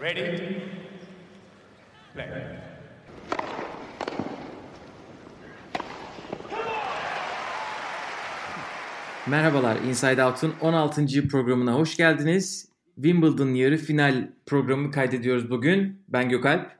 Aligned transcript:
Ready? 0.00 0.62
Play. 2.14 2.28
Merhabalar, 9.26 9.76
Inside 9.76 10.24
Out'un 10.24 10.54
16. 10.60 11.06
programına 11.30 11.74
hoş 11.74 11.96
geldiniz. 11.96 12.68
Wimbledon 12.94 13.54
yarı 13.54 13.76
final 13.76 14.30
programı 14.46 14.90
kaydediyoruz 14.90 15.50
bugün. 15.50 16.02
Ben 16.08 16.28
Gökalp. 16.28 16.70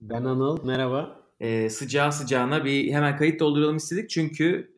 Ben 0.00 0.24
Anıl. 0.24 0.64
Merhaba. 0.64 1.20
Ee, 1.40 1.70
sıcağı 1.70 2.12
sıcağına 2.12 2.64
bir 2.64 2.92
hemen 2.92 3.16
kayıt 3.16 3.40
dolduralım 3.40 3.76
istedik. 3.76 4.10
Çünkü 4.10 4.72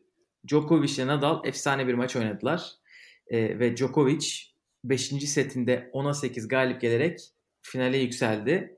Djokovic 0.47 0.93
ile 0.93 1.07
Nadal 1.07 1.45
efsane 1.45 1.87
bir 1.87 1.93
maç 1.93 2.15
oynadılar. 2.15 2.71
Ee, 3.27 3.59
ve 3.59 3.77
Djokovic 3.77 4.27
5. 4.83 5.01
setinde 5.29 5.89
10'a 5.93 6.13
8 6.13 6.47
galip 6.47 6.81
gelerek 6.81 7.32
finale 7.63 7.97
yükseldi. 7.97 8.75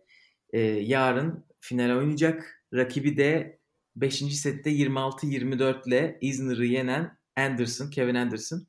Ee, 0.54 0.59
yarın 0.61 1.46
finale 1.60 1.96
oynayacak. 1.96 2.64
Rakibi 2.73 3.18
de 3.18 3.60
5. 3.96 4.15
sette 4.15 4.71
26-24 4.71 5.89
ile 5.89 6.18
Isner'ı 6.21 6.65
yenen 6.65 7.18
Anderson, 7.36 7.89
Kevin 7.89 8.15
Anderson. 8.15 8.68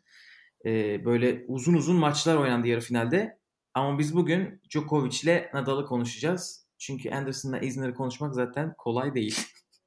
Ee, 0.67 1.05
böyle 1.05 1.45
uzun 1.49 1.75
uzun 1.75 1.97
maçlar 1.97 2.37
oynandı 2.37 2.69
yarı 2.69 2.81
finalde. 2.81 3.39
Ama 3.75 3.99
biz 3.99 4.15
bugün 4.15 4.61
Djokovic 4.71 5.19
ile 5.23 5.51
Nadal'ı 5.55 5.87
konuşacağız. 5.87 6.67
Çünkü 6.79 7.11
Anderson'la 7.11 7.59
Isner'ı 7.59 7.95
konuşmak 7.95 8.35
zaten 8.35 8.75
kolay 8.79 9.15
değil. 9.15 9.39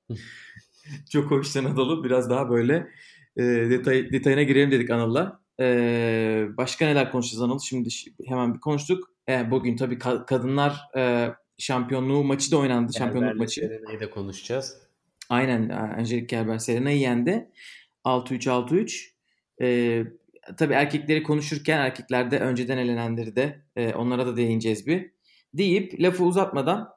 Djokovic 1.12 1.50
ile 1.56 1.64
Nadal'ı 1.64 2.04
biraz 2.04 2.30
daha 2.30 2.50
böyle 2.50 2.88
e, 3.38 3.44
detay, 3.44 4.12
detayına 4.12 4.44
girelim 4.44 4.72
dedik 4.72 4.90
Anıl'la. 4.90 5.42
Ee, 5.60 6.48
başka 6.58 6.86
neler 6.86 7.12
konuşacağız 7.12 7.42
Anıl? 7.42 7.60
Şimdi 7.60 7.90
hemen 8.26 8.54
bir 8.54 8.60
konuştuk. 8.60 9.14
E, 9.30 9.52
bugün 9.52 9.76
tabii 9.76 9.96
ka- 9.96 10.26
kadınlar 10.26 10.82
e, 10.98 11.30
şampiyonluğu 11.58 12.24
maçı 12.24 12.52
da 12.52 12.58
oynandı. 12.58 12.92
Şampiyonluk 12.98 13.36
maçı. 13.36 13.62
Serena'yı 13.62 14.00
da 14.00 14.10
konuşacağız. 14.10 14.78
Aynen 15.30 15.70
Angelique 15.70 16.28
Kerber 16.28 16.58
Serena'yı 16.58 17.00
yendi. 17.00 17.52
6-3-6-3. 18.06 19.10
Ee, 19.62 20.04
tabii 20.58 20.74
erkekleri 20.74 21.24
konuşurken 21.24 21.80
erkeklerde 21.80 22.40
önceden 22.40 22.78
elenenleri 22.78 23.36
de 23.36 23.62
e, 23.76 23.94
onlara 23.94 24.26
da 24.26 24.38
değineceğiz 24.38 24.88
bir. 24.88 25.12
Deyip 25.54 26.02
lafı 26.02 26.24
uzatmadan 26.24 26.90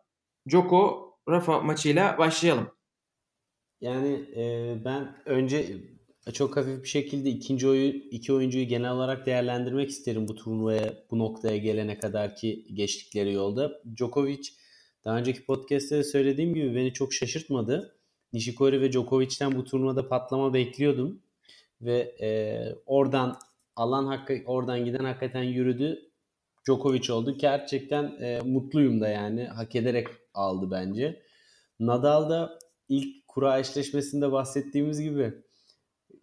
Joko 0.47 1.13
Rafa 1.29 1.61
maçıyla 1.61 2.19
başlayalım. 2.19 2.71
Yani 3.81 4.25
e, 4.37 4.75
ben 4.85 5.17
önce 5.27 5.67
çok 6.31 6.57
hafif 6.57 6.83
bir 6.83 6.89
şekilde 6.89 7.31
ikinci 7.31 7.69
oyu, 7.69 7.89
iki 7.89 8.33
oyuncuyu 8.33 8.69
genel 8.69 8.93
olarak 8.93 9.27
değerlendirmek 9.27 9.91
isterim 9.91 10.29
bu 10.29 10.35
turnuvaya, 10.35 10.95
bu 11.11 11.19
noktaya 11.19 11.57
gelene 11.57 11.99
kadar 11.99 12.37
ki 12.37 12.67
geçtikleri 12.75 13.33
yolda. 13.33 13.73
Djokovic 13.97 14.49
daha 15.05 15.19
önceki 15.19 15.45
podcast'te 15.45 15.97
de 15.97 16.05
söylediğim 16.05 16.55
gibi 16.55 16.75
beni 16.75 16.93
çok 16.93 17.13
şaşırtmadı. 17.13 17.99
Nishikori 18.33 18.81
ve 18.81 18.93
Djokovic'ten 18.93 19.57
bu 19.57 19.65
turnuvada 19.65 20.09
patlama 20.09 20.55
bekliyordum. 20.55 21.23
Ve 21.81 21.99
e, 22.21 22.29
oradan 22.87 23.39
alan 23.77 24.07
hakkı 24.07 24.43
oradan 24.47 24.85
giden 24.85 25.05
hakikaten 25.05 25.43
yürüdü. 25.43 26.11
Djokovic 26.67 27.13
oldu. 27.13 27.39
Gerçekten 27.39 28.05
e, 28.21 28.41
mutluyum 28.45 29.01
da 29.01 29.09
yani. 29.09 29.45
Hak 29.45 29.77
ederek 29.77 30.09
aldı 30.35 30.71
bence. 30.71 31.23
Nadal 31.81 32.31
da 32.31 32.59
ilk 32.89 33.29
kura 33.29 33.59
eşleşmesinde 33.59 34.33
bahsettiğimiz 34.33 35.01
gibi 35.01 35.33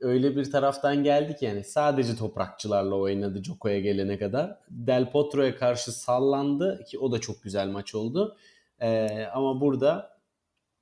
öyle 0.01 0.35
bir 0.35 0.51
taraftan 0.51 1.03
geldik 1.03 1.41
yani 1.41 1.63
sadece 1.63 2.15
toprakçılarla 2.15 2.95
oynadı 2.95 3.43
Djoko'ya 3.43 3.79
gelene 3.79 4.17
kadar. 4.19 4.57
Del 4.69 5.11
Potro'ya 5.11 5.55
karşı 5.55 5.91
sallandı 5.91 6.83
ki 6.87 6.99
o 6.99 7.11
da 7.11 7.19
çok 7.19 7.43
güzel 7.43 7.67
maç 7.67 7.95
oldu. 7.95 8.37
Ee, 8.81 9.25
ama 9.33 9.61
burada 9.61 10.19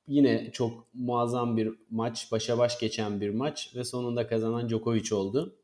yine 0.08 0.52
çok 0.52 0.88
muazzam 0.94 1.58
bir 1.58 1.74
maç, 1.90 2.32
başa 2.32 2.58
baş 2.58 2.80
geçen 2.80 3.22
bir 3.22 3.30
maç 3.30 3.76
ve 3.76 3.84
sonunda 3.84 4.28
kazanan 4.28 4.70
Djokovic 4.70 5.16
oldu. 5.16 5.56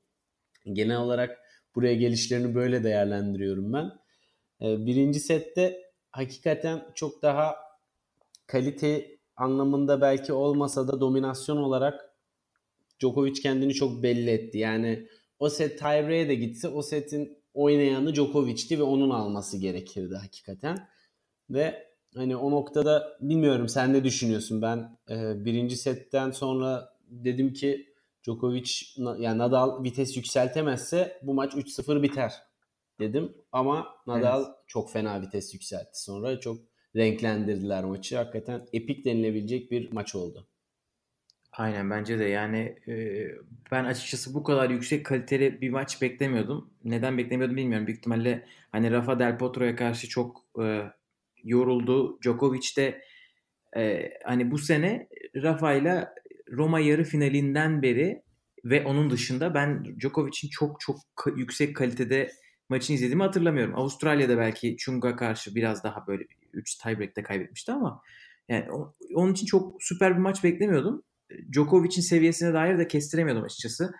Genel 0.73 0.97
olarak 0.97 1.39
buraya 1.75 1.95
gelişlerini 1.95 2.55
böyle 2.55 2.83
değerlendiriyorum 2.83 3.73
ben. 3.73 3.91
Ee, 4.61 4.85
birinci 4.85 5.19
sette 5.19 5.91
hakikaten 6.11 6.85
çok 6.95 7.21
daha 7.21 7.55
kalite 8.47 9.17
anlamında 9.35 10.01
belki 10.01 10.33
olmasa 10.33 10.87
da 10.87 11.01
dominasyon 11.01 11.57
olarak 11.57 12.12
Djokovic 13.03 13.41
kendini 13.41 13.73
çok 13.73 14.03
belli 14.03 14.29
etti. 14.29 14.57
Yani 14.57 15.07
o 15.39 15.49
set 15.49 15.79
tiebreak'e 15.79 16.29
de 16.29 16.35
gitse 16.35 16.67
o 16.67 16.81
setin 16.81 17.37
oynayanı 17.53 18.13
Djokovic'ti 18.13 18.79
ve 18.79 18.83
onun 18.83 19.09
alması 19.09 19.57
gerekirdi 19.57 20.15
hakikaten. 20.15 20.87
Ve 21.49 21.87
hani 22.15 22.35
o 22.35 22.51
noktada 22.51 23.17
bilmiyorum 23.21 23.69
sen 23.69 23.93
ne 23.93 24.03
düşünüyorsun? 24.03 24.61
Ben 24.61 24.97
e, 25.09 25.45
birinci 25.45 25.77
setten 25.77 26.31
sonra 26.31 26.89
dedim 27.07 27.53
ki 27.53 27.93
Djokovic 28.23 28.71
yani 28.97 29.37
Nadal 29.37 29.83
vites 29.83 30.17
yükseltemezse 30.17 31.19
bu 31.23 31.33
maç 31.33 31.53
3-0 31.53 32.03
biter 32.03 32.33
dedim. 32.99 33.33
Ama 33.51 33.87
Nadal 34.07 34.41
evet. 34.41 34.55
çok 34.67 34.91
fena 34.91 35.21
vites 35.21 35.53
yükseltti 35.53 36.03
sonra. 36.03 36.39
Çok 36.39 36.57
renklendirdiler 36.95 37.83
maçı. 37.83 38.17
Hakikaten 38.17 38.67
epik 38.73 39.05
denilebilecek 39.05 39.71
bir 39.71 39.91
maç 39.91 40.15
oldu. 40.15 40.47
Aynen 41.57 41.89
bence 41.89 42.19
de 42.19 42.23
yani 42.23 42.75
e, 42.87 42.93
ben 43.71 43.83
açıkçası 43.85 44.33
bu 44.33 44.43
kadar 44.43 44.69
yüksek 44.69 45.05
kaliteli 45.05 45.61
bir 45.61 45.69
maç 45.69 46.01
beklemiyordum. 46.01 46.73
Neden 46.83 47.17
beklemiyordum 47.17 47.57
bilmiyorum. 47.57 47.87
Büyük 47.87 47.99
ihtimalle 47.99 48.45
hani 48.71 48.91
Rafa 48.91 49.19
Del 49.19 49.37
Potro'ya 49.37 49.75
karşı 49.75 50.09
çok 50.09 50.41
e, 50.63 50.83
yoruldu. 51.43 52.19
Djokovic 52.21 52.75
de 52.77 53.01
e, 53.77 54.11
hani 54.25 54.51
bu 54.51 54.57
sene 54.57 55.07
Rafa 55.35 55.73
ile 55.73 56.09
Roma 56.51 56.79
yarı 56.79 57.03
finalinden 57.03 57.81
beri 57.81 58.23
ve 58.65 58.85
onun 58.85 59.09
dışında 59.09 59.53
ben 59.53 59.85
Djokovic'in 59.99 60.49
çok 60.49 60.79
çok 60.79 60.97
yüksek 61.35 61.75
kalitede 61.75 62.31
maçını 62.69 62.95
izlediğimi 62.95 63.23
hatırlamıyorum. 63.23 63.75
Avustralya'da 63.75 64.37
belki 64.37 64.77
Chung'a 64.77 65.15
karşı 65.15 65.55
biraz 65.55 65.83
daha 65.83 66.07
böyle 66.07 66.23
3 66.53 66.75
tiebreak'te 66.75 67.23
kaybetmişti 67.23 67.71
ama 67.71 68.01
yani 68.49 68.67
onun 69.15 69.33
için 69.33 69.45
çok 69.45 69.83
süper 69.83 70.13
bir 70.13 70.21
maç 70.21 70.43
beklemiyordum. 70.43 71.03
Djokovic'in 71.51 72.01
seviyesine 72.01 72.53
dair 72.53 72.77
de 72.77 72.87
kestiremiyordum 72.87 73.43
açıkçası. 73.43 73.93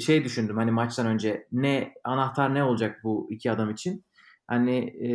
Şey 0.00 0.24
düşündüm 0.24 0.56
hani 0.56 0.70
maçtan 0.70 1.06
önce 1.06 1.46
ne 1.52 1.94
anahtar 2.04 2.54
ne 2.54 2.64
olacak 2.64 3.00
bu 3.04 3.28
iki 3.30 3.50
adam 3.50 3.70
için. 3.70 4.04
Hani 4.46 4.76
e, 4.78 5.10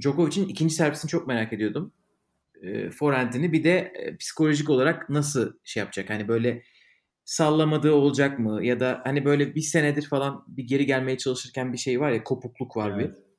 Djokovic'in 0.00 0.48
ikinci 0.48 0.74
servisini 0.74 1.08
çok 1.08 1.26
merak 1.26 1.52
ediyordum. 1.52 1.92
E, 2.62 2.90
forehand'ini 2.90 3.52
bir 3.52 3.64
de 3.64 3.92
e, 3.94 4.16
psikolojik 4.16 4.70
olarak 4.70 5.10
nasıl 5.10 5.52
şey 5.64 5.80
yapacak? 5.80 6.10
Hani 6.10 6.28
böyle 6.28 6.62
sallamadığı 7.24 7.92
olacak 7.92 8.38
mı? 8.38 8.64
Ya 8.64 8.80
da 8.80 9.00
hani 9.04 9.24
böyle 9.24 9.54
bir 9.54 9.60
senedir 9.60 10.06
falan 10.06 10.44
bir 10.48 10.64
geri 10.64 10.86
gelmeye 10.86 11.18
çalışırken 11.18 11.72
bir 11.72 11.78
şey 11.78 12.00
var 12.00 12.10
ya 12.10 12.24
kopukluk 12.24 12.76
var 12.76 12.90
evet. 12.90 13.10
bir 13.10 13.31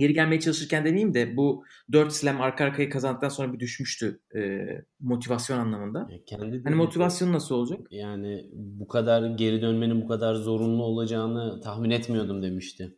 geri 0.00 0.14
gelmeye 0.14 0.40
çalışırken 0.40 0.84
demeyeyim 0.84 1.14
de 1.14 1.36
bu 1.36 1.64
4 1.92 2.12
slam 2.12 2.40
arka 2.40 2.64
arkaya 2.64 2.88
kazandıktan 2.88 3.28
sonra 3.28 3.52
bir 3.52 3.60
düşmüştü 3.60 4.20
e, 4.34 4.66
motivasyon 5.00 5.58
anlamında. 5.58 6.08
Ya 6.10 6.18
kendi 6.26 6.62
hani 6.64 6.74
motivasyon 6.74 7.32
nasıl 7.32 7.54
olacak? 7.54 7.80
Yani 7.90 8.50
bu 8.52 8.88
kadar 8.88 9.30
geri 9.36 9.62
dönmenin 9.62 10.02
bu 10.02 10.08
kadar 10.08 10.34
zorunlu 10.34 10.82
olacağını 10.82 11.60
tahmin 11.60 11.90
etmiyordum 11.90 12.42
demişti. 12.42 12.96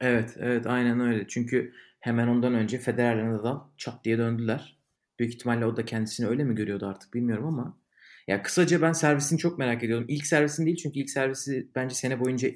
Evet, 0.00 0.36
evet 0.38 0.66
aynen 0.66 1.00
öyle. 1.00 1.26
Çünkü 1.28 1.72
hemen 2.00 2.28
ondan 2.28 2.54
önce 2.54 2.78
Federer'le 2.78 3.32
Nadal 3.32 3.60
çat 3.76 4.04
diye 4.04 4.18
döndüler. 4.18 4.78
Büyük 5.18 5.34
ihtimalle 5.34 5.66
o 5.66 5.76
da 5.76 5.84
kendisini 5.84 6.26
öyle 6.26 6.44
mi 6.44 6.54
görüyordu 6.54 6.86
artık 6.86 7.14
bilmiyorum 7.14 7.46
ama. 7.46 7.78
Ya 8.26 8.42
kısaca 8.42 8.82
ben 8.82 8.92
servisini 8.92 9.38
çok 9.38 9.58
merak 9.58 9.84
ediyordum. 9.84 10.06
İlk 10.08 10.26
servisin 10.26 10.66
değil 10.66 10.76
çünkü 10.76 10.98
ilk 11.00 11.10
servisi 11.10 11.68
bence 11.74 11.94
sene 11.94 12.20
boyunca 12.20 12.48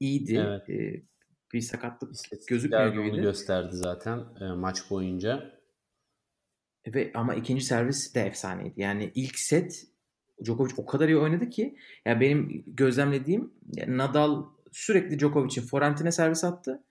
iyiydi. 0.00 0.46
Evet. 0.48 0.70
Ee, 0.70 1.02
bir 1.52 1.60
sakatlık 1.60 2.14
gözükmüyor 2.48 2.92
gibiydi. 2.94 3.22
gösterdi 3.22 3.76
zaten 3.76 4.24
e, 4.40 4.44
maç 4.44 4.90
boyunca. 4.90 5.52
Ve 6.86 7.10
ama 7.14 7.34
ikinci 7.34 7.64
servis 7.64 8.14
de 8.14 8.20
efsaneydi. 8.20 8.80
Yani 8.80 9.12
ilk 9.14 9.38
set 9.38 9.86
Djokovic 10.44 10.72
o 10.76 10.86
kadar 10.86 11.08
iyi 11.08 11.18
oynadı 11.18 11.50
ki 11.50 11.62
ya 11.62 11.78
yani 12.06 12.20
benim 12.20 12.64
gözlemlediğim 12.66 13.54
Nadal 13.86 14.44
sürekli 14.72 15.18
Djokovic'in 15.18 15.66
forentine 15.66 16.12
servis 16.12 16.44
attı. 16.44 16.84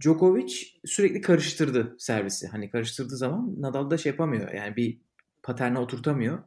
Djokovic 0.00 0.54
sürekli 0.84 1.20
karıştırdı 1.20 1.96
servisi. 1.98 2.48
Hani 2.48 2.70
karıştırdığı 2.70 3.16
zaman 3.16 3.54
Nadal 3.58 3.90
da 3.90 3.98
şey 3.98 4.12
yapamıyor. 4.12 4.52
Yani 4.52 4.76
bir 4.76 5.00
paterne 5.42 5.78
oturtamıyor. 5.78 6.42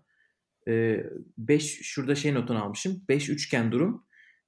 5 0.67 1.79
ee, 1.79 1.83
şurada 1.83 2.15
şey 2.15 2.33
notunu 2.33 2.63
almışım. 2.63 3.03
5 3.09 3.29
üçgen 3.29 3.71
durum. 3.71 4.05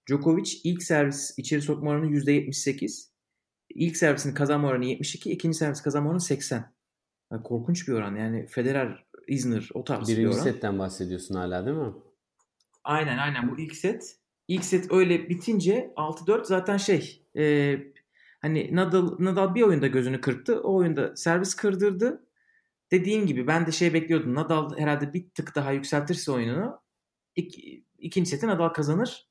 Djokovic 0.10 0.52
ilk 0.64 0.84
servis 0.84 1.34
içeri 1.38 1.62
sokma 1.62 1.90
oranı 1.90 2.06
%78. 2.06 3.08
İlk 3.70 3.98
servisini 3.98 4.34
kazanma 4.34 4.68
oranı 4.68 4.86
72. 4.86 5.32
ikinci 5.32 5.58
servis 5.58 5.82
kazanma 5.82 6.10
oranı 6.10 6.22
80. 6.22 6.76
Yani 7.32 7.44
korkunç 7.44 7.88
bir 7.88 7.94
oran. 7.94 8.16
Yani 8.16 8.48
Federer, 8.48 9.06
Isner 9.28 9.70
o 9.74 9.84
tarz 9.84 10.08
Birinci 10.08 10.22
bir 10.22 10.34
oran. 10.34 10.44
setten 10.44 10.80
bahsediyorsun 10.80 11.36
hala 11.36 11.66
değil 11.66 11.78
mi? 11.78 11.94
Aynen 12.84 13.18
aynen 13.18 13.52
bu 13.52 13.60
ilk 13.60 13.76
set. 13.76 14.18
İlk 14.48 14.66
set 14.66 14.92
öyle 14.92 15.30
bitince 15.30 15.94
6-4 15.96 16.46
zaten 16.46 16.78
şey 16.78 17.26
e, 17.38 17.76
Hani 18.46 18.76
Nadal, 18.76 19.16
Nadal 19.20 19.56
bir 19.56 19.62
oyunda 19.62 19.88
gözünü 19.88 20.22
kırptı. 20.22 20.62
O 20.62 20.76
oyunda 20.76 21.16
servis 21.16 21.56
kırdırdı. 21.56 22.28
Dediğim 22.92 23.28
gibi 23.28 23.48
ben 23.48 23.68
de 23.68 23.72
şey 23.72 23.94
bekliyordum. 23.94 24.36
Nadal 24.36 24.78
herhalde 24.78 25.14
bir 25.14 25.30
tık 25.30 25.56
daha 25.56 25.72
yükseltirse 25.72 26.32
oyununu 26.32 26.82
ik, 27.36 27.84
ikinci 27.98 28.30
seti 28.30 28.48
Nadal 28.48 28.70
kazanır. 28.70 29.28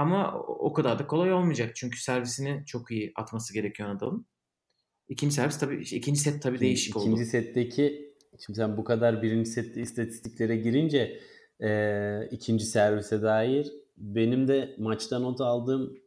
Ama 0.00 0.38
o 0.38 0.72
kadar 0.72 0.98
da 0.98 1.06
kolay 1.06 1.32
olmayacak. 1.32 1.76
Çünkü 1.76 2.00
servisini 2.00 2.62
çok 2.66 2.90
iyi 2.90 3.12
atması 3.16 3.54
gerekiyor 3.54 3.88
Nadal'ın. 3.88 4.26
İkinci 5.08 5.34
servis 5.34 5.58
tabii 5.58 5.82
ikinci 5.82 6.20
set 6.20 6.42
tabii 6.42 6.60
değişik 6.60 6.90
ikinci 6.90 6.98
oldu. 6.98 7.14
İkinci 7.14 7.30
setteki 7.30 8.14
şimdi 8.38 8.56
sen 8.56 8.76
bu 8.76 8.84
kadar 8.84 9.22
birinci 9.22 9.50
sette 9.50 9.80
istatistiklere 9.80 10.56
girince 10.56 11.20
e, 11.62 12.28
ikinci 12.30 12.64
servise 12.64 13.22
dair 13.22 13.72
benim 13.96 14.48
de 14.48 14.74
maçta 14.78 15.18
not 15.18 15.40
aldığım 15.40 15.98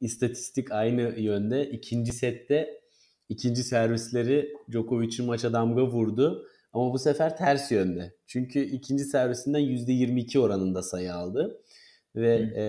istatistik 0.00 0.72
aynı 0.72 1.20
yönde. 1.20 1.70
İkinci 1.70 2.12
sette 2.12 2.80
ikinci 3.28 3.64
servisleri 3.64 4.52
Djokovic'in 4.70 5.26
maça 5.26 5.52
damga 5.52 5.86
vurdu. 5.86 6.46
Ama 6.72 6.92
bu 6.92 6.98
sefer 6.98 7.36
ters 7.36 7.72
yönde. 7.72 8.14
Çünkü 8.26 8.60
ikinci 8.60 9.04
servisinden 9.04 9.60
%22 9.60 10.38
oranında 10.38 10.82
sayı 10.82 11.14
aldı. 11.14 11.60
Ve 12.16 12.34
e, 12.34 12.64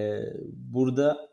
burada 0.54 1.30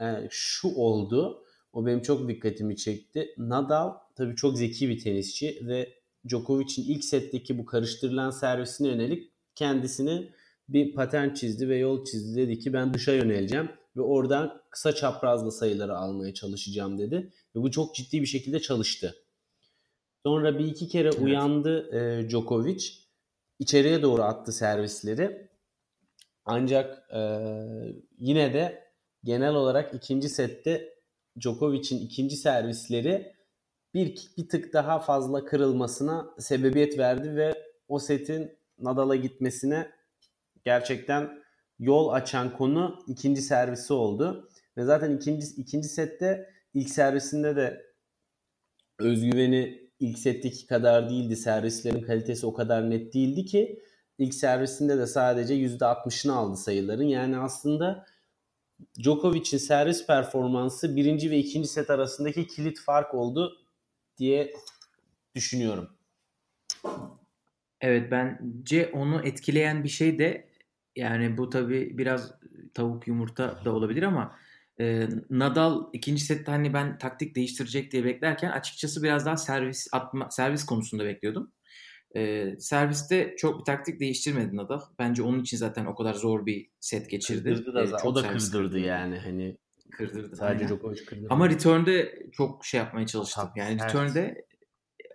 e, 0.00 0.06
şu 0.30 0.68
oldu. 0.68 1.44
O 1.72 1.86
benim 1.86 2.02
çok 2.02 2.28
dikkatimi 2.28 2.76
çekti. 2.76 3.34
Nadal 3.38 3.94
tabii 4.16 4.36
çok 4.36 4.58
zeki 4.58 4.88
bir 4.88 4.98
tenisçi 4.98 5.62
ve 5.66 5.94
Djokovic'in 6.28 6.82
ilk 6.82 7.04
setteki 7.04 7.58
bu 7.58 7.66
karıştırılan 7.66 8.30
servisine 8.30 8.88
yönelik 8.88 9.32
kendisini 9.54 10.32
bir 10.68 10.94
patern 10.94 11.34
çizdi 11.34 11.68
ve 11.68 11.76
yol 11.76 12.04
çizdi. 12.04 12.36
Dedi 12.36 12.58
ki 12.58 12.72
ben 12.72 12.94
dışa 12.94 13.12
yöneleceğim 13.12 13.68
ve 13.96 14.00
oradan 14.00 14.62
kısa 14.70 14.94
çaprazlı 14.94 15.52
sayıları 15.52 15.96
almaya 15.96 16.34
çalışacağım 16.34 16.98
dedi. 16.98 17.32
Ve 17.56 17.62
bu 17.62 17.70
çok 17.70 17.94
ciddi 17.94 18.20
bir 18.20 18.26
şekilde 18.26 18.60
çalıştı. 18.60 19.14
Sonra 20.26 20.58
bir 20.58 20.64
iki 20.64 20.88
kere 20.88 21.08
evet. 21.08 21.20
uyandı 21.20 21.96
e, 21.96 22.28
Djokovic. 22.28 22.84
İçeriye 23.58 24.02
doğru 24.02 24.22
attı 24.22 24.52
servisleri. 24.52 25.47
Ancak 26.50 27.12
e, 27.14 27.20
yine 28.18 28.54
de 28.54 28.84
genel 29.24 29.54
olarak 29.54 29.94
ikinci 29.94 30.28
sette 30.28 30.94
Djokovic'in 31.40 31.98
ikinci 31.98 32.36
servisleri 32.36 33.32
bir, 33.94 34.30
bir 34.36 34.48
tık 34.48 34.72
daha 34.72 34.98
fazla 34.98 35.44
kırılmasına 35.44 36.34
sebebiyet 36.38 36.98
verdi 36.98 37.36
ve 37.36 37.54
o 37.88 37.98
setin 37.98 38.58
Nadal'a 38.78 39.16
gitmesine 39.16 39.90
gerçekten 40.64 41.42
yol 41.78 42.08
açan 42.08 42.56
konu 42.56 43.04
ikinci 43.06 43.42
servisi 43.42 43.92
oldu. 43.92 44.48
Ve 44.76 44.84
zaten 44.84 45.16
ikinci, 45.16 45.46
ikinci 45.56 45.88
sette 45.88 46.50
ilk 46.74 46.90
servisinde 46.90 47.56
de 47.56 47.86
özgüveni 48.98 49.90
ilk 50.00 50.18
setteki 50.18 50.66
kadar 50.66 51.10
değildi. 51.10 51.36
Servislerin 51.36 52.02
kalitesi 52.02 52.46
o 52.46 52.52
kadar 52.52 52.90
net 52.90 53.14
değildi 53.14 53.44
ki 53.44 53.82
ilk 54.18 54.34
servisinde 54.34 54.98
de 54.98 55.06
sadece 55.06 55.54
%60'ını 55.54 56.32
aldı 56.32 56.56
sayıların. 56.56 57.04
Yani 57.04 57.38
aslında 57.38 58.06
Djokovic'in 59.02 59.58
servis 59.58 60.06
performansı 60.06 60.96
birinci 60.96 61.30
ve 61.30 61.38
ikinci 61.38 61.68
set 61.68 61.90
arasındaki 61.90 62.46
kilit 62.46 62.80
fark 62.80 63.14
oldu 63.14 63.58
diye 64.18 64.52
düşünüyorum. 65.34 65.90
Evet 67.80 68.10
bence 68.10 68.90
onu 68.92 69.22
etkileyen 69.24 69.84
bir 69.84 69.88
şey 69.88 70.18
de 70.18 70.48
yani 70.96 71.38
bu 71.38 71.50
tabi 71.50 71.98
biraz 71.98 72.32
tavuk 72.74 73.08
yumurta 73.08 73.64
da 73.64 73.74
olabilir 73.74 74.02
ama 74.02 74.38
e, 74.80 75.08
Nadal 75.30 75.86
ikinci 75.92 76.24
sette 76.24 76.50
hani 76.50 76.72
ben 76.74 76.98
taktik 76.98 77.36
değiştirecek 77.36 77.92
diye 77.92 78.04
beklerken 78.04 78.50
açıkçası 78.50 79.02
biraz 79.02 79.26
daha 79.26 79.36
servis 79.36 79.88
atma 79.92 80.30
servis 80.30 80.66
konusunda 80.66 81.04
bekliyordum. 81.04 81.52
E, 82.18 82.56
serviste 82.58 83.34
çok 83.38 83.60
bir 83.60 83.64
taktik 83.64 84.00
değiştirmedi 84.00 84.56
Nadal. 84.56 84.80
Bence 84.98 85.22
onun 85.22 85.40
için 85.40 85.56
zaten 85.56 85.86
o 85.86 85.94
kadar 85.94 86.14
zor 86.14 86.46
bir 86.46 86.70
set 86.80 87.10
geçirdi. 87.10 87.54
Kırdırdı 87.54 87.74
da 87.74 87.82
e, 87.82 87.86
çok 87.86 88.04
o 88.04 88.14
da 88.14 88.22
kırdırdı 88.22 88.50
kırdı. 88.50 88.78
yani 88.78 89.18
hani 89.18 89.58
kırdırdı. 89.90 90.36
Sadece 90.36 90.64
aynen. 90.64 90.68
Djokovic 90.68 91.04
kırdırdı. 91.04 91.26
Ama 91.30 91.50
return'de 91.50 92.26
çok 92.32 92.66
şey 92.66 92.78
yapmaya 92.78 93.06
çalıştı. 93.06 93.40
Yani 93.56 93.80
return'de 93.82 94.46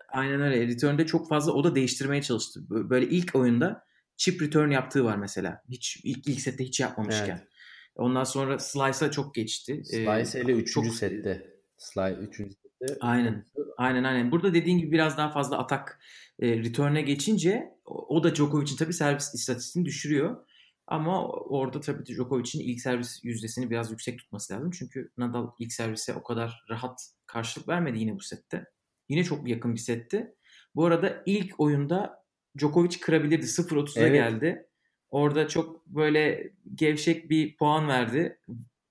aynen 0.09 0.41
öyle. 0.41 0.67
Return'de 0.67 1.05
çok 1.05 1.29
fazla 1.29 1.51
o 1.51 1.63
da 1.63 1.75
değiştirmeye 1.75 2.21
çalıştı. 2.21 2.59
Böyle 2.69 3.07
ilk 3.07 3.35
oyunda 3.35 3.85
chip 4.17 4.41
return 4.41 4.71
yaptığı 4.71 5.03
var 5.05 5.17
mesela. 5.17 5.61
Hiç 5.69 6.01
ilk, 6.03 6.27
ilk 6.27 6.41
sette 6.41 6.63
hiç 6.63 6.79
yapmamışken. 6.79 7.37
Evet. 7.37 7.47
Ondan 7.95 8.23
sonra 8.23 8.59
Slice'a 8.59 9.11
çok 9.11 9.35
geçti. 9.35 9.81
Slice 9.85 10.39
ee, 10.39 10.41
ile 10.41 10.51
3. 10.51 10.73
Çok... 10.73 10.85
sette. 10.85 11.53
Slice 11.77 12.15
3. 12.15 12.41
sette. 12.87 13.05
Aynen. 13.05 13.45
Aynen 13.77 14.03
aynen. 14.03 14.31
Burada 14.31 14.53
dediğin 14.53 14.77
gibi 14.77 14.91
biraz 14.91 15.17
daha 15.17 15.29
fazla 15.29 15.57
atak 15.57 15.99
e, 16.39 16.57
return'e 16.57 17.01
geçince 17.01 17.73
o 17.85 18.23
da 18.23 18.35
Djokovic'in 18.35 18.77
tabii 18.77 18.93
servis 18.93 19.33
istatistiğini 19.33 19.85
düşürüyor. 19.85 20.45
Ama 20.87 21.27
orada 21.27 21.79
tabii 21.79 22.05
Djokovic'in 22.05 22.59
ilk 22.59 22.81
servis 22.81 23.23
yüzdesini 23.23 23.69
biraz 23.69 23.91
yüksek 23.91 24.19
tutması 24.19 24.53
lazım. 24.53 24.71
Çünkü 24.71 25.11
Nadal 25.17 25.51
ilk 25.59 25.73
servise 25.73 26.13
o 26.13 26.23
kadar 26.23 26.63
rahat 26.69 27.01
karşılık 27.25 27.67
vermedi 27.67 27.99
yine 27.99 28.15
bu 28.15 28.21
sette. 28.21 28.65
Yine 29.09 29.23
çok 29.23 29.47
yakın 29.47 29.73
bir 29.73 29.79
setti. 29.79 30.35
Bu 30.75 30.85
arada 30.85 31.23
ilk 31.25 31.59
oyunda 31.59 32.23
Djokovic 32.59 32.99
kırabilirdi. 32.99 33.45
0-30'a 33.45 34.01
evet. 34.01 34.13
geldi. 34.13 34.67
Orada 35.09 35.47
çok 35.47 35.87
böyle 35.87 36.53
gevşek 36.75 37.29
bir 37.29 37.57
puan 37.57 37.87
verdi. 37.87 38.39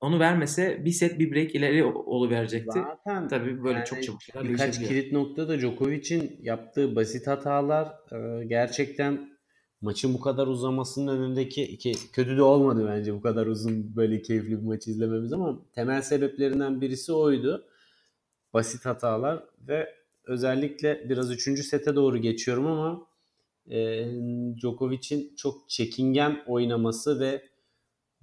Onu 0.02 0.20
vermese 0.20 0.84
bir 0.84 0.90
set 0.90 1.18
bir 1.18 1.32
break 1.32 1.54
ileri 1.54 1.84
verecekti. 2.30 2.78
Zaten 2.78 3.28
Tabii 3.28 3.64
böyle 3.64 3.78
yani 3.78 3.84
çok 3.84 4.02
çabuk 4.02 4.22
şeyler 4.22 4.48
Birkaç 4.48 4.78
kilit 4.78 5.12
noktada 5.12 5.58
Djokovic'in 5.58 6.38
yaptığı 6.42 6.96
basit 6.96 7.26
hatalar 7.26 7.88
e, 8.12 8.44
gerçekten 8.44 9.38
maçın 9.80 10.14
bu 10.14 10.20
kadar 10.20 10.46
uzamasının 10.46 11.18
önündeki 11.18 11.62
iki 11.62 11.92
kötü 12.12 12.36
de 12.36 12.42
olmadı 12.42 12.86
bence 12.88 13.14
bu 13.14 13.20
kadar 13.20 13.46
uzun 13.46 13.96
böyle 13.96 14.22
keyifli 14.22 14.50
bir 14.50 14.66
maç 14.66 14.86
izlememiz 14.86 15.32
ama 15.32 15.58
temel 15.74 16.02
sebeplerinden 16.02 16.80
birisi 16.80 17.12
oydu. 17.12 17.64
Basit 18.54 18.86
hatalar 18.86 19.44
ve 19.68 19.94
özellikle 20.24 21.08
biraz 21.08 21.30
üçüncü 21.30 21.62
sete 21.62 21.94
doğru 21.94 22.18
geçiyorum 22.18 22.66
ama 22.66 23.06
e, 23.70 24.06
Djokovic'in 24.56 25.34
çok 25.36 25.68
çekingen 25.68 26.42
oynaması 26.46 27.20
ve 27.20 27.51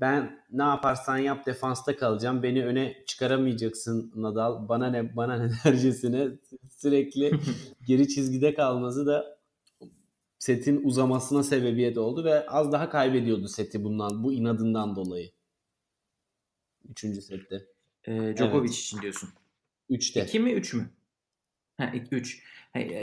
ben 0.02 0.44
ne 0.52 0.64
yaparsan 0.64 1.18
yap 1.18 1.46
defansta 1.46 1.98
kalacağım. 1.98 2.44
Beni 2.44 2.66
öne 2.66 3.04
çıkaramayacaksın 3.06 4.12
Nadal. 4.16 4.70
Bana 4.70 4.90
ne 4.90 5.16
bana 5.16 5.38
ne 5.38 5.52
dercesine 5.66 6.28
sürekli 6.70 7.32
geri 7.88 8.08
çizgide 8.08 8.54
kalması 8.54 9.06
da 9.06 9.40
setin 10.40 10.82
uzamasına 10.84 11.44
sebebiyet 11.44 11.98
oldu 11.98 12.24
ve 12.24 12.48
az 12.48 12.72
daha 12.72 12.90
kaybediyordu 12.90 13.48
seti 13.48 13.84
bundan 13.84 14.24
bu 14.24 14.34
inadından 14.34 14.96
dolayı. 14.96 15.32
Üçüncü 16.90 17.22
sette. 17.22 17.66
Ee, 18.08 18.34
Djokovic 18.38 18.70
evet. 18.70 18.80
için 18.80 19.02
diyorsun. 19.02 19.30
Üçte. 19.90 20.24
İki 20.24 20.40
mi 20.40 20.52
üç 20.52 20.74
mü? 20.74 20.90
Ha, 21.78 21.92
üç. 22.12 22.44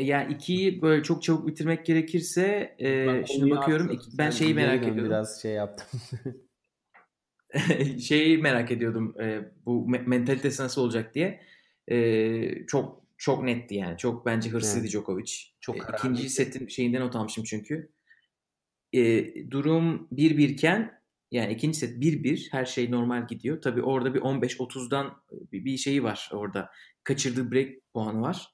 Yani 0.00 0.34
ikiyi 0.34 0.82
böyle 0.82 1.02
çok 1.02 1.22
çabuk 1.22 1.46
bitirmek 1.46 1.86
gerekirse 1.86 2.76
e, 2.78 3.24
şimdi 3.26 3.50
bakıyorum 3.50 3.90
iki, 3.90 4.18
ben 4.18 4.30
şeyi 4.30 4.54
merak 4.54 4.82
ediyorum. 4.82 5.04
Biraz 5.04 5.42
şey 5.42 5.52
yaptım. 5.52 6.00
şeyi 8.00 8.38
merak 8.38 8.70
ediyordum 8.70 9.20
e, 9.20 9.50
bu 9.66 9.88
mentalitesi 9.88 10.62
nasıl 10.62 10.82
olacak 10.82 11.14
diye. 11.14 11.40
E, 11.90 12.66
çok 12.66 13.06
çok 13.16 13.44
netti 13.44 13.74
yani. 13.74 13.98
Çok 13.98 14.26
bence 14.26 14.50
hırslıydı 14.50 14.80
evet. 14.80 14.92
Djokovic. 14.92 15.32
Çok 15.60 15.76
e, 15.76 15.80
ikinci 15.98 16.30
setin 16.30 16.68
şeyinden 16.68 17.00
not 17.00 17.16
almışım 17.16 17.44
çünkü. 17.44 17.92
E, 18.92 19.50
durum 19.50 20.08
1-1 20.12 20.42
iken 20.42 21.02
yani 21.30 21.52
ikinci 21.52 21.78
set 21.78 21.96
1-1 21.98 22.52
her 22.52 22.64
şey 22.64 22.90
normal 22.90 23.26
gidiyor. 23.26 23.60
Tabii 23.62 23.82
orada 23.82 24.14
bir 24.14 24.20
15-30'dan 24.20 25.14
bir, 25.52 25.64
bir 25.64 25.76
şeyi 25.76 26.02
var 26.02 26.30
orada. 26.32 26.70
Kaçırdığı 27.04 27.52
break 27.52 27.68
puanı 27.94 28.20
var. 28.20 28.48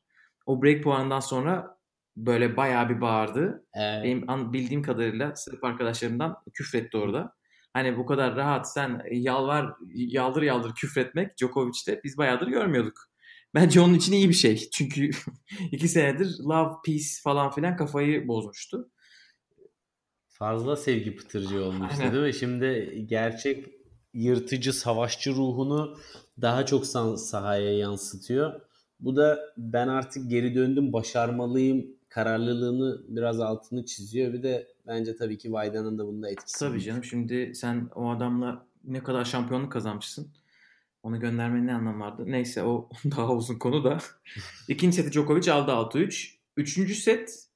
O 0.46 0.62
break 0.62 0.82
puanından 0.82 1.20
sonra 1.20 1.78
böyle 2.16 2.56
bayağı 2.56 2.88
bir 2.88 3.00
bağırdı. 3.00 3.66
Evet. 3.74 4.04
Benim 4.04 4.52
bildiğim 4.52 4.82
kadarıyla 4.82 5.36
sırf 5.36 5.64
arkadaşlarımdan 5.64 6.36
küfretti 6.54 6.96
orada. 6.96 7.34
Hani 7.72 7.96
bu 7.96 8.06
kadar 8.06 8.36
rahat 8.36 8.72
sen 8.72 9.02
yalvar 9.10 9.74
yaldır 9.94 10.42
yaldır 10.42 10.74
küfretmek 10.74 11.38
Djokovic'te 11.38 12.00
biz 12.04 12.18
bayağıdır 12.18 12.46
görmüyorduk. 12.46 13.12
Bence 13.54 13.80
onun 13.80 13.94
için 13.94 14.12
iyi 14.12 14.28
bir 14.28 14.34
şey. 14.34 14.70
Çünkü 14.70 15.10
iki 15.72 15.88
senedir 15.88 16.38
love, 16.38 16.72
peace 16.86 17.04
falan 17.22 17.50
filan 17.50 17.76
kafayı 17.76 18.28
bozmuştu. 18.28 18.90
Fazla 20.28 20.76
sevgi 20.76 21.16
pıtırcı 21.16 21.64
olmuştu 21.64 21.96
Aynen. 22.00 22.12
değil 22.12 22.24
mi? 22.24 22.34
Şimdi 22.34 23.02
gerçek 23.08 23.66
yırtıcı, 24.14 24.72
savaşçı 24.72 25.32
ruhunu 25.32 25.98
daha 26.40 26.66
çok 26.66 26.86
sahaya 27.16 27.78
yansıtıyor. 27.78 28.60
Bu 29.00 29.16
da 29.16 29.40
ben 29.56 29.88
artık 29.88 30.30
geri 30.30 30.54
döndüm, 30.54 30.92
başarmalıyım 30.92 31.86
kararlılığını 32.08 33.02
biraz 33.08 33.40
altını 33.40 33.84
çiziyor. 33.84 34.32
Bir 34.32 34.42
de 34.42 34.71
bence 34.86 35.16
tabii 35.16 35.38
ki 35.38 35.52
Vayda'nın 35.52 35.98
da 35.98 36.06
bunda 36.06 36.30
etkisi. 36.30 36.58
Tabii 36.58 36.80
canım. 36.80 37.04
Şimdi 37.04 37.52
sen 37.54 37.90
o 37.94 38.10
adamla 38.10 38.66
ne 38.84 39.02
kadar 39.02 39.24
şampiyonluk 39.24 39.72
kazanmışsın. 39.72 40.32
Onu 41.02 41.20
göndermenin 41.20 41.66
ne 41.66 41.74
anlamı 41.74 42.04
vardı? 42.04 42.22
Neyse 42.26 42.62
o 42.62 42.90
daha 43.04 43.34
uzun 43.34 43.58
konu 43.58 43.84
da. 43.84 43.98
İkinci 44.68 44.96
seti 44.96 45.12
Djokovic 45.12 45.52
aldı 45.52 45.70
6-3. 45.70 46.30
Üçüncü 46.56 46.94
set 46.94 47.48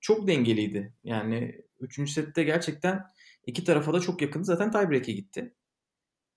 çok 0.00 0.26
dengeliydi. 0.26 0.92
Yani 1.04 1.62
üçüncü 1.80 2.12
sette 2.12 2.44
gerçekten 2.44 3.06
iki 3.46 3.64
tarafa 3.64 3.92
da 3.92 4.00
çok 4.00 4.22
yakın. 4.22 4.42
Zaten 4.42 4.70
tiebreak'e 4.70 5.12
gitti. 5.12 5.54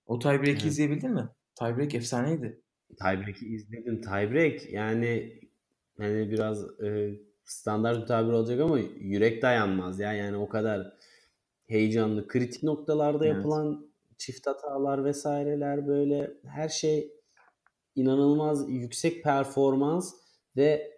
O 0.06 0.18
tiebreak'i 0.18 0.50
evet. 0.50 0.64
izleyebildin 0.64 1.14
mi? 1.14 1.28
Tiebreak 1.54 1.94
efsaneydi. 1.94 2.60
Tiebreak'i 2.98 3.46
izledim. 3.46 4.00
Tiebreak 4.00 4.72
yani 4.72 5.40
yani 5.98 6.30
biraz 6.30 6.80
e, 6.80 7.18
standart 7.46 8.02
bir 8.02 8.06
tabir 8.06 8.32
olacak 8.32 8.60
ama 8.60 8.78
yürek 9.00 9.42
dayanmaz 9.42 10.00
ya. 10.00 10.12
Yani 10.12 10.36
o 10.36 10.48
kadar 10.48 10.92
heyecanlı, 11.66 12.28
kritik 12.28 12.62
noktalarda 12.62 13.26
evet. 13.26 13.36
yapılan 13.36 13.86
çift 14.18 14.46
hatalar 14.46 15.04
vesaireler 15.04 15.86
böyle 15.86 16.32
her 16.46 16.68
şey 16.68 17.12
inanılmaz 17.94 18.68
yüksek 18.68 19.24
performans 19.24 20.14
ve 20.56 20.96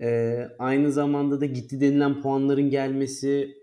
e, 0.00 0.38
aynı 0.58 0.92
zamanda 0.92 1.40
da 1.40 1.46
gitti 1.46 1.80
denilen 1.80 2.22
puanların 2.22 2.70
gelmesi 2.70 3.60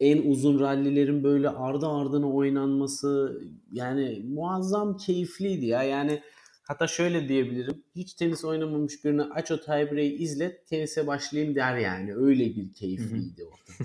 en 0.00 0.30
uzun 0.30 0.60
rallilerin 0.60 1.24
böyle 1.24 1.48
ardı 1.48 1.86
ardına 1.86 2.32
oynanması 2.32 3.40
yani 3.72 4.22
muazzam 4.28 4.96
keyifliydi 4.96 5.66
ya. 5.66 5.82
Yani 5.82 6.22
hatta 6.70 6.86
şöyle 6.86 7.28
diyebilirim. 7.28 7.84
Hiç 7.96 8.14
tenis 8.14 8.44
oynamamış 8.44 9.04
birine 9.04 9.22
aç 9.22 9.50
o 9.50 9.60
tiebreak'i 9.60 10.14
izle 10.14 10.64
tenise 10.64 11.06
başlayayım 11.06 11.54
der 11.54 11.76
yani. 11.76 12.14
Öyle 12.14 12.44
bir 12.44 12.72
keyifliydi 12.72 13.44
o. 13.44 13.50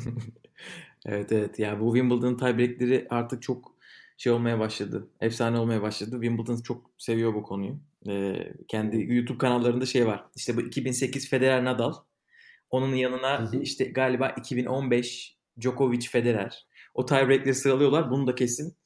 evet 1.05 1.31
evet. 1.31 1.59
Ya 1.59 1.79
bu 1.79 1.95
Wimbledon 1.95 2.37
tiebreak'leri 2.37 3.07
artık 3.09 3.41
çok 3.41 3.75
şey 4.17 4.31
olmaya 4.31 4.59
başladı. 4.59 5.07
Efsane 5.21 5.59
olmaya 5.59 5.81
başladı. 5.81 6.11
Wimbledon 6.11 6.61
çok 6.61 6.91
seviyor 6.97 7.33
bu 7.33 7.43
konuyu. 7.43 7.79
Ee, 8.09 8.53
kendi 8.67 9.13
YouTube 9.13 9.37
kanallarında 9.37 9.85
şey 9.85 10.07
var. 10.07 10.25
İşte 10.35 10.57
bu 10.57 10.61
2008 10.61 11.29
Federer 11.29 11.65
Nadal. 11.65 11.93
Onun 12.69 12.95
yanına 12.95 13.41
hı 13.41 13.45
hı. 13.45 13.61
işte 13.61 13.85
galiba 13.85 14.29
2015 14.29 15.37
Djokovic 15.61 16.07
Federer. 16.07 16.67
O 16.93 17.05
tiebreak'leri 17.05 17.55
sıralıyorlar. 17.55 18.11
Bunu 18.11 18.27
da 18.27 18.35
kesin 18.35 18.77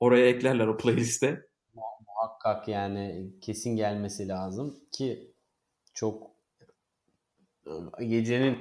oraya 0.00 0.26
eklerler 0.26 0.66
o 0.66 0.76
playliste. 0.76 1.53
Muhakkak 2.44 2.68
yani 2.68 3.32
kesin 3.40 3.76
gelmesi 3.76 4.28
lazım 4.28 4.80
ki 4.92 5.34
çok 5.94 6.30
gecenin 8.00 8.58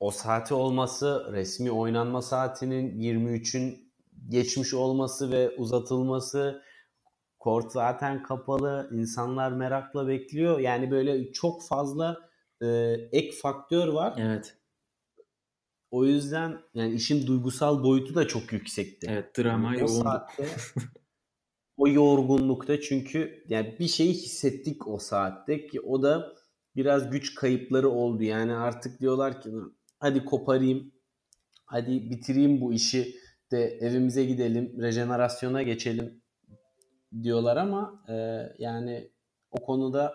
o 0.00 0.10
saati 0.10 0.54
olması, 0.54 1.28
resmi 1.32 1.70
oynanma 1.70 2.22
saatinin 2.22 3.00
23'ün 3.00 3.92
geçmiş 4.28 4.74
olması 4.74 5.30
ve 5.30 5.50
uzatılması, 5.50 6.62
kort 7.38 7.72
zaten 7.72 8.22
kapalı, 8.22 8.90
insanlar 8.92 9.52
merakla 9.52 10.08
bekliyor. 10.08 10.58
Yani 10.58 10.90
böyle 10.90 11.32
çok 11.32 11.68
fazla 11.68 12.30
e, 12.62 12.66
ek 13.12 13.32
faktör 13.32 13.88
var. 13.88 14.14
Evet. 14.18 14.56
O 15.90 16.04
yüzden 16.04 16.58
yani 16.74 16.94
işin 16.94 17.26
duygusal 17.26 17.84
boyutu 17.84 18.14
da 18.14 18.28
çok 18.28 18.52
yüksekti. 18.52 19.06
Evet 19.10 19.38
drama 19.38 19.68
yani 19.68 19.80
yoğundu. 19.80 20.02
Saatte, 20.02 20.46
o 21.76 21.88
yorgunlukta 21.88 22.80
çünkü 22.80 23.44
yani 23.48 23.76
bir 23.78 23.88
şeyi 23.88 24.12
hissettik 24.12 24.88
o 24.88 24.98
saatte 24.98 25.66
ki 25.66 25.80
o 25.80 26.02
da 26.02 26.34
biraz 26.76 27.10
güç 27.10 27.34
kayıpları 27.34 27.88
oldu. 27.88 28.22
Yani 28.22 28.54
artık 28.54 29.00
diyorlar 29.00 29.40
ki 29.40 29.50
hadi 29.98 30.24
koparayım, 30.24 30.92
hadi 31.64 32.10
bitireyim 32.10 32.60
bu 32.60 32.72
işi 32.72 33.16
de 33.52 33.78
evimize 33.80 34.24
gidelim, 34.24 34.82
rejenerasyona 34.82 35.62
geçelim 35.62 36.22
diyorlar 37.22 37.56
ama 37.56 38.04
e, 38.08 38.14
yani 38.58 39.10
o 39.50 39.62
konuda 39.62 40.14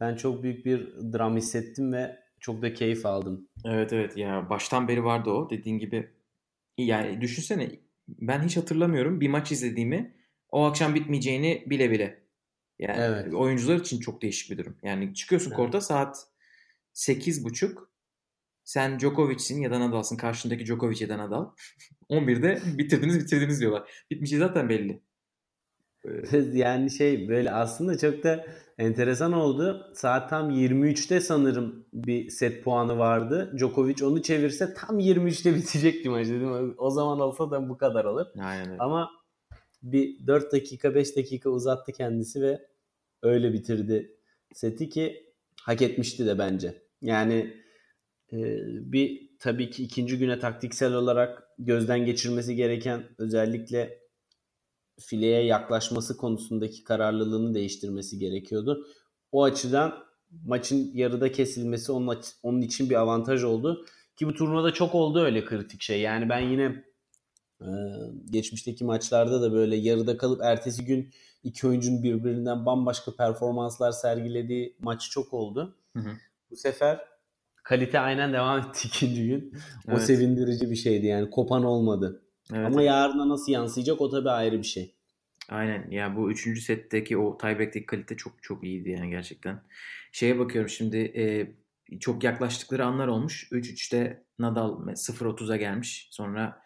ben 0.00 0.16
çok 0.16 0.42
büyük 0.42 0.66
bir 0.66 0.88
dram 1.12 1.36
hissettim 1.36 1.92
ve 1.92 2.18
çok 2.40 2.62
da 2.62 2.74
keyif 2.74 3.06
aldım. 3.06 3.48
Evet 3.64 3.92
evet 3.92 4.16
ya 4.16 4.50
baştan 4.50 4.88
beri 4.88 5.04
vardı 5.04 5.30
o 5.30 5.50
dediğin 5.50 5.78
gibi. 5.78 6.10
Yani 6.78 7.20
düşünsene 7.20 7.70
ben 8.08 8.42
hiç 8.42 8.56
hatırlamıyorum 8.56 9.20
bir 9.20 9.28
maç 9.28 9.52
izlediğimi 9.52 10.14
o 10.54 10.64
akşam 10.64 10.94
bitmeyeceğini 10.94 11.64
bile 11.66 11.90
bile. 11.90 12.24
Yani 12.78 13.00
evet. 13.00 13.34
oyuncular 13.34 13.76
için 13.76 14.00
çok 14.00 14.22
değişik 14.22 14.50
bir 14.50 14.58
durum. 14.58 14.76
Yani 14.82 15.14
çıkıyorsun 15.14 15.50
evet. 15.50 15.56
korta 15.56 15.80
saat 15.80 16.26
8.30 16.94 17.74
sen 18.64 18.98
Djokovic'sin 18.98 19.60
ya 19.60 19.70
da 19.70 19.80
Nadal'sın 19.80 20.16
karşındaki 20.16 20.66
Djokovic 20.66 20.96
ya 21.00 21.08
da 21.08 21.18
Nadal. 21.18 21.50
11'de 22.10 22.78
bitirdiniz 22.78 23.18
bitirdiniz 23.18 23.60
diyorlar. 23.60 23.90
Bitmişi 24.10 24.38
zaten 24.38 24.68
belli. 24.68 25.02
yani 26.52 26.90
şey 26.90 27.28
böyle 27.28 27.52
aslında 27.52 27.98
çok 27.98 28.24
da 28.24 28.46
enteresan 28.78 29.32
oldu. 29.32 29.90
Saat 29.94 30.30
tam 30.30 30.50
23'te 30.50 31.20
sanırım 31.20 31.86
bir 31.92 32.30
set 32.30 32.64
puanı 32.64 32.98
vardı. 32.98 33.54
Djokovic 33.58 34.04
onu 34.04 34.22
çevirse 34.22 34.74
tam 34.74 34.98
23'te 34.98 35.54
bitecekti 35.54 36.10
maç 36.10 36.26
dedim. 36.26 36.74
O 36.78 36.90
zaman 36.90 37.20
olsa 37.20 37.50
da 37.50 37.68
bu 37.68 37.78
kadar 37.78 38.04
olur. 38.04 38.26
Aynen. 38.38 38.76
Ama 38.78 39.23
bir 39.84 40.26
4 40.26 40.52
dakika 40.52 40.94
5 40.94 41.16
dakika 41.16 41.50
uzattı 41.50 41.92
kendisi 41.92 42.42
ve 42.42 42.68
öyle 43.22 43.52
bitirdi 43.52 44.16
seti 44.54 44.88
ki 44.88 45.34
hak 45.60 45.82
etmişti 45.82 46.26
de 46.26 46.38
bence. 46.38 46.82
Yani 47.02 47.54
e, 48.32 48.38
bir 48.92 49.30
tabii 49.38 49.70
ki 49.70 49.82
ikinci 49.82 50.18
güne 50.18 50.38
taktiksel 50.38 50.94
olarak 50.94 51.42
gözden 51.58 52.06
geçirmesi 52.06 52.56
gereken 52.56 53.04
özellikle 53.18 53.98
fileye 55.00 55.44
yaklaşması 55.44 56.16
konusundaki 56.16 56.84
kararlılığını 56.84 57.54
değiştirmesi 57.54 58.18
gerekiyordu. 58.18 58.86
O 59.32 59.42
açıdan 59.44 60.04
maçın 60.44 60.90
yarıda 60.94 61.32
kesilmesi 61.32 61.92
onun, 61.92 62.20
onun 62.42 62.60
için 62.60 62.90
bir 62.90 62.94
avantaj 62.94 63.44
oldu. 63.44 63.86
Ki 64.16 64.26
bu 64.26 64.34
turnuvada 64.34 64.72
çok 64.72 64.94
oldu 64.94 65.20
öyle 65.20 65.44
kritik 65.44 65.82
şey. 65.82 66.00
Yani 66.00 66.28
ben 66.28 66.40
yine 66.40 66.84
geçmişteki 68.30 68.84
maçlarda 68.84 69.42
da 69.42 69.52
böyle 69.52 69.76
yarıda 69.76 70.16
kalıp 70.16 70.42
ertesi 70.42 70.84
gün 70.84 71.10
iki 71.42 71.66
oyuncunun 71.66 72.02
birbirinden 72.02 72.66
bambaşka 72.66 73.16
performanslar 73.16 73.92
sergilediği 73.92 74.76
maç 74.78 75.10
çok 75.10 75.34
oldu. 75.34 75.76
Hı 75.92 76.00
hı. 76.00 76.10
Bu 76.50 76.56
sefer 76.56 77.00
kalite 77.64 77.98
aynen 77.98 78.32
devam 78.32 78.58
etti 78.58 78.88
ikinci 78.88 79.26
gün. 79.26 79.52
O 79.88 79.90
evet. 79.90 80.02
sevindirici 80.02 80.70
bir 80.70 80.76
şeydi 80.76 81.06
yani 81.06 81.30
kopan 81.30 81.64
olmadı. 81.64 82.22
Evet, 82.52 82.66
Ama 82.66 82.82
yarına 82.82 83.28
nasıl 83.28 83.52
yansıyacak 83.52 84.00
o 84.00 84.10
tabii 84.10 84.30
ayrı 84.30 84.58
bir 84.58 84.66
şey. 84.66 84.94
Aynen 85.48 85.90
ya 85.90 86.16
bu 86.16 86.30
üçüncü 86.30 86.60
setteki 86.60 87.18
o 87.18 87.38
tiebreak'teki 87.38 87.86
kalite 87.86 88.16
çok 88.16 88.42
çok 88.42 88.64
iyiydi 88.64 88.90
yani 88.90 89.10
gerçekten. 89.10 89.62
Şeye 90.12 90.38
bakıyorum 90.38 90.68
şimdi 90.68 90.96
e, 90.96 91.54
çok 92.00 92.24
yaklaştıkları 92.24 92.84
anlar 92.84 93.08
olmuş. 93.08 93.48
3-3'te 93.52 94.24
Nadal 94.38 94.86
0-30'a 94.86 95.56
gelmiş. 95.56 96.08
Sonra 96.10 96.63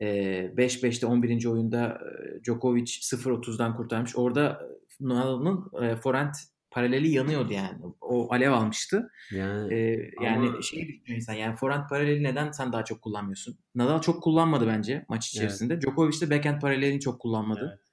5-5'te 0.00 1.06
11. 1.06 1.46
oyunda 1.46 2.00
Djokovic 2.44 2.84
0-30'dan 2.84 3.76
kurtarmış. 3.76 4.16
Orada 4.16 4.60
Nadal'ın 5.00 5.70
forehand 5.96 6.34
paraleli 6.74 7.10
yanıyordu 7.10 7.52
yani. 7.52 7.78
O 8.00 8.32
alev 8.32 8.52
almıştı. 8.52 9.10
Yani, 9.30 9.74
ee, 9.74 10.10
yani 10.22 10.48
ama... 10.48 10.62
şey 10.62 10.88
düşünüyor 10.88 11.16
insan 11.16 11.34
yani 11.34 11.56
forehand 11.56 11.88
paraleli 11.88 12.22
neden 12.22 12.50
sen 12.50 12.72
daha 12.72 12.84
çok 12.84 13.02
kullanmıyorsun? 13.02 13.58
Nadal 13.74 14.00
çok 14.00 14.22
kullanmadı 14.22 14.66
bence 14.66 15.04
maç 15.08 15.28
içerisinde. 15.28 15.74
Evet. 15.74 15.82
Djokovic 15.82 16.20
de 16.20 16.30
backhand 16.30 16.60
paralelini 16.60 17.00
çok 17.00 17.20
kullanmadı. 17.20 17.68
Evet. 17.70 17.84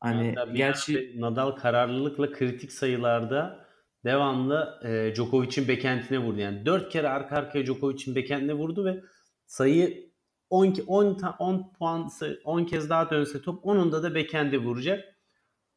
Hani 0.00 0.34
Hatta 0.36 0.52
gerçi 0.52 1.14
Nadal 1.16 1.50
kararlılıkla 1.50 2.32
kritik 2.32 2.72
sayılarda 2.72 3.66
devamlı 4.04 4.80
e, 4.84 5.14
Djokovic'in 5.14 5.68
backhand'ine 5.68 6.18
vurdu. 6.18 6.40
Yani 6.40 6.66
4 6.66 6.92
kere 6.92 7.08
arka 7.08 7.36
arkaya 7.36 7.66
Djokovic'in 7.66 8.16
backhand'ine 8.16 8.54
vurdu 8.54 8.84
ve 8.84 9.00
sayı 9.46 10.09
10 10.50 10.74
10 10.86 11.18
10 11.38 11.72
puan 11.78 12.10
10 12.44 12.64
kez 12.64 12.90
daha 12.90 13.10
dönse 13.10 13.42
top 13.42 13.66
onunda 13.66 14.02
da 14.02 14.14
backhand'e 14.14 14.58
vuracak. 14.58 15.04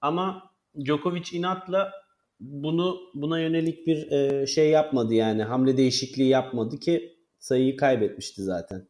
Ama 0.01 0.51
Djokovic 0.85 1.37
inatla 1.37 1.91
bunu 2.39 2.97
buna 3.13 3.39
yönelik 3.39 3.87
bir 3.87 4.11
e, 4.11 4.47
şey 4.47 4.69
yapmadı 4.69 5.13
yani 5.13 5.43
hamle 5.43 5.77
değişikliği 5.77 6.29
yapmadı 6.29 6.79
ki 6.79 7.17
sayıyı 7.39 7.77
kaybetmişti 7.77 8.41
zaten. 8.41 8.87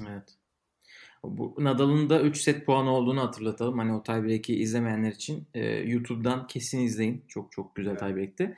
Evet. 0.00 0.38
Bu 1.24 1.54
Nadal'ın 1.58 2.10
da 2.10 2.20
3 2.20 2.40
set 2.40 2.66
puanı 2.66 2.90
olduğunu 2.90 3.22
hatırlatalım. 3.22 3.78
Hani 3.78 3.92
o 3.94 4.02
tiebreak'i 4.02 4.54
izlemeyenler 4.54 5.12
için 5.12 5.48
e, 5.54 5.66
YouTube'dan 5.66 6.46
kesin 6.46 6.80
izleyin. 6.80 7.24
Çok 7.28 7.52
çok 7.52 7.76
güzel 7.76 7.90
evet. 7.90 8.00
tiebreak'ti. 8.00 8.56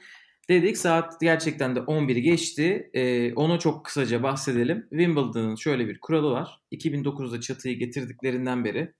Dedik 0.50 0.78
saat 0.78 1.20
gerçekten 1.20 1.76
de 1.76 1.80
11'i 1.80 2.22
geçti. 2.22 2.90
E, 2.94 3.34
ona 3.34 3.58
çok 3.58 3.84
kısaca 3.84 4.22
bahsedelim. 4.22 4.86
Wimbledon'ın 4.90 5.54
şöyle 5.56 5.88
bir 5.88 6.00
kuralı 6.00 6.30
var. 6.30 6.60
2009'da 6.72 7.40
çatıyı 7.40 7.78
getirdiklerinden 7.78 8.64
beri 8.64 8.94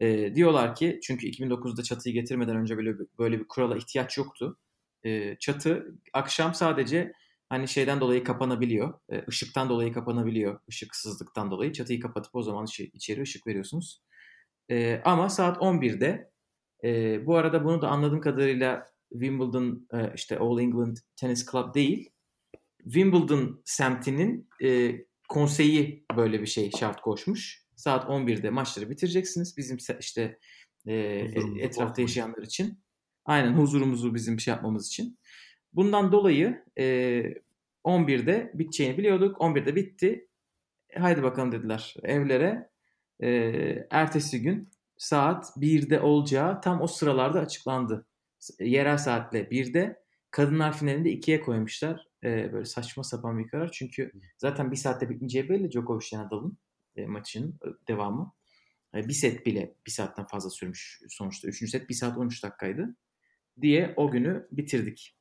e, 0.00 0.34
diyorlar 0.34 0.74
ki 0.74 1.00
çünkü 1.02 1.26
2009'da 1.26 1.82
çatıyı 1.82 2.14
getirmeden 2.14 2.56
önce 2.56 2.76
böyle 2.76 2.94
böyle 3.18 3.38
bir 3.40 3.48
kurala 3.48 3.76
ihtiyaç 3.76 4.18
yoktu. 4.18 4.58
E, 5.04 5.36
çatı 5.40 5.86
akşam 6.12 6.54
sadece 6.54 7.12
hani 7.48 7.68
şeyden 7.68 8.00
dolayı 8.00 8.24
kapanabiliyor. 8.24 8.94
E, 9.12 9.24
ışıktan 9.28 9.68
dolayı 9.68 9.92
kapanabiliyor. 9.92 10.60
Işıksızlıktan 10.68 11.50
dolayı 11.50 11.72
çatıyı 11.72 12.00
kapatıp 12.00 12.34
o 12.34 12.42
zaman 12.42 12.66
içeri 12.94 13.22
ışık 13.22 13.46
veriyorsunuz. 13.46 14.02
E, 14.70 15.02
ama 15.04 15.28
saat 15.28 15.56
11'de 15.58 16.30
E, 16.84 17.26
bu 17.26 17.36
arada 17.36 17.64
bunu 17.64 17.82
da 17.82 17.88
anladığım 17.88 18.20
kadarıyla 18.20 18.93
Wimbledon 19.14 19.88
e, 19.92 20.12
işte 20.14 20.38
All 20.38 20.58
England 20.58 20.96
Tennis 21.16 21.50
Club 21.50 21.74
değil. 21.74 22.10
Wimbledon 22.84 23.62
semtinin 23.64 24.48
e, 24.62 24.94
konseyi 25.28 26.06
böyle 26.16 26.40
bir 26.40 26.46
şey 26.46 26.70
şart 26.70 27.00
koşmuş. 27.00 27.64
Saat 27.76 28.04
11'de 28.04 28.50
maçları 28.50 28.90
bitireceksiniz. 28.90 29.56
Bizim 29.56 29.78
işte 30.00 30.38
e, 30.86 30.94
etrafta 31.60 32.02
yaşayanlar 32.02 32.42
için. 32.42 32.78
Aynen 33.24 33.52
huzurumuzu 33.52 34.14
bizim 34.14 34.40
şey 34.40 34.54
yapmamız 34.54 34.86
için. 34.86 35.18
Bundan 35.72 36.12
dolayı 36.12 36.64
e, 36.78 36.84
11'de 37.84 38.50
biteceğini 38.54 38.98
biliyorduk. 38.98 39.36
11'de 39.36 39.76
bitti. 39.76 40.28
Haydi 40.98 41.22
bakalım 41.22 41.52
dediler 41.52 41.94
evlere. 42.02 42.70
E, 43.22 43.28
ertesi 43.90 44.42
gün 44.42 44.70
saat 44.96 45.44
1'de 45.56 46.00
olacağı 46.00 46.60
tam 46.60 46.82
o 46.82 46.86
sıralarda 46.86 47.40
açıklandı. 47.40 48.06
Yerel 48.60 48.98
saatle 48.98 49.40
1'de. 49.40 50.04
Kadınlar 50.30 50.78
finalinde 50.78 51.12
2'ye 51.12 51.40
koymuşlar. 51.40 52.08
E, 52.24 52.52
böyle 52.52 52.64
saçma 52.64 53.04
sapan 53.04 53.38
bir 53.38 53.48
karar. 53.48 53.70
Çünkü 53.72 54.12
zaten 54.38 54.70
bir 54.70 54.76
saatte 54.76 55.10
bitmeyeceği 55.10 55.48
belli 55.48 55.70
Djokovic 55.70 56.06
Nadal'ın 56.12 56.58
e, 56.96 57.06
maçının 57.06 57.58
devamı. 57.88 58.32
E, 58.94 59.08
bir 59.08 59.12
set 59.12 59.46
bile 59.46 59.74
bir 59.86 59.90
saatten 59.90 60.26
fazla 60.26 60.50
sürmüş 60.50 61.00
sonuçta. 61.08 61.48
Üçüncü 61.48 61.70
set 61.70 61.88
bir 61.88 61.94
saat 61.94 62.18
13 62.18 62.42
dakikaydı. 62.42 62.96
Diye 63.60 63.94
o 63.96 64.10
günü 64.10 64.48
bitirdik. 64.52 65.16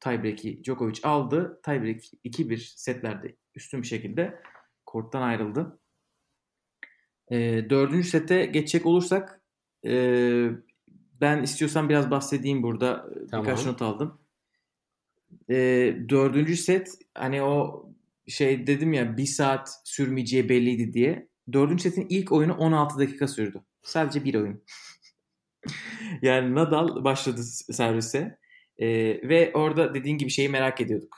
Tiebreak'i 0.00 0.64
Djokovic 0.64 1.00
aldı. 1.02 1.60
Tiebreak 1.64 2.00
2-1 2.24 2.56
setlerde 2.76 3.36
üstün 3.54 3.82
bir 3.82 3.86
şekilde 3.86 4.40
korttan 4.86 5.22
ayrıldı. 5.22 5.78
E, 7.30 7.36
dördüncü 7.70 8.08
sete 8.08 8.46
geçecek 8.46 8.86
olursak 8.86 9.42
e, 9.86 9.92
ben 11.22 11.42
istiyorsan 11.42 11.88
biraz 11.88 12.10
bahsedeyim 12.10 12.62
burada. 12.62 13.06
Tamam. 13.30 13.46
Birkaç 13.46 13.66
not 13.66 13.82
aldım. 13.82 14.18
E, 15.50 15.56
dördüncü 16.08 16.56
set 16.56 16.88
hani 17.14 17.42
o 17.42 17.86
şey 18.28 18.66
dedim 18.66 18.92
ya 18.92 19.16
bir 19.16 19.26
saat 19.26 19.68
sürmeyeceği 19.84 20.48
belliydi 20.48 20.92
diye. 20.92 21.28
Dördüncü 21.52 21.82
setin 21.82 22.06
ilk 22.08 22.32
oyunu 22.32 22.54
16 22.54 22.98
dakika 22.98 23.28
sürdü. 23.28 23.62
Sadece 23.82 24.24
bir 24.24 24.34
oyun. 24.34 24.64
yani 26.22 26.54
Nadal 26.54 27.04
başladı 27.04 27.42
servise. 27.72 28.38
E, 28.78 28.88
ve 29.28 29.52
orada 29.54 29.94
dediğin 29.94 30.18
gibi 30.18 30.30
şeyi 30.30 30.48
merak 30.48 30.80
ediyorduk. 30.80 31.16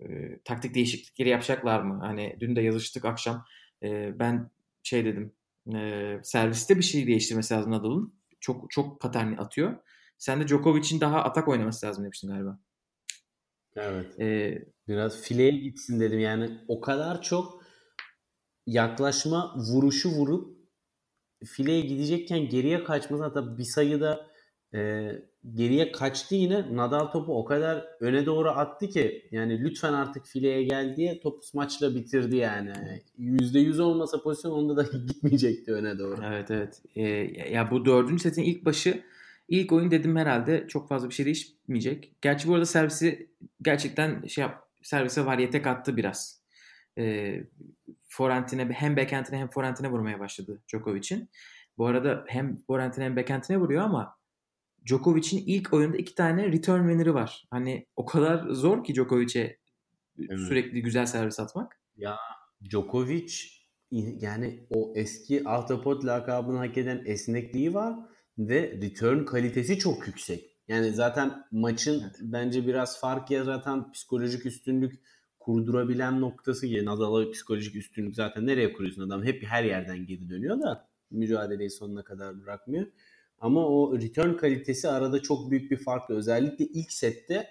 E, 0.00 0.38
taktik 0.44 0.74
değişiklikleri 0.74 1.28
yapacaklar 1.28 1.82
mı? 1.82 1.98
Hani 2.02 2.36
dün 2.40 2.56
de 2.56 2.60
yazıştık 2.60 3.04
akşam. 3.04 3.44
E, 3.82 4.18
ben 4.18 4.50
şey 4.82 5.04
dedim. 5.04 5.32
E, 5.74 6.18
serviste 6.22 6.78
bir 6.78 6.82
şey 6.82 7.06
değiştirmesi 7.06 7.54
lazım 7.54 7.72
Nadal'ın. 7.72 8.21
Çok 8.42 8.70
çok 8.70 9.00
paterni 9.00 9.38
atıyor. 9.38 9.76
Sen 10.18 10.40
de 10.40 10.48
Djokovic'in 10.48 11.00
daha 11.00 11.24
atak 11.24 11.48
oynaması 11.48 11.86
lazım 11.86 12.04
demiştin 12.04 12.28
galiba. 12.28 12.58
Evet. 13.76 14.20
Ee, 14.20 14.64
Biraz 14.88 15.22
fileye 15.22 15.50
gitsin 15.50 16.00
dedim. 16.00 16.20
Yani 16.20 16.58
o 16.68 16.80
kadar 16.80 17.22
çok 17.22 17.62
yaklaşma 18.66 19.54
vuruşu 19.56 20.10
vurup 20.10 20.58
fileye 21.44 21.80
gidecekken 21.80 22.48
geriye 22.48 22.84
kaçması 22.84 23.22
hatta 23.22 23.58
bir 23.58 23.64
sayıda 23.64 24.31
e, 24.74 25.12
geriye 25.54 25.92
kaçtı 25.92 26.34
yine 26.34 26.76
Nadal 26.76 27.06
topu 27.06 27.38
o 27.38 27.44
kadar 27.44 27.84
öne 28.00 28.26
doğru 28.26 28.50
attı 28.50 28.88
ki 28.88 29.28
yani 29.30 29.64
lütfen 29.64 29.92
artık 29.92 30.26
fileye 30.26 30.62
gel 30.62 30.96
diye 30.96 31.20
topu 31.20 31.40
maçla 31.54 31.94
bitirdi 31.94 32.36
yani. 32.36 32.72
%100 33.18 33.82
olmasa 33.82 34.22
pozisyon 34.22 34.52
onda 34.52 34.76
da 34.76 34.82
gitmeyecekti 35.06 35.72
öne 35.72 35.98
doğru. 35.98 36.20
Evet 36.24 36.50
evet. 36.50 36.82
Ee, 36.94 37.02
ya 37.52 37.70
bu 37.70 37.84
dördüncü 37.84 38.22
setin 38.22 38.42
ilk 38.42 38.64
başı 38.64 39.02
ilk 39.48 39.72
oyun 39.72 39.90
dedim 39.90 40.16
herhalde 40.16 40.66
çok 40.68 40.88
fazla 40.88 41.08
bir 41.08 41.14
şey 41.14 41.26
değişmeyecek. 41.26 42.12
Gerçi 42.22 42.48
bu 42.48 42.54
arada 42.54 42.66
servisi 42.66 43.30
gerçekten 43.62 44.26
şey 44.26 44.42
yap, 44.42 44.68
servise 44.82 45.26
variyete 45.26 45.62
kattı 45.62 45.96
biraz. 45.96 46.42
Ee, 46.98 47.44
forentine 48.08 48.68
hem 48.72 48.96
backhand'ine 48.96 49.38
hem 49.38 49.48
forentine 49.48 49.90
vurmaya 49.90 50.20
başladı 50.20 50.62
Djokovic'in. 50.68 51.30
Bu 51.78 51.86
arada 51.86 52.24
hem 52.28 52.56
forentine 52.56 53.04
hem 53.04 53.16
backhand'ine 53.16 53.58
vuruyor 53.58 53.82
ama 53.82 54.21
Djokovic'in 54.86 55.42
ilk 55.46 55.72
oyunda 55.72 55.96
iki 55.96 56.14
tane 56.14 56.52
return 56.52 56.88
winner'ı 56.88 57.14
var. 57.14 57.44
Hani 57.50 57.86
o 57.96 58.06
kadar 58.06 58.48
zor 58.50 58.84
ki 58.84 58.94
Djokovic'e 58.94 59.58
evet. 60.18 60.40
sürekli 60.48 60.82
güzel 60.82 61.06
servis 61.06 61.40
atmak. 61.40 61.80
Ya 61.96 62.16
Djokovic 62.70 63.32
yani 64.20 64.66
o 64.70 64.92
eski 64.96 65.48
Ahtapot 65.48 66.04
lakabını 66.04 66.58
hak 66.58 66.78
eden 66.78 67.02
esnekliği 67.06 67.74
var 67.74 67.94
ve 68.38 68.78
return 68.82 69.24
kalitesi 69.24 69.78
çok 69.78 70.06
yüksek. 70.06 70.52
Yani 70.68 70.90
zaten 70.90 71.44
maçın 71.50 72.00
evet. 72.00 72.16
bence 72.20 72.66
biraz 72.66 73.00
fark 73.00 73.30
yaratan 73.30 73.92
psikolojik 73.92 74.46
üstünlük 74.46 75.00
kurdurabilen 75.38 76.20
noktası 76.20 76.66
ki 76.66 76.84
Nadal'a 76.84 77.30
psikolojik 77.30 77.76
üstünlük 77.76 78.14
zaten 78.14 78.46
nereye 78.46 78.72
kuruyorsun 78.72 79.02
adam 79.02 79.24
hep 79.24 79.42
her 79.42 79.64
yerden 79.64 80.06
geri 80.06 80.30
dönüyor 80.30 80.60
da 80.60 80.88
mücadeleyi 81.10 81.70
sonuna 81.70 82.04
kadar 82.04 82.42
bırakmıyor. 82.42 82.86
Ama 83.42 83.68
o 83.68 84.00
return 84.00 84.36
kalitesi 84.36 84.88
arada 84.88 85.22
çok 85.22 85.50
büyük 85.50 85.70
bir 85.70 85.76
farklı. 85.76 86.16
Özellikle 86.16 86.64
ilk 86.64 86.92
sette 86.92 87.46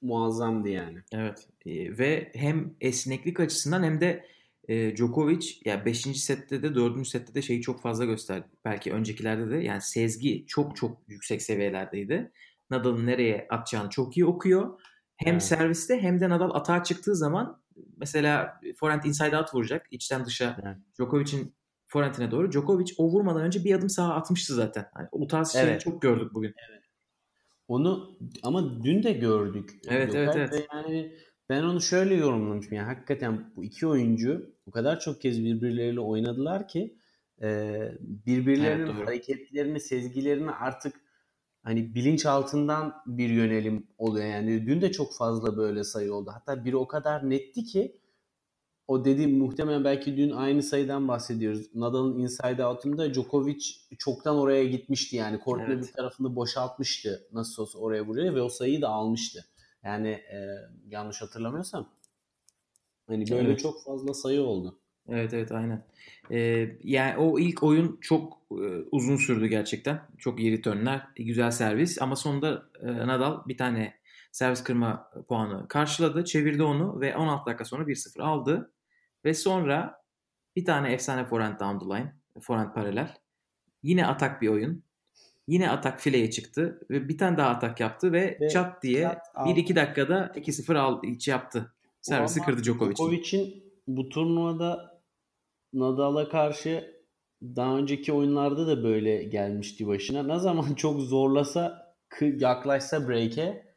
muazzamdı 0.00 0.68
yani. 0.68 0.98
Evet. 1.12 1.48
E, 1.66 1.98
ve 1.98 2.32
hem 2.34 2.74
esneklik 2.80 3.40
açısından 3.40 3.82
hem 3.82 4.00
de 4.00 4.24
e, 4.68 4.96
Djokovic 4.96 5.46
ya 5.64 5.72
yani 5.72 5.84
5. 5.84 6.00
sette 6.00 6.62
de 6.62 6.74
4. 6.74 7.08
sette 7.08 7.34
de 7.34 7.42
şeyi 7.42 7.62
çok 7.62 7.82
fazla 7.82 8.04
gösterdi. 8.04 8.46
Belki 8.64 8.92
öncekilerde 8.92 9.50
de 9.50 9.56
yani 9.56 9.80
sezgi 9.80 10.46
çok 10.46 10.76
çok 10.76 10.98
yüksek 11.08 11.42
seviyelerdeydi. 11.42 12.32
Nadal'ın 12.70 13.06
nereye 13.06 13.46
atacağını 13.50 13.90
çok 13.90 14.16
iyi 14.16 14.26
okuyor. 14.26 14.80
Hem 15.16 15.32
evet. 15.32 15.42
serviste 15.42 16.02
hem 16.02 16.20
de 16.20 16.28
Nadal 16.28 16.50
atağa 16.54 16.84
çıktığı 16.84 17.16
zaman 17.16 17.62
mesela 17.96 18.60
forehand 18.76 19.04
inside 19.04 19.36
out 19.36 19.54
vuracak 19.54 19.86
içten 19.90 20.24
dışa. 20.24 20.56
Evet. 20.62 20.76
Djokovic'in 20.98 21.57
forentine 21.88 22.30
doğru. 22.30 22.52
Djokovic 22.52 22.94
o 22.98 23.08
vurmadan 23.08 23.42
önce 23.42 23.64
bir 23.64 23.74
adım 23.74 23.90
sağa 23.90 24.14
atmıştı 24.14 24.54
zaten. 24.54 24.86
Yani 24.98 25.08
o 25.12 25.26
tarz 25.26 25.52
şeyi 25.52 25.64
evet. 25.64 25.80
çok 25.80 26.02
gördük 26.02 26.34
bugün. 26.34 26.54
Evet. 26.70 26.82
Onu 27.68 28.18
ama 28.42 28.84
dün 28.84 29.02
de 29.02 29.12
gördük. 29.12 29.70
Evet 29.88 30.14
evet 30.14 30.36
evet. 30.36 30.66
Yani 30.74 31.12
ben 31.48 31.62
onu 31.62 31.80
şöyle 31.80 32.14
yorumlamışım. 32.14 32.72
Yani 32.72 32.86
hakikaten 32.86 33.52
bu 33.56 33.64
iki 33.64 33.86
oyuncu 33.86 34.54
o 34.66 34.70
kadar 34.70 35.00
çok 35.00 35.20
kez 35.20 35.44
birbirleriyle 35.44 36.00
oynadılar 36.00 36.68
ki 36.68 36.96
e, 37.42 37.78
birbirlerinin 38.00 38.86
evet, 38.86 39.06
hareketlerini, 39.06 39.80
sezgilerini 39.80 40.50
artık 40.50 40.94
hani 41.62 41.94
bilinç 41.94 42.26
altından 42.26 42.94
bir 43.06 43.28
yönelim 43.28 43.86
oluyor. 43.98 44.26
Yani 44.26 44.66
dün 44.66 44.80
de 44.80 44.92
çok 44.92 45.14
fazla 45.14 45.56
böyle 45.56 45.84
sayı 45.84 46.14
oldu. 46.14 46.30
Hatta 46.34 46.64
biri 46.64 46.76
o 46.76 46.88
kadar 46.88 47.30
netti 47.30 47.64
ki 47.64 48.00
o 48.88 49.04
dediğim 49.04 49.38
muhtemelen 49.38 49.84
belki 49.84 50.16
dün 50.16 50.30
aynı 50.30 50.62
sayıdan 50.62 51.08
bahsediyoruz. 51.08 51.74
Nadal'ın 51.74 52.18
inside 52.18 52.66
out'unda 52.66 53.14
Djokovic 53.14 53.64
çoktan 53.98 54.36
oraya 54.36 54.64
gitmişti 54.64 55.16
yani. 55.16 55.40
Kortun 55.40 55.72
evet. 55.72 55.88
bir 55.88 55.92
tarafını 55.92 56.36
boşaltmıştı. 56.36 57.28
Nasıl 57.32 57.62
olsa 57.62 57.78
oraya 57.78 58.06
vuruyor 58.06 58.34
ve 58.34 58.42
o 58.42 58.48
sayıyı 58.48 58.82
da 58.82 58.88
almıştı. 58.88 59.44
Yani 59.84 60.08
e, 60.08 60.38
yanlış 60.88 61.22
hatırlamıyorsam. 61.22 61.88
Hani 63.06 63.30
böyle 63.30 63.48
evet. 63.48 63.58
çok 63.58 63.84
fazla 63.84 64.14
sayı 64.14 64.42
oldu. 64.42 64.78
Evet 65.08 65.34
evet 65.34 65.52
aynen. 65.52 65.84
Ee, 66.30 66.68
yani 66.84 67.16
o 67.18 67.38
ilk 67.38 67.62
oyun 67.62 67.98
çok 68.00 68.38
e, 68.50 68.66
uzun 68.92 69.16
sürdü 69.16 69.46
gerçekten. 69.46 70.00
Çok 70.18 70.40
iyi 70.40 70.52
returnler, 70.52 71.08
güzel 71.16 71.50
servis 71.50 72.02
ama 72.02 72.16
sonunda 72.16 72.62
e, 72.82 72.86
Nadal 72.86 73.48
bir 73.48 73.56
tane 73.56 73.94
servis 74.32 74.64
kırma 74.64 75.10
puanı 75.28 75.68
karşıladı, 75.68 76.24
çevirdi 76.24 76.62
onu 76.62 77.00
ve 77.00 77.16
16 77.16 77.46
dakika 77.46 77.64
sonra 77.64 77.84
1-0 77.84 78.22
aldı. 78.22 78.72
Ve 79.24 79.34
sonra 79.34 80.02
bir 80.56 80.64
tane 80.64 80.92
efsane 80.92 81.24
forehand 81.24 81.60
down 81.60 81.78
the 81.78 81.94
line. 81.94 82.14
Forehand 82.40 82.74
paralel. 82.74 83.16
Yine 83.82 84.06
atak 84.06 84.42
bir 84.42 84.48
oyun. 84.48 84.84
Yine 85.46 85.70
atak 85.70 86.00
fileye 86.00 86.30
çıktı 86.30 86.80
ve 86.90 87.08
bir 87.08 87.18
tane 87.18 87.36
daha 87.36 87.48
atak 87.48 87.80
yaptı 87.80 88.12
ve, 88.12 88.38
ve 88.40 88.48
çat 88.48 88.82
diye 88.82 89.18
1-2 89.34 89.76
dakikada 89.76 90.32
2-0 90.34 90.78
aldı, 90.78 91.06
hiç 91.06 91.28
yaptı. 91.28 91.74
Servisi 92.00 92.40
kırdı 92.40 92.64
Djokovic'in. 92.64 92.94
Djokovic'in 92.94 93.64
bu 93.86 94.08
turnuvada 94.08 95.00
Nadal'a 95.72 96.28
karşı 96.28 96.98
daha 97.42 97.76
önceki 97.76 98.12
oyunlarda 98.12 98.66
da 98.66 98.84
böyle 98.84 99.22
gelmişti 99.24 99.86
başına. 99.86 100.22
Ne 100.22 100.38
zaman 100.38 100.74
çok 100.76 101.00
zorlasa 101.00 101.94
yaklaşsa 102.20 103.08
break'e 103.08 103.68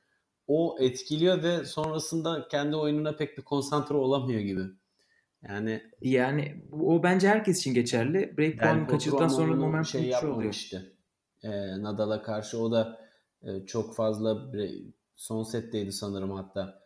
o 0.47 0.77
etkiliyor 0.79 1.43
ve 1.43 1.65
sonrasında 1.65 2.47
kendi 2.47 2.75
oyununa 2.75 3.15
pek 3.15 3.37
bir 3.37 3.43
konsantre 3.43 3.95
olamıyor 3.95 4.39
gibi. 4.39 4.61
Yani 5.49 5.81
yani 6.01 6.63
o 6.71 7.03
bence 7.03 7.27
herkes 7.27 7.59
için 7.59 7.73
geçerli. 7.73 8.37
Break 8.37 8.59
puan 8.59 8.87
kaçırdıktan 8.87 9.27
sonra 9.27 9.55
momentum 9.55 10.01
şey, 10.01 10.15
oluyor. 10.29 10.53
Işte. 10.53 10.81
Ee, 11.43 11.81
Nadal'a 11.81 12.21
karşı 12.21 12.59
o 12.59 12.71
da 12.71 12.99
e, 13.43 13.65
çok 13.65 13.95
fazla 13.95 14.51
son 15.15 15.43
setteydi 15.43 15.91
sanırım 15.91 16.31
hatta. 16.31 16.81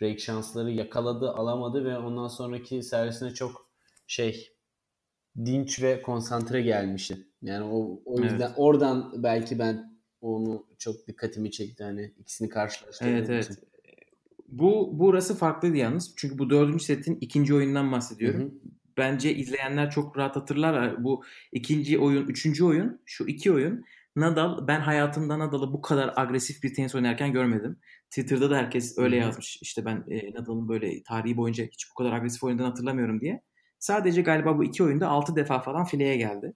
Break 0.00 0.20
şansları 0.20 0.70
yakaladı, 0.70 1.30
alamadı 1.30 1.84
ve 1.84 1.98
ondan 1.98 2.28
sonraki 2.28 2.82
servisine 2.82 3.30
çok 3.30 3.70
şey 4.06 4.56
dinç 5.36 5.82
ve 5.82 6.02
konsantre 6.02 6.62
gelmişti. 6.62 7.26
Yani 7.42 7.64
o, 7.64 8.02
o 8.04 8.20
yüzden 8.20 8.46
Evet. 8.46 8.54
oradan 8.56 9.22
belki 9.22 9.58
ben 9.58 10.00
onu 10.20 10.66
çok 10.78 11.06
dikkatimi 11.06 11.50
çekti 11.50 11.84
hani 11.84 12.14
ikisini 12.18 12.48
karşılaştırdığım 12.48 13.14
Evet 13.14 13.30
evet. 13.30 13.50
Bu 14.50 14.90
burası 14.92 15.36
farklıydı 15.36 15.76
yalnız. 15.76 16.14
Çünkü 16.16 16.38
bu 16.38 16.50
dördüncü 16.50 16.84
setin 16.84 17.18
ikinci 17.20 17.54
oyundan 17.54 17.92
bahsediyorum. 17.92 18.40
Hı 18.40 18.44
hı. 18.44 18.50
Bence 18.96 19.34
izleyenler 19.34 19.90
çok 19.90 20.18
rahat 20.18 20.36
hatırlar. 20.36 21.04
Bu 21.04 21.24
ikinci 21.52 21.98
oyun, 21.98 22.28
üçüncü 22.28 22.64
oyun, 22.64 23.00
şu 23.06 23.26
iki 23.26 23.52
oyun 23.52 23.84
Nadal 24.16 24.68
ben 24.68 24.80
hayatımda 24.80 25.38
Nadal'ı 25.38 25.72
bu 25.72 25.82
kadar 25.82 26.12
agresif 26.16 26.62
bir 26.62 26.74
tenis 26.74 26.94
oynarken 26.94 27.32
görmedim. 27.32 27.78
Twitter'da 28.10 28.50
da 28.50 28.56
herkes 28.56 28.98
öyle 28.98 29.16
Hı 29.16 29.20
hı. 29.20 29.24
yazmış. 29.24 29.58
İşte 29.62 29.84
ben 29.84 30.04
e, 30.08 30.34
Nadal'ın 30.34 30.68
böyle 30.68 31.02
tarihi 31.02 31.36
boyunca 31.36 31.64
hiç 31.64 31.90
bu 31.90 31.94
kadar 31.94 32.12
agresif 32.12 32.42
oynadığını 32.42 32.66
hatırlamıyorum 32.66 33.20
diye. 33.20 33.42
Sadece 33.78 34.22
galiba 34.22 34.58
bu 34.58 34.64
iki 34.64 34.84
oyunda 34.84 35.08
6 35.08 35.36
defa 35.36 35.60
falan 35.60 35.84
fileye 35.84 36.16
geldi. 36.16 36.54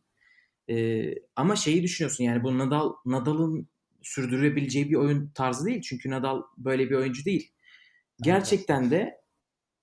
E, 0.71 1.05
ama 1.37 1.57
şeyi 1.57 1.83
düşünüyorsun 1.83 2.25
yani 2.25 2.43
bu 2.43 2.59
Nadal 2.59 2.93
Nadal'ın 3.05 3.69
sürdürebileceği 4.03 4.91
bir 4.91 4.95
oyun 4.95 5.31
tarzı 5.35 5.67
değil. 5.67 5.81
Çünkü 5.83 6.11
Nadal 6.11 6.43
böyle 6.59 6.91
bir 6.91 6.95
oyuncu 6.95 7.25
değil. 7.25 7.54
Gerçekten 8.23 8.91
de 8.91 9.21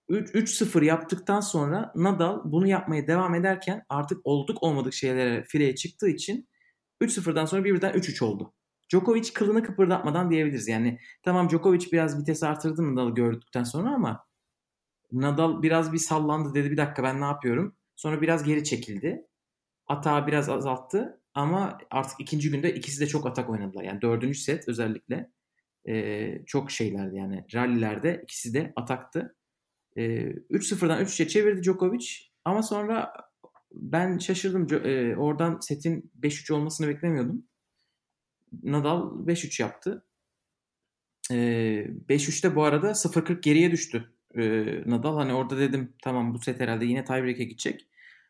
3 0.09 0.35
3-0 0.35 0.85
yaptıktan 0.85 1.39
sonra 1.39 1.91
Nadal 1.95 2.41
bunu 2.45 2.67
yapmaya 2.67 3.07
devam 3.07 3.35
ederken 3.35 3.85
artık 3.89 4.19
olduk 4.23 4.63
olmadık 4.63 4.93
şeylere 4.93 5.43
fileye 5.43 5.75
çıktığı 5.75 6.09
için 6.09 6.49
3-0'dan 7.01 7.45
sonra 7.45 7.63
birden 7.63 7.93
3-3 7.93 8.23
oldu. 8.23 8.53
Djokovic 8.91 9.33
kılını 9.33 9.63
kıpırdatmadan 9.63 10.31
diyebiliriz. 10.31 10.67
Yani 10.67 10.99
tamam 11.23 11.49
Djokovic 11.49 11.91
biraz 11.91 12.19
vites 12.19 12.43
artırdı 12.43 12.95
Nadal'ı 12.95 13.15
gördükten 13.15 13.63
sonra 13.63 13.89
ama 13.95 14.25
Nadal 15.11 15.61
biraz 15.61 15.93
bir 15.93 15.97
sallandı 15.97 16.53
dedi 16.53 16.71
bir 16.71 16.77
dakika 16.77 17.03
ben 17.03 17.21
ne 17.21 17.25
yapıyorum. 17.25 17.75
Sonra 17.95 18.21
biraz 18.21 18.43
geri 18.43 18.63
çekildi. 18.63 19.27
Atağı 19.87 20.27
biraz 20.27 20.49
azalttı 20.49 21.21
ama 21.33 21.77
artık 21.91 22.19
ikinci 22.19 22.51
günde 22.51 22.73
ikisi 22.75 23.01
de 23.01 23.07
çok 23.07 23.25
atak 23.25 23.49
oynadılar. 23.49 23.83
Yani 23.83 24.01
dördüncü 24.01 24.39
set 24.39 24.67
özellikle 24.67 25.31
e, 25.87 26.45
çok 26.45 26.71
şeylerdi 26.71 27.15
yani 27.15 27.45
rallilerde 27.53 28.21
ikisi 28.23 28.53
de 28.53 28.73
ataktı. 28.75 29.35
E, 29.97 30.01
3-0'dan 30.01 31.03
3-3'e 31.03 31.27
çevirdi 31.27 31.63
Djokovic 31.63 32.07
ama 32.45 32.63
sonra 32.63 33.13
ben 33.73 34.17
şaşırdım. 34.17 34.85
E, 34.85 35.15
oradan 35.15 35.59
setin 35.59 36.11
5-3 36.19 36.53
olmasını 36.53 36.87
beklemiyordum. 36.87 37.45
Nadal 38.63 39.27
5-3 39.27 39.61
yaptı. 39.61 40.05
E, 41.31 41.35
5-3'te 42.09 42.55
bu 42.55 42.63
arada 42.63 42.91
0-40 42.91 43.41
geriye 43.41 43.71
düştü. 43.71 44.13
E, 44.35 44.41
Nadal 44.85 45.15
hani 45.15 45.33
orada 45.33 45.57
dedim 45.57 45.93
tamam 46.03 46.33
bu 46.33 46.39
set 46.39 46.59
herhalde 46.59 46.85
yine 46.85 47.03
tiebreak'e 47.05 47.43
gidecek. 47.43 47.87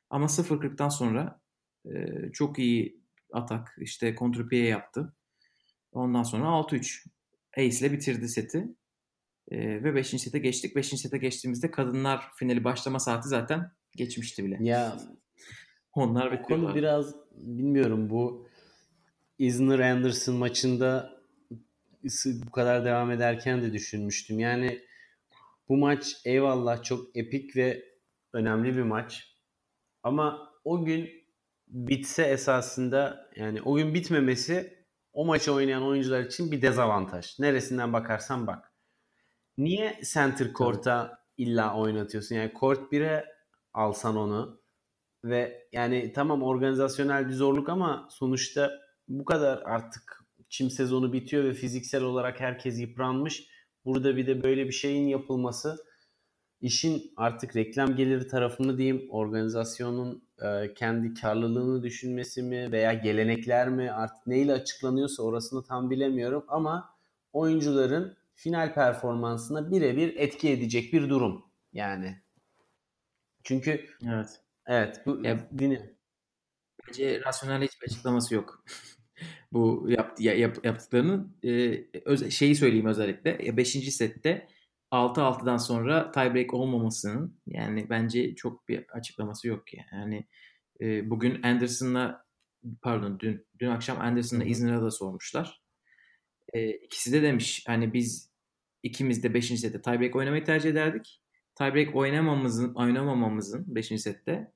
Ama 0.09 0.25
0-40'tan 0.25 0.89
sonra 0.89 1.41
e, 1.85 1.91
çok 2.33 2.59
iyi 2.59 3.01
atak 3.33 3.75
işte 3.77 4.15
kontrpiye 4.15 4.67
yaptı. 4.67 5.15
Ondan 5.91 6.23
sonra 6.23 6.45
6-3 6.45 7.05
Ace 7.57 7.77
ile 7.77 7.91
bitirdi 7.91 8.29
seti. 8.29 8.67
E, 9.51 9.83
ve 9.83 9.95
5. 9.95 10.07
sete 10.07 10.39
geçtik. 10.39 10.75
5. 10.75 10.87
sete 10.87 11.17
geçtiğimizde 11.17 11.71
kadınlar 11.71 12.29
finali 12.35 12.63
başlama 12.63 12.99
saati 12.99 13.29
zaten 13.29 13.71
geçmişti 13.95 14.45
bile. 14.45 14.57
Ya 14.61 14.97
Onlar 15.93 16.31
o 16.31 16.41
konu 16.41 16.75
biraz 16.75 17.15
bilmiyorum 17.31 18.09
bu 18.09 18.47
Isner 19.37 19.79
Anderson 19.79 20.35
maçında 20.35 21.21
bu 22.25 22.51
kadar 22.51 22.85
devam 22.85 23.11
ederken 23.11 23.61
de 23.61 23.73
düşünmüştüm. 23.73 24.39
Yani 24.39 24.81
bu 25.69 25.77
maç 25.77 26.15
eyvallah 26.25 26.83
çok 26.83 27.17
epik 27.17 27.55
ve 27.55 27.85
önemli 28.33 28.77
bir 28.77 28.81
maç. 28.81 29.37
Ama 30.03 30.53
o 30.63 30.85
gün 30.85 31.09
bitse 31.67 32.23
esasında 32.23 33.29
yani 33.35 33.61
o 33.61 33.75
gün 33.75 33.93
bitmemesi 33.93 34.80
o 35.13 35.26
maçı 35.26 35.54
oynayan 35.54 35.84
oyuncular 35.84 36.21
için 36.21 36.52
bir 36.52 36.62
dezavantaj. 36.62 37.39
Neresinden 37.39 37.93
bakarsan 37.93 38.47
bak. 38.47 38.71
Niye 39.58 40.00
center 40.13 40.54
court'a 40.54 41.19
illa 41.38 41.76
oynatıyorsun? 41.78 42.36
Yani 42.36 42.52
court 42.60 42.93
1'e 42.93 43.26
alsan 43.74 44.17
onu 44.17 44.62
ve 45.26 45.67
yani 45.71 46.13
tamam 46.13 46.43
organizasyonel 46.43 47.28
bir 47.28 47.34
zorluk 47.34 47.69
ama 47.69 48.08
sonuçta 48.12 48.71
bu 49.08 49.26
kadar 49.26 49.62
artık 49.65 50.24
çim 50.50 50.69
sezonu 50.69 51.13
bitiyor 51.13 51.43
ve 51.43 51.54
fiziksel 51.54 52.04
olarak 52.04 52.39
herkes 52.39 52.80
yıpranmış. 52.80 53.47
Burada 53.86 54.17
bir 54.17 54.28
de 54.28 54.43
böyle 54.43 54.65
bir 54.65 54.71
şeyin 54.71 55.08
yapılması 55.08 55.78
işin 56.62 57.13
artık 57.17 57.56
reklam 57.56 57.95
geliri 57.95 58.28
tarafını 58.28 58.78
diyeyim 58.78 59.08
organizasyonun 59.10 60.24
e, 60.41 60.74
kendi 60.74 61.13
karlılığını 61.13 61.84
düşünmesi 61.84 62.43
mi 62.43 62.71
veya 62.71 62.93
gelenekler 62.93 63.69
mi 63.69 63.91
artık 63.91 64.28
neyle 64.28 64.54
açıklanıyorsa 64.54 65.24
orasını 65.24 65.63
tam 65.63 65.89
bilemiyorum 65.89 66.43
ama 66.47 66.95
oyuncuların 67.34 68.17
final 68.36 68.74
performansına 68.74 69.71
birebir 69.71 70.15
etki 70.15 70.50
edecek 70.50 70.93
bir 70.93 71.10
durum 71.10 71.45
yani. 71.74 72.21
Çünkü 73.43 73.86
Evet. 74.08 74.41
evet 74.67 75.02
bu 75.06 75.21
Ya- 75.24 75.50
dinle. 75.58 75.95
Bence 76.88 77.21
rasyonel 77.26 77.62
hiçbir 77.62 77.88
açıklaması 77.88 78.36
yok. 78.36 78.63
Bu 79.54 79.86
yap, 79.89 80.15
ya- 80.19 80.34
yap- 80.36 80.65
yaptıklarının 80.65 81.38
e, 81.43 81.84
öz- 82.06 82.30
şeyi 82.34 82.56
söyleyeyim 82.56 82.86
özellikle. 82.86 83.58
5. 83.58 83.91
sette 83.91 84.47
6-6'dan 84.91 85.58
sonra 85.58 86.12
tiebreak 86.12 86.54
olmamasının 86.54 87.38
yani 87.47 87.89
bence 87.89 88.36
çok 88.36 88.67
bir 88.67 88.86
açıklaması 88.89 89.47
yok 89.47 89.73
ya. 89.73 89.86
Yani 89.91 90.27
e, 90.82 91.10
bugün 91.10 91.43
Anderson'la 91.43 92.25
pardon 92.82 93.19
dün 93.19 93.47
dün 93.60 93.69
akşam 93.69 94.01
Anderson'la. 94.01 94.43
İzmir'e 94.43 94.82
da 94.82 94.91
sormuşlar. 94.91 95.62
E, 96.54 96.69
ikisi 96.69 97.13
de 97.13 97.21
demiş 97.21 97.63
hani 97.67 97.93
biz 97.93 98.32
ikimiz 98.84 99.23
de 99.23 99.34
5. 99.34 99.60
sette 99.60 99.82
tiebreak 99.82 100.15
oynamayı 100.15 100.43
tercih 100.43 100.69
ederdik. 100.69 101.21
Tiebreak 101.56 101.95
oynamamamızın 101.95 102.73
oynamamamızın 102.73 103.75
5. 103.75 104.01
sette 104.01 104.51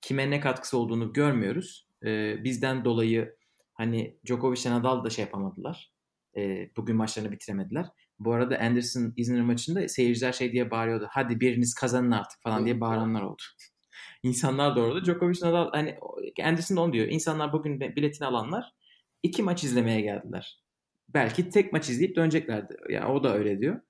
kime 0.00 0.30
ne 0.30 0.40
katkısı 0.40 0.78
olduğunu 0.78 1.12
görmüyoruz. 1.12 1.88
Ee, 2.04 2.44
bizden 2.44 2.84
dolayı 2.84 3.36
hani 3.74 4.18
Djokovic 4.26 4.62
ile 4.62 4.70
Nadal 4.70 5.04
da 5.04 5.10
şey 5.10 5.24
yapamadılar. 5.24 5.92
Ee, 6.36 6.70
bugün 6.76 6.96
maçlarını 6.96 7.32
bitiremediler. 7.32 7.86
Bu 8.18 8.32
arada 8.32 8.58
Anderson 8.58 9.12
İzmir 9.16 9.40
maçında 9.40 9.88
seyirciler 9.88 10.32
şey 10.32 10.52
diye 10.52 10.70
bağırıyordu. 10.70 11.08
Hadi 11.10 11.40
biriniz 11.40 11.74
kazanın 11.74 12.10
artık 12.10 12.42
falan 12.42 12.64
diye 12.64 12.80
bağıranlar 12.80 13.22
oldu. 13.22 13.42
İnsanlar 14.22 14.76
da 14.76 14.80
orada. 14.80 15.04
Djokovic 15.04 15.38
Nadal 15.42 15.70
hani 15.72 15.98
Anderson 16.44 16.76
da 16.76 16.80
onu 16.80 16.92
diyor. 16.92 17.06
İnsanlar 17.08 17.52
bugün 17.52 17.80
biletini 17.80 18.26
alanlar 18.26 18.74
iki 19.22 19.42
maç 19.42 19.64
izlemeye 19.64 20.00
geldiler. 20.00 20.62
Belki 21.08 21.50
tek 21.50 21.72
maç 21.72 21.90
izleyip 21.90 22.16
döneceklerdi. 22.16 22.76
Yani 22.90 23.06
o 23.06 23.24
da 23.24 23.34
öyle 23.34 23.60
diyor. 23.60 23.80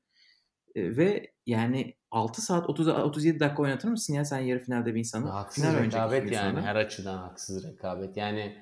Ee, 0.75 0.97
ve 0.97 1.33
yani 1.47 1.97
6 2.11 2.43
saat 2.43 2.71
30 2.71 2.89
37 2.89 3.41
dakika 3.41 3.63
oynatır 3.63 3.89
mısın 3.89 4.15
ya 4.15 4.25
sen 4.25 4.39
yarı 4.39 4.61
finalde 4.61 4.95
bir 4.95 4.99
insanı? 4.99 5.31
Haksız 5.31 5.65
Final 5.65 5.85
rekabet 5.85 6.33
yani 6.33 6.51
sonra. 6.51 6.67
her 6.67 6.77
açıdan 6.77 7.19
haksız 7.19 7.65
rekabet. 7.65 8.17
Yani 8.17 8.59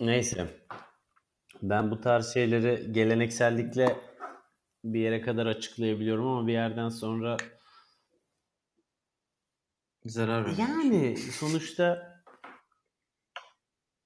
neyse. 0.00 0.48
Ben 1.62 1.90
bu 1.90 2.00
tarz 2.00 2.34
şeyleri 2.34 2.92
geleneksellikle 2.92 3.96
bir 4.84 5.00
yere 5.00 5.20
kadar 5.20 5.46
açıklayabiliyorum 5.46 6.26
ama 6.26 6.46
bir 6.46 6.52
yerden 6.52 6.88
sonra 6.88 7.36
Zarar 10.04 10.42
veriyor. 10.44 10.58
yani 10.58 11.16
sonuçta 11.16 12.18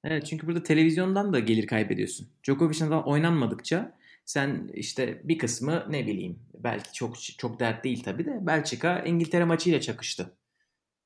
Evet 0.04 0.26
çünkü 0.26 0.46
burada 0.46 0.62
televizyondan 0.62 1.32
da 1.32 1.38
gelir 1.38 1.66
kaybediyorsun. 1.66 2.28
Djokovic 2.44 2.84
Nadal 2.84 3.02
oynanmadıkça 3.04 3.98
sen 4.24 4.70
işte 4.74 5.20
bir 5.24 5.38
kısmı 5.38 5.86
ne 5.88 6.06
bileyim 6.06 6.38
belki 6.54 6.92
çok 6.92 7.20
çok 7.20 7.60
dert 7.60 7.84
değil 7.84 8.02
tabii 8.02 8.24
de 8.24 8.38
Belçika 8.46 8.98
İngiltere 9.00 9.44
maçıyla 9.44 9.80
çakıştı. 9.80 10.36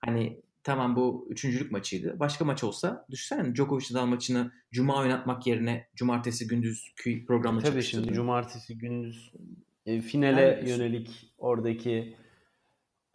Hani 0.04 0.42
tamam 0.66 0.96
bu 0.96 1.26
üçüncülük 1.30 1.72
maçıydı. 1.72 2.20
Başka 2.20 2.44
maç 2.44 2.64
olsa 2.64 3.06
düşünsene 3.10 3.54
Djokovic 3.54 3.84
Nadal 3.90 4.06
maçını 4.06 4.52
cuma 4.72 5.00
oynatmak 5.00 5.46
yerine 5.46 5.88
cumartesi 5.94 6.46
gündüz 6.46 6.94
programla 7.26 7.60
tabii 7.60 7.82
şimdi 7.82 8.12
cumartesi 8.12 8.78
gündüz 8.78 9.32
e, 9.86 10.00
finale 10.00 10.40
Yani- 10.40 10.70
yönelik 10.70 11.34
oradaki 11.38 12.16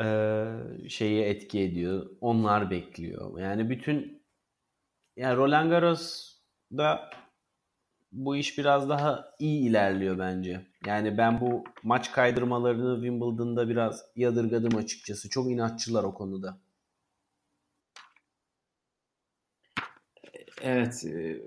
e, 0.01 0.07
şeyi 0.89 1.23
etki 1.23 1.59
ediyor. 1.59 2.09
Onlar 2.21 2.69
bekliyor. 2.69 3.39
Yani 3.39 3.69
bütün 3.69 4.23
yani 5.17 5.37
Roland 5.37 5.69
Garros'da 5.69 7.09
bu 8.11 8.35
iş 8.35 8.57
biraz 8.57 8.89
daha 8.89 9.25
iyi 9.39 9.69
ilerliyor 9.69 10.19
bence. 10.19 10.61
Yani 10.85 11.17
ben 11.17 11.41
bu 11.41 11.63
maç 11.83 12.11
kaydırmalarını 12.11 12.95
Wimbledon'da 12.95 13.69
biraz 13.69 14.05
yadırgadım 14.15 14.77
açıkçası. 14.77 15.29
Çok 15.29 15.51
inatçılar 15.51 16.03
o 16.03 16.13
konuda. 16.13 16.57
Evet. 20.61 21.05
e, 21.05 21.41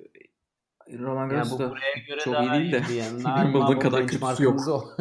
Roland 0.99 1.31
Yani 1.31 1.31
Garros 1.31 1.53
bu 1.53 1.59
da 1.59 1.71
buraya 1.71 1.95
göre 2.09 2.21
çok 2.21 2.41
iyi 2.41 2.51
değil 2.51 2.73
de 2.73 2.93
yani. 2.93 3.23
Wimbledon 3.23 3.79
kadar 3.79 4.07
kötüsü 4.07 4.43
yok. 4.45 4.61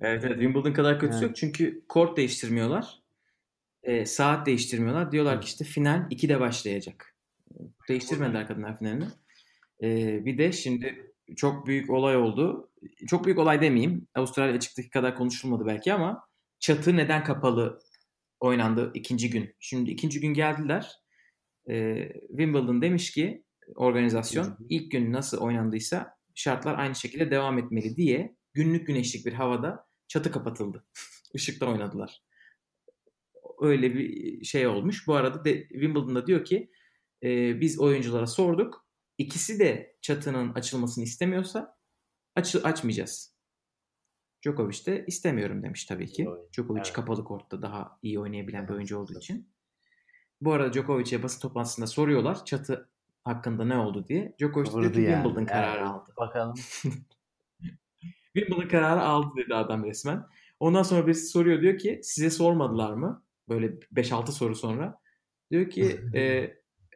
Evet, 0.00 0.24
evet 0.24 0.40
Wimbledon 0.40 0.72
kadar 0.72 1.00
kötüsü 1.00 1.18
Evet. 1.18 1.28
yok 1.28 1.36
çünkü 1.36 1.84
kort 1.88 2.16
değiştirmiyorlar. 2.16 3.02
E, 3.82 4.06
saat 4.06 4.46
değiştirmiyorlar. 4.46 5.12
Diyorlar 5.12 5.40
ki 5.40 5.46
işte 5.46 5.64
final 5.64 6.10
2'de 6.10 6.40
başlayacak. 6.40 7.16
Değiştirmediler 7.88 8.46
kadınlar 8.46 8.78
finalini. 8.78 9.04
E, 9.82 10.24
bir 10.24 10.38
de 10.38 10.52
şimdi 10.52 11.12
çok 11.36 11.66
büyük 11.66 11.90
olay 11.90 12.16
oldu. 12.16 12.70
Çok 13.06 13.24
büyük 13.24 13.38
olay 13.38 13.60
demeyeyim. 13.60 14.06
Avustralya 14.14 14.54
açıktaki 14.54 14.90
kadar 14.90 15.16
konuşulmadı 15.16 15.66
belki 15.66 15.94
ama 15.94 16.26
çatı 16.58 16.96
neden 16.96 17.24
kapalı 17.24 17.80
oynandı 18.40 18.90
ikinci 18.94 19.30
gün. 19.30 19.56
Şimdi 19.60 19.90
ikinci 19.90 20.20
gün 20.20 20.34
geldiler. 20.34 21.03
E, 21.70 22.08
Wimbledon 22.28 22.82
demiş 22.82 23.12
ki 23.12 23.44
organizasyon 23.74 24.56
ilk 24.68 24.92
gün 24.92 25.12
nasıl 25.12 25.38
oynandıysa 25.38 26.16
şartlar 26.34 26.78
aynı 26.78 26.94
şekilde 26.94 27.30
devam 27.30 27.58
etmeli 27.58 27.96
diye 27.96 28.36
günlük 28.52 28.86
güneşlik 28.86 29.26
bir 29.26 29.32
havada 29.32 29.86
çatı 30.08 30.30
kapatıldı. 30.32 30.84
Işıkta 31.34 31.66
oynadılar. 31.66 32.22
Öyle 33.60 33.94
bir 33.94 34.44
şey 34.44 34.66
olmuş. 34.66 35.06
Bu 35.06 35.14
arada 35.14 35.44
de 35.44 35.68
Wimbledon'da 35.68 36.26
diyor 36.26 36.44
ki 36.44 36.70
e, 37.22 37.60
biz 37.60 37.80
oyunculara 37.80 38.26
sorduk. 38.26 38.86
İkisi 39.18 39.58
de 39.58 39.96
çatının 40.02 40.54
açılmasını 40.54 41.04
istemiyorsa 41.04 41.78
aç 42.34 42.56
açmayacağız. 42.56 43.34
Djokovic 44.44 44.86
de 44.86 45.04
istemiyorum 45.06 45.62
demiş 45.62 45.84
tabii 45.84 46.06
ki. 46.06 46.26
Djokovic 46.52 46.82
evet. 46.84 46.92
kapalı 46.92 47.24
kortta 47.24 47.62
daha 47.62 47.98
iyi 48.02 48.18
oynayabilen 48.18 48.68
bir 48.68 48.72
oyuncu 48.72 48.98
olduğu 48.98 49.18
için. 49.18 49.53
Bu 50.44 50.52
arada 50.52 50.72
Djokovic'e 50.72 51.22
basın 51.22 51.40
toplantısında 51.40 51.86
soruyorlar 51.86 52.44
çatı 52.44 52.88
hakkında 53.24 53.64
ne 53.64 53.76
oldu 53.76 54.08
diye. 54.08 54.34
Djokovic 54.38 54.70
Vurdu 54.70 54.82
dedi 54.82 55.00
yani. 55.00 55.14
Wimbledon 55.14 55.46
kararı 55.46 55.78
evet. 55.78 55.88
aldı. 55.88 56.10
Bakalım. 56.16 56.54
Wimbledon 58.34 58.68
kararı 58.68 59.02
aldı 59.02 59.28
dedi 59.36 59.54
adam 59.54 59.84
resmen. 59.84 60.26
Ondan 60.60 60.82
sonra 60.82 61.06
birisi 61.06 61.26
soruyor 61.26 61.60
diyor 61.60 61.78
ki 61.78 62.00
size 62.02 62.30
sormadılar 62.30 62.92
mı? 62.92 63.24
Böyle 63.48 63.66
5-6 63.66 64.30
soru 64.30 64.54
sonra. 64.54 64.98
Diyor 65.50 65.70
ki 65.70 66.00
e, 66.14 66.54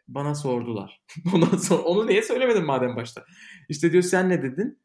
bana 0.09 0.35
sordular. 0.35 1.03
Ondan 1.35 1.57
sonra 1.57 1.83
onu 1.83 2.07
niye 2.07 2.23
söylemedin 2.23 2.65
madem 2.65 2.97
başta? 2.97 3.25
İşte 3.69 3.93
diyor 3.93 4.03
sen 4.03 4.29
ne 4.29 4.43
dedin? 4.43 4.83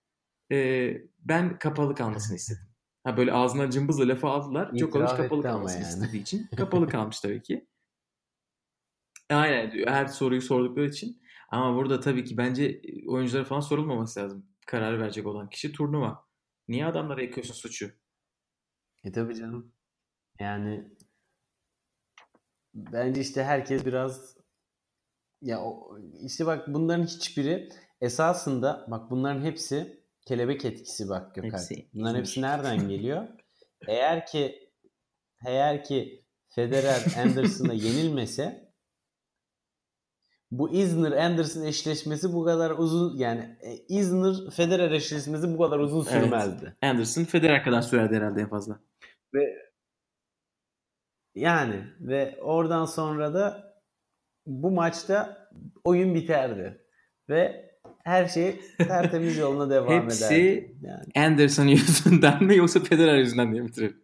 E, 0.51 0.97
ben 1.19 1.59
kapalı 1.59 1.95
kalmasını 1.95 2.35
istedim. 2.35 2.63
Ha 3.03 3.17
böyle 3.17 3.33
ağzına 3.33 3.69
cımbızla 3.69 4.07
lafı 4.07 4.27
aldılar. 4.27 4.75
Djokovic 4.75 5.05
kapalı 5.05 5.41
kalmasını 5.41 5.81
yani. 5.83 5.89
istediği 5.89 6.21
için 6.21 6.47
kapalı 6.57 6.87
kalmış 6.87 7.19
tabii 7.19 7.41
ki. 7.41 7.67
Aynen 9.29 9.71
diyor. 9.71 9.87
Her 9.87 10.05
soruyu 10.05 10.41
sordukları 10.41 10.85
için. 10.85 11.21
Ama 11.49 11.75
burada 11.75 11.99
tabii 11.99 12.23
ki 12.23 12.37
bence 12.37 12.81
oyunculara 13.07 13.43
falan 13.43 13.59
sorulmaması 13.59 14.19
lazım. 14.19 14.45
Karar 14.67 14.99
verecek 14.99 15.27
olan 15.27 15.49
kişi 15.49 15.71
turnuva. 15.71 16.25
Niye 16.67 16.85
adamlara 16.85 17.21
yakıyorsun 17.21 17.53
suçu? 17.53 17.91
E 19.03 19.11
tabii 19.11 19.35
canım. 19.35 19.73
Yani 20.39 20.87
bence 22.73 23.21
işte 23.21 23.43
herkes 23.43 23.85
biraz 23.85 24.37
ya 25.41 25.63
işte 26.25 26.45
bak 26.45 26.67
bunların 26.67 27.05
hiçbiri 27.05 27.69
esasında 28.01 28.85
bak 28.91 29.11
bunların 29.11 29.41
hepsi 29.41 30.03
kelebek 30.25 30.65
etkisi 30.65 31.09
bak 31.09 31.35
Gökhan. 31.35 31.49
Hepsi, 31.51 31.89
bunların 31.93 32.19
hepsi 32.19 32.41
nereden 32.41 32.89
geliyor? 32.89 33.27
eğer 33.87 34.25
ki 34.25 34.71
eğer 35.45 35.83
ki 35.83 36.25
Federer 36.49 37.05
Anderson'a 37.17 37.73
yenilmese 37.73 38.62
bu 40.59 40.73
Isner 40.73 41.11
Anderson 41.11 41.65
eşleşmesi 41.65 42.33
bu 42.33 42.45
kadar 42.45 42.71
uzun 42.71 43.17
yani 43.17 43.57
e, 43.61 43.75
Isner 43.75 44.35
Federer 44.51 44.91
eşleşmesi 44.91 45.53
bu 45.53 45.61
kadar 45.61 45.79
uzun 45.79 46.01
sürmezdi. 46.01 46.63
Evet. 46.63 46.77
Anderson 46.81 47.23
Federer 47.23 47.63
kadar 47.63 47.81
sürerdi 47.81 48.15
herhalde 48.15 48.41
en 48.41 48.49
fazla. 48.49 48.79
Ve 49.33 49.57
yani 51.35 51.83
ve 51.99 52.39
oradan 52.41 52.85
sonra 52.85 53.33
da 53.33 53.73
bu 54.45 54.71
maçta 54.71 55.49
oyun 55.83 56.15
biterdi. 56.15 56.81
Ve 57.29 57.73
her 58.03 58.27
şey 58.27 58.59
tertemiz 58.77 59.37
yoluna 59.37 59.69
devam 59.69 60.03
Hepsi 60.03 60.25
ederdi. 60.25 60.35
Hepsi 60.35 60.75
yani. 60.81 61.27
Anderson 61.27 61.67
yüzünden 61.67 62.43
mi 62.43 62.55
yoksa 62.55 62.79
Federer 62.79 63.17
yüzünden 63.17 63.53
diye 63.53 63.63
bitirelim. 63.63 64.02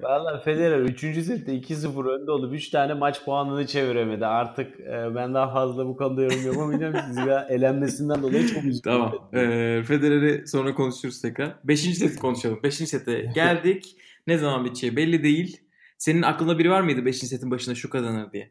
Valla 0.00 0.38
Federer 0.40 0.80
3. 0.80 1.00
sette 1.00 1.54
2-0 1.54 2.08
önde 2.08 2.30
olup 2.30 2.54
3 2.54 2.70
tane 2.70 2.94
maç 2.94 3.24
puanını 3.24 3.66
çeviremedi. 3.66 4.26
Artık 4.26 4.80
e, 4.80 5.14
ben 5.14 5.34
daha 5.34 5.52
fazla 5.52 5.86
bu 5.86 5.96
konuda 5.96 6.22
yorum 6.22 6.46
yapamayacağım. 6.46 6.94
Siz 7.06 7.16
ya 7.16 7.46
elenmesinden 7.50 8.22
dolayı 8.22 8.48
çok 8.48 8.64
üzüldüm. 8.64 8.92
Tamam. 8.92 9.28
Ee, 9.34 9.82
Federer'i 9.86 10.48
sonra 10.48 10.74
konuşuruz 10.74 11.20
tekrar. 11.22 11.54
5. 11.64 11.80
seti 11.80 12.18
konuşalım. 12.18 12.60
5. 12.62 12.74
sete 12.74 13.20
geldik. 13.34 13.96
ne 14.26 14.38
zaman 14.38 14.64
biteceği 14.64 14.96
belli 14.96 15.22
değil. 15.22 15.60
Senin 15.98 16.22
aklında 16.22 16.58
biri 16.58 16.70
var 16.70 16.80
mıydı 16.80 17.04
5. 17.04 17.18
setin 17.18 17.50
başında 17.50 17.74
şu 17.74 17.90
kazanır 17.90 18.32
diye? 18.32 18.50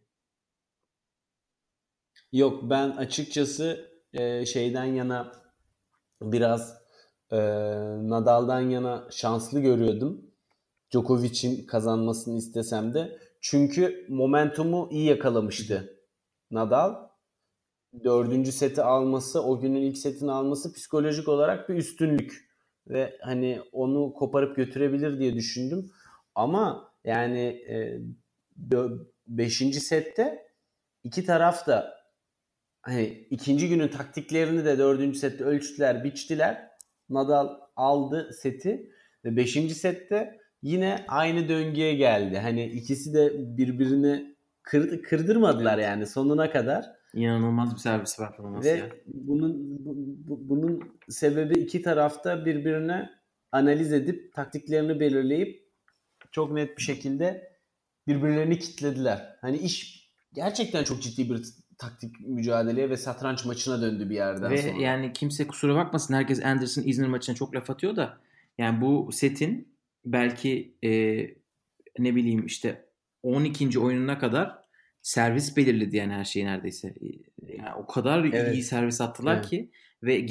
Yok 2.32 2.70
ben 2.70 2.90
açıkçası 2.90 3.92
e, 4.14 4.46
şeyden 4.46 4.86
yana 4.86 5.32
biraz 6.22 6.82
e, 7.32 7.38
Nadal'dan 8.10 8.62
yana 8.62 9.08
şanslı 9.12 9.60
görüyordum. 9.60 10.31
Djokovic'in 10.92 11.66
kazanmasını 11.66 12.38
istesem 12.38 12.94
de. 12.94 13.20
Çünkü 13.42 14.06
momentumu 14.10 14.88
iyi 14.92 15.06
yakalamıştı 15.06 15.98
Nadal. 16.52 17.12
Dördüncü 18.04 18.52
seti 18.52 18.82
alması, 18.82 19.44
o 19.44 19.60
günün 19.60 19.82
ilk 19.82 19.98
setini 19.98 20.32
alması 20.32 20.74
psikolojik 20.74 21.28
olarak 21.28 21.70
bir 21.70 21.76
üstünlük. 21.76 22.52
Ve 22.88 23.18
hani 23.22 23.62
onu 23.72 24.14
koparıp 24.14 24.56
götürebilir 24.56 25.20
diye 25.20 25.36
düşündüm. 25.36 25.92
Ama 26.36 26.94
yani 27.04 27.40
e, 27.70 28.02
beşinci 29.28 29.80
sette 29.80 30.48
iki 31.04 31.26
taraf 31.26 31.68
da 31.68 31.98
hani 32.82 33.28
ikinci 33.30 33.70
günün 33.70 33.88
taktiklerini 33.88 34.66
de 34.66 34.78
dördüncü 34.78 35.20
sette 35.20 35.44
ölçtüler, 35.44 36.04
biçtiler. 36.04 36.72
Nadal 37.10 37.60
aldı 37.76 38.32
seti 38.34 38.92
ve 39.26 39.36
beşinci 39.36 39.76
sette 39.76 40.41
yine 40.62 41.06
aynı 41.08 41.50
döngüye 41.50 41.96
geldi. 41.96 42.38
Hani 42.38 42.66
ikisi 42.66 43.14
de 43.14 43.34
birbirini 43.58 44.36
kır, 44.64 45.04
kırdırmadılar 45.04 45.76
evet. 45.76 45.86
yani 45.86 46.06
sonuna 46.06 46.52
kadar. 46.52 46.86
İnanılmaz 47.14 47.74
bir 47.74 47.80
servis 47.80 48.18
performansı. 48.18 48.68
Ve 48.68 48.78
ya. 48.78 48.90
bunun 49.06 49.56
bu, 49.86 49.96
bu, 50.28 50.50
bunun 50.50 51.00
sebebi 51.10 51.60
iki 51.60 51.82
tarafta 51.82 52.46
birbirine 52.46 53.10
analiz 53.52 53.94
edip 53.94 54.34
taktiklerini 54.34 55.00
belirleyip 55.00 55.72
çok 56.32 56.52
net 56.52 56.78
bir 56.78 56.84
şekilde 56.84 57.52
birbirlerini 58.08 58.60
kitlediler. 58.60 59.38
Hani 59.42 59.58
iş 59.58 60.10
gerçekten 60.34 60.84
çok 60.84 61.02
ciddi 61.02 61.30
bir 61.30 61.44
taktik 61.78 62.20
mücadeleye 62.20 62.90
ve 62.90 62.98
satranç 62.98 63.46
maçına 63.46 63.82
döndü 63.82 64.10
bir 64.10 64.16
yerden 64.16 64.52
ve 64.52 64.58
sonra. 64.58 64.78
Ve 64.78 64.82
yani 64.82 65.14
kimse 65.14 65.48
kusura 65.48 65.76
bakmasın 65.76 66.14
herkes 66.14 66.46
Anderson 66.46 66.84
İzmir 66.86 67.08
maçına 67.08 67.36
çok 67.36 67.56
laf 67.56 67.70
atıyor 67.70 67.96
da 67.96 68.18
yani 68.58 68.82
bu 68.82 69.12
setin 69.12 69.71
belki 70.06 70.78
e, 70.84 70.90
ne 72.00 72.16
bileyim 72.16 72.46
işte 72.46 72.90
12. 73.24 73.80
oyununa 73.80 74.20
kadar 74.20 74.62
servis 75.02 75.58
belirledi 75.58 75.98
yani 75.98 76.14
her 76.14 76.26
şeyi 76.26 76.46
neredeyse. 76.46 76.96
Yani 77.42 77.76
o 77.76 77.88
kadar 77.88 78.24
evet. 78.26 78.54
iyi 78.54 78.64
servis 78.64 79.02
attılar 79.02 79.36
evet. 79.36 79.50
ki 79.50 79.72
ve 80.04 80.28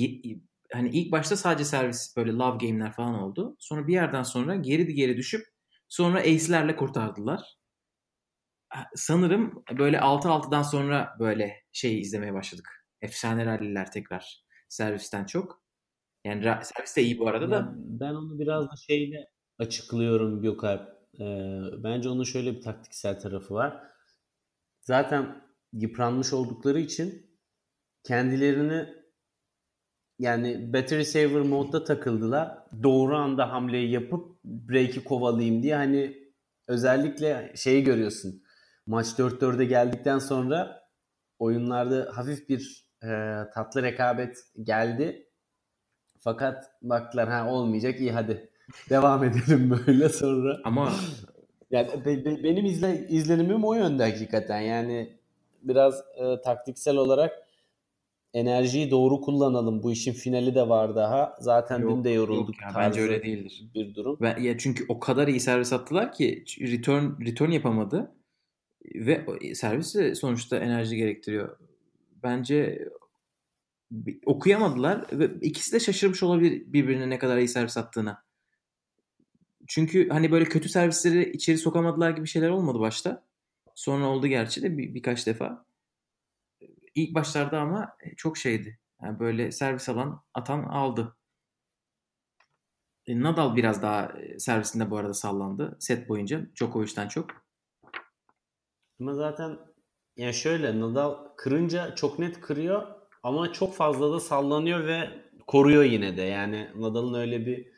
hani 0.73 0.89
ilk 0.89 1.13
başta 1.13 1.37
sadece 1.37 1.65
servis 1.65 2.17
böyle 2.17 2.33
love 2.33 2.67
game'ler 2.67 2.93
falan 2.93 3.15
oldu. 3.15 3.57
Sonra 3.59 3.87
bir 3.87 3.93
yerden 3.93 4.23
sonra 4.23 4.57
geri 4.57 4.95
geri 4.95 5.17
düşüp 5.17 5.47
sonra 5.89 6.21
ace'lerle 6.21 6.77
kurtardılar. 6.77 7.61
Sanırım 8.95 9.65
böyle 9.79 9.97
6-6'dan 9.97 10.63
sonra 10.63 11.17
böyle 11.21 11.63
şey 11.73 12.01
izlemeye 12.01 12.35
başladık. 12.35 12.87
Efsane 13.03 13.47
ralliler 13.47 13.91
tekrar 13.91 14.45
servisten 14.69 15.25
çok. 15.25 15.63
Yani 16.25 16.43
servis 16.43 16.97
de 16.97 17.03
iyi 17.03 17.19
bu 17.19 17.29
arada 17.29 17.51
da. 17.51 17.73
Ben 17.77 18.15
onu 18.15 18.39
biraz 18.39 18.65
da 18.65 18.77
şeyle 18.77 19.27
açıklıyorum 19.61 20.43
Gökalp. 20.43 21.01
Ee, 21.21 21.61
bence 21.85 22.09
onun 22.09 22.25
şöyle 22.25 22.57
bir 22.57 22.63
taktiksel 22.63 23.21
tarafı 23.21 23.55
var. 23.55 23.83
Zaten 24.81 25.43
yıpranmış 25.73 26.33
oldukları 26.33 26.81
için 26.81 27.27
kendilerini 28.05 28.89
yani 30.19 30.73
battery 30.73 31.05
saver 31.05 31.43
modda 31.43 31.85
takıldılar. 31.85 32.59
Doğru 32.83 33.17
anda 33.17 33.53
hamleyi 33.53 33.91
yapıp 33.91 34.45
break'i 34.45 35.05
kovalayayım 35.05 35.63
diye 35.63 35.77
hani 35.77 36.33
özellikle 36.69 37.53
şeyi 37.57 37.85
görüyorsun. 37.85 38.43
Maç 38.87 39.07
4-4'e 39.07 39.65
geldikten 39.65 40.19
sonra 40.19 40.83
oyunlarda 41.39 42.17
hafif 42.17 42.49
bir 42.49 42.91
e, 43.03 43.09
tatlı 43.55 43.83
rekabet 43.83 44.39
geldi. 44.63 45.27
Fakat 46.19 46.65
baktılar 46.83 47.29
ha 47.29 47.53
olmayacak 47.53 48.01
iyi 48.01 48.13
hadi 48.13 48.50
Devam 48.91 49.25
edelim 49.25 49.81
böyle 49.87 50.09
sonra. 50.09 50.61
Ama 50.65 50.93
yani 51.71 51.89
be, 52.05 52.25
be, 52.25 52.43
benim 52.45 52.65
izle, 52.65 53.07
izlenimim 53.09 53.65
o 53.65 53.75
yönde 53.75 54.03
hakikaten. 54.05 54.61
Yani 54.61 55.17
biraz 55.63 55.95
e, 56.17 56.41
taktiksel 56.45 56.97
olarak 56.97 57.33
enerjiyi 58.35 58.91
doğru 58.91 59.21
kullanalım. 59.21 59.83
Bu 59.83 59.93
işin 59.93 60.13
finali 60.13 60.55
de 60.55 60.69
var 60.69 60.97
daha. 60.97 61.35
Zaten 61.41 61.79
Yok, 61.79 61.97
dün 61.97 62.05
de 62.05 62.11
yorulduk. 62.11 62.49
yok 62.49 62.63
ya, 62.63 62.81
bence 62.81 63.01
öyle 63.01 63.23
değildir. 63.23 63.65
Bir 63.75 63.95
durum. 63.95 64.19
Ve 64.21 64.37
ya 64.41 64.59
çünkü 64.59 64.85
o 64.89 65.01
kadar 65.01 65.29
iyi 65.29 65.41
servis 65.41 65.73
attılar 65.73 66.13
ki 66.13 66.45
return 66.61 67.25
return 67.27 67.51
yapamadı 67.51 68.13
ve 68.95 69.25
o- 69.27 69.55
servis 69.55 69.95
de 69.95 70.15
sonuçta 70.15 70.57
enerji 70.59 70.97
gerektiriyor. 70.97 71.57
Bence 72.23 72.89
okuyamadılar 74.27 75.05
ve 75.13 75.31
ikisi 75.43 75.73
de 75.73 75.81
şaşırmış 75.81 76.23
olabilir 76.23 76.63
birbirine 76.73 77.11
ne 77.11 77.19
kadar 77.19 77.39
iyi 77.39 77.49
servis 77.49 77.77
attığına. 77.77 78.23
Çünkü 79.71 80.09
hani 80.09 80.33
böyle 80.33 80.45
kötü 80.45 80.69
servisleri 80.69 81.33
içeri 81.33 81.59
sokamadılar 81.59 82.11
gibi 82.11 82.27
şeyler 82.27 82.49
olmadı 82.49 82.81
başta. 82.81 83.25
Sonra 83.75 84.07
oldu 84.07 84.27
gerçi 84.27 84.63
de 84.63 84.79
bir, 84.79 84.95
birkaç 84.95 85.27
defa. 85.27 85.65
İlk 86.95 87.15
başlarda 87.15 87.61
ama 87.61 87.97
çok 88.17 88.39
şeydi. 88.39 88.79
Yani 89.03 89.21
böyle 89.21 89.53
servis 89.53 89.89
alan 89.89 90.23
atan 90.35 90.63
aldı. 90.63 91.17
E, 93.07 93.21
Nadal 93.21 93.57
biraz 93.57 93.83
daha 93.83 94.19
e, 94.19 94.39
servisinde 94.39 94.91
bu 94.91 94.97
arada 94.97 95.15
sallandı 95.15 95.77
set 95.81 96.09
boyunca 96.09 96.47
Djokovic'ten 96.57 97.09
çok. 97.09 97.31
Ama 99.01 99.15
zaten 99.15 99.59
yani 100.17 100.35
şöyle 100.35 100.81
Nadal 100.81 101.29
kırınca 101.37 101.95
çok 101.95 102.19
net 102.19 102.41
kırıyor 102.41 102.87
ama 103.23 103.53
çok 103.53 103.75
fazla 103.75 104.13
da 104.13 104.21
sallanıyor 104.21 104.87
ve 104.87 105.11
koruyor 105.47 105.85
yine 105.85 106.17
de. 106.17 106.23
Yani 106.23 106.71
Nadal'ın 106.77 107.15
öyle 107.15 107.47
bir 107.47 107.70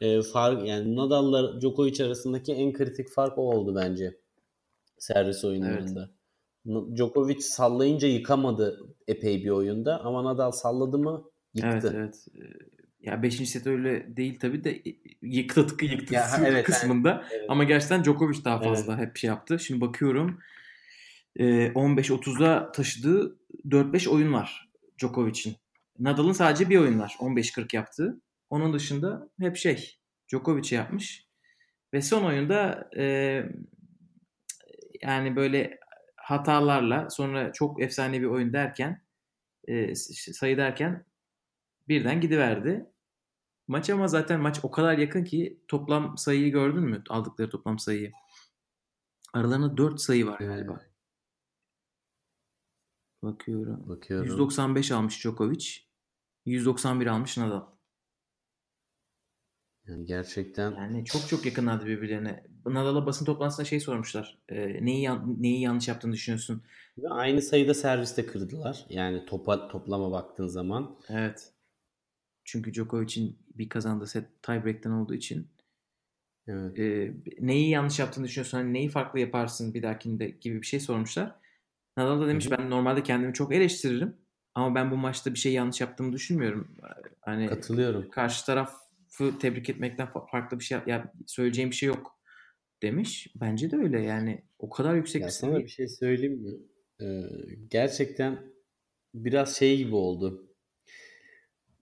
e, 0.00 0.22
fark 0.22 0.68
yani 0.68 0.96
Nadal'la 0.96 1.60
Djokovic 1.60 2.04
arasındaki 2.04 2.52
en 2.52 2.72
kritik 2.72 3.10
fark 3.10 3.38
o 3.38 3.42
oldu 3.42 3.74
bence. 3.76 4.16
Servis 4.98 5.44
oyunlarında. 5.44 6.10
N- 6.64 6.96
Djokovic 6.96 7.40
sallayınca 7.40 8.08
yıkamadı 8.08 8.86
epey 9.08 9.44
bir 9.44 9.50
oyunda 9.50 10.00
ama 10.04 10.24
Nadal 10.24 10.50
salladı 10.50 10.98
mı 10.98 11.24
Evet 11.62 11.74
yıktı. 11.74 11.92
evet. 11.96 12.26
E, 12.36 12.42
Ya 13.00 13.22
5. 13.22 13.46
set 13.48 13.66
öyle 13.66 14.16
değil 14.16 14.38
tabii 14.40 14.64
de 14.64 14.70
e, 14.70 14.82
yıktı 15.22 15.66
tıkı 15.66 15.84
yıktı 15.84 16.14
Ya, 16.14 16.26
evet, 16.46 16.64
kısmında. 16.66 17.24
Evet. 17.32 17.46
Ama 17.50 17.64
gerçekten 17.64 18.04
Djokovic 18.04 18.44
daha 18.44 18.58
fazla 18.60 18.98
hep 18.98 19.16
şey 19.16 19.28
yaptı. 19.28 19.58
Şimdi 19.58 19.80
bakıyorum 19.80 20.38
e, 21.36 21.44
15-30'a 21.72 22.72
taşıdığı 22.72 23.38
4-5 23.68 24.08
oyun 24.10 24.32
var 24.32 24.70
Djokovic'in. 24.98 25.56
Nadal'ın 25.98 26.32
sadece 26.32 26.70
bir 26.70 26.78
oyun 26.78 26.98
var 26.98 27.16
15-40 27.20 27.76
yaptığı. 27.76 28.20
Onun 28.54 28.72
dışında 28.72 29.30
hep 29.40 29.56
şey 29.56 29.98
Djokovic'e 30.28 30.76
yapmış. 30.76 31.28
Ve 31.92 32.02
son 32.02 32.24
oyunda 32.24 32.90
e, 32.96 33.04
yani 35.02 35.36
böyle 35.36 35.78
hatalarla 36.16 37.10
sonra 37.10 37.52
çok 37.52 37.82
efsane 37.82 38.20
bir 38.20 38.26
oyun 38.26 38.52
derken 38.52 39.02
e, 39.68 39.94
sayı 39.94 40.56
derken 40.56 41.04
birden 41.88 42.20
gidiverdi. 42.20 42.86
Maç 43.68 43.90
ama 43.90 44.08
zaten 44.08 44.40
maç 44.40 44.60
o 44.62 44.70
kadar 44.70 44.98
yakın 44.98 45.24
ki 45.24 45.60
toplam 45.68 46.18
sayıyı 46.18 46.52
gördün 46.52 46.82
mü? 46.82 47.02
Aldıkları 47.08 47.50
toplam 47.50 47.78
sayıyı. 47.78 48.12
Aralarında 49.32 49.76
4 49.76 50.00
sayı 50.00 50.26
var 50.26 50.38
galiba. 50.38 50.80
Bakıyorum. 53.22 53.88
Bakıyorum. 53.88 54.26
195 54.26 54.92
almış 54.92 55.20
Djokovic. 55.20 55.66
191 56.46 57.06
almış 57.06 57.36
Nadal. 57.36 57.73
Yani 59.88 60.04
gerçekten 60.06 60.70
Yani 60.70 61.04
çok 61.04 61.28
çok 61.28 61.46
yakınlardı 61.46 61.86
birbirlerine. 61.86 62.44
Nadal'a 62.66 63.06
basın 63.06 63.24
toplantısında 63.24 63.64
şey 63.66 63.80
sormuşlar. 63.80 64.38
E, 64.48 64.84
neyi 64.84 65.10
neyi 65.38 65.60
yanlış 65.60 65.88
yaptığını 65.88 66.12
düşünüyorsun? 66.12 66.62
ve 66.98 67.08
aynı 67.08 67.42
sayıda 67.42 67.74
serviste 67.74 68.26
kırdılar. 68.26 68.86
Yani 68.88 69.26
topa 69.26 69.68
toplama 69.68 70.12
baktığın 70.12 70.46
zaman. 70.46 70.96
Evet. 71.08 71.52
Çünkü 72.44 72.74
Djokovic'in 72.74 73.38
bir 73.54 73.68
kazandığı 73.68 74.06
set 74.06 74.42
tiebreak'ten 74.42 74.90
olduğu 74.90 75.14
için 75.14 75.48
Evet. 76.48 76.78
e, 76.78 77.14
neyi 77.40 77.70
yanlış 77.70 77.98
yaptığını 77.98 78.24
düşünüyorsun? 78.24 78.58
Hani 78.58 78.72
neyi 78.72 78.88
farklı 78.88 79.20
yaparsın 79.20 79.74
bir 79.74 79.82
dahakinde 79.82 80.28
gibi 80.28 80.60
bir 80.62 80.66
şey 80.66 80.80
sormuşlar. 80.80 81.36
Nadal 81.96 82.20
da 82.20 82.28
demiş 82.28 82.50
Hı 82.50 82.54
hı. 82.54 82.58
ben 82.58 82.70
normalde 82.70 83.02
kendimi 83.02 83.34
çok 83.34 83.54
eleştiririm 83.54 84.16
ama 84.54 84.74
ben 84.74 84.90
bu 84.90 84.96
maçta 84.96 85.34
bir 85.34 85.38
şey 85.38 85.52
yanlış 85.52 85.80
yaptığımı 85.80 86.12
düşünmüyorum. 86.12 86.76
Hani 87.20 87.46
Katılıyorum. 87.46 88.10
karşı 88.10 88.46
tarafı 88.46 88.83
tebrik 89.40 89.70
etmekten 89.70 90.06
fa- 90.06 90.30
farklı 90.30 90.58
bir 90.58 90.64
şey 90.64 90.78
ya 90.86 91.12
söyleyeceğim 91.26 91.70
bir 91.70 91.76
şey 91.76 91.86
yok 91.86 92.20
demiş. 92.82 93.32
Bence 93.40 93.70
de 93.70 93.76
öyle 93.76 94.00
yani 94.00 94.44
o 94.58 94.70
kadar 94.70 94.94
yüksek 94.94 95.22
Ya 95.22 95.26
bir 95.26 95.32
sana 95.32 95.58
bir 95.58 95.68
şey 95.68 95.88
söyleyeyim 95.88 96.42
mi? 96.42 96.50
Ee, 97.00 97.22
gerçekten 97.70 98.38
biraz 99.14 99.56
şey 99.56 99.76
gibi 99.76 99.94
oldu. 99.94 100.50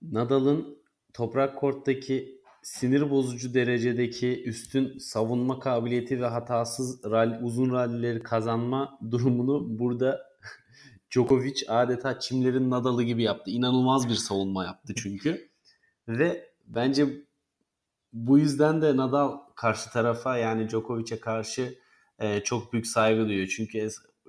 Nadal'ın 0.02 0.82
toprak 1.14 1.58
korttaki 1.58 2.42
sinir 2.62 3.10
bozucu 3.10 3.54
derecedeki 3.54 4.44
üstün 4.44 4.98
savunma 4.98 5.60
kabiliyeti 5.60 6.20
ve 6.20 6.26
hatasız 6.26 7.04
rally- 7.04 7.42
uzun 7.42 7.72
rallileri 7.72 8.22
kazanma 8.22 8.98
durumunu 9.10 9.78
burada 9.78 10.22
Djokovic 11.10 11.64
adeta 11.68 12.20
çimlerin 12.20 12.70
Nadal'ı 12.70 13.02
gibi 13.02 13.22
yaptı. 13.22 13.50
İnanılmaz 13.50 14.08
bir 14.08 14.14
savunma 14.14 14.64
yaptı 14.64 14.94
çünkü. 14.96 15.48
Ve 16.08 16.51
bence 16.66 17.06
bu 18.12 18.38
yüzden 18.38 18.82
de 18.82 18.96
Nadal 18.96 19.38
karşı 19.54 19.90
tarafa 19.90 20.36
yani 20.38 20.68
Djokovic'e 20.68 21.20
karşı 21.20 21.78
e, 22.18 22.40
çok 22.40 22.72
büyük 22.72 22.86
saygı 22.86 23.26
duyuyor. 23.26 23.46
Çünkü 23.56 23.88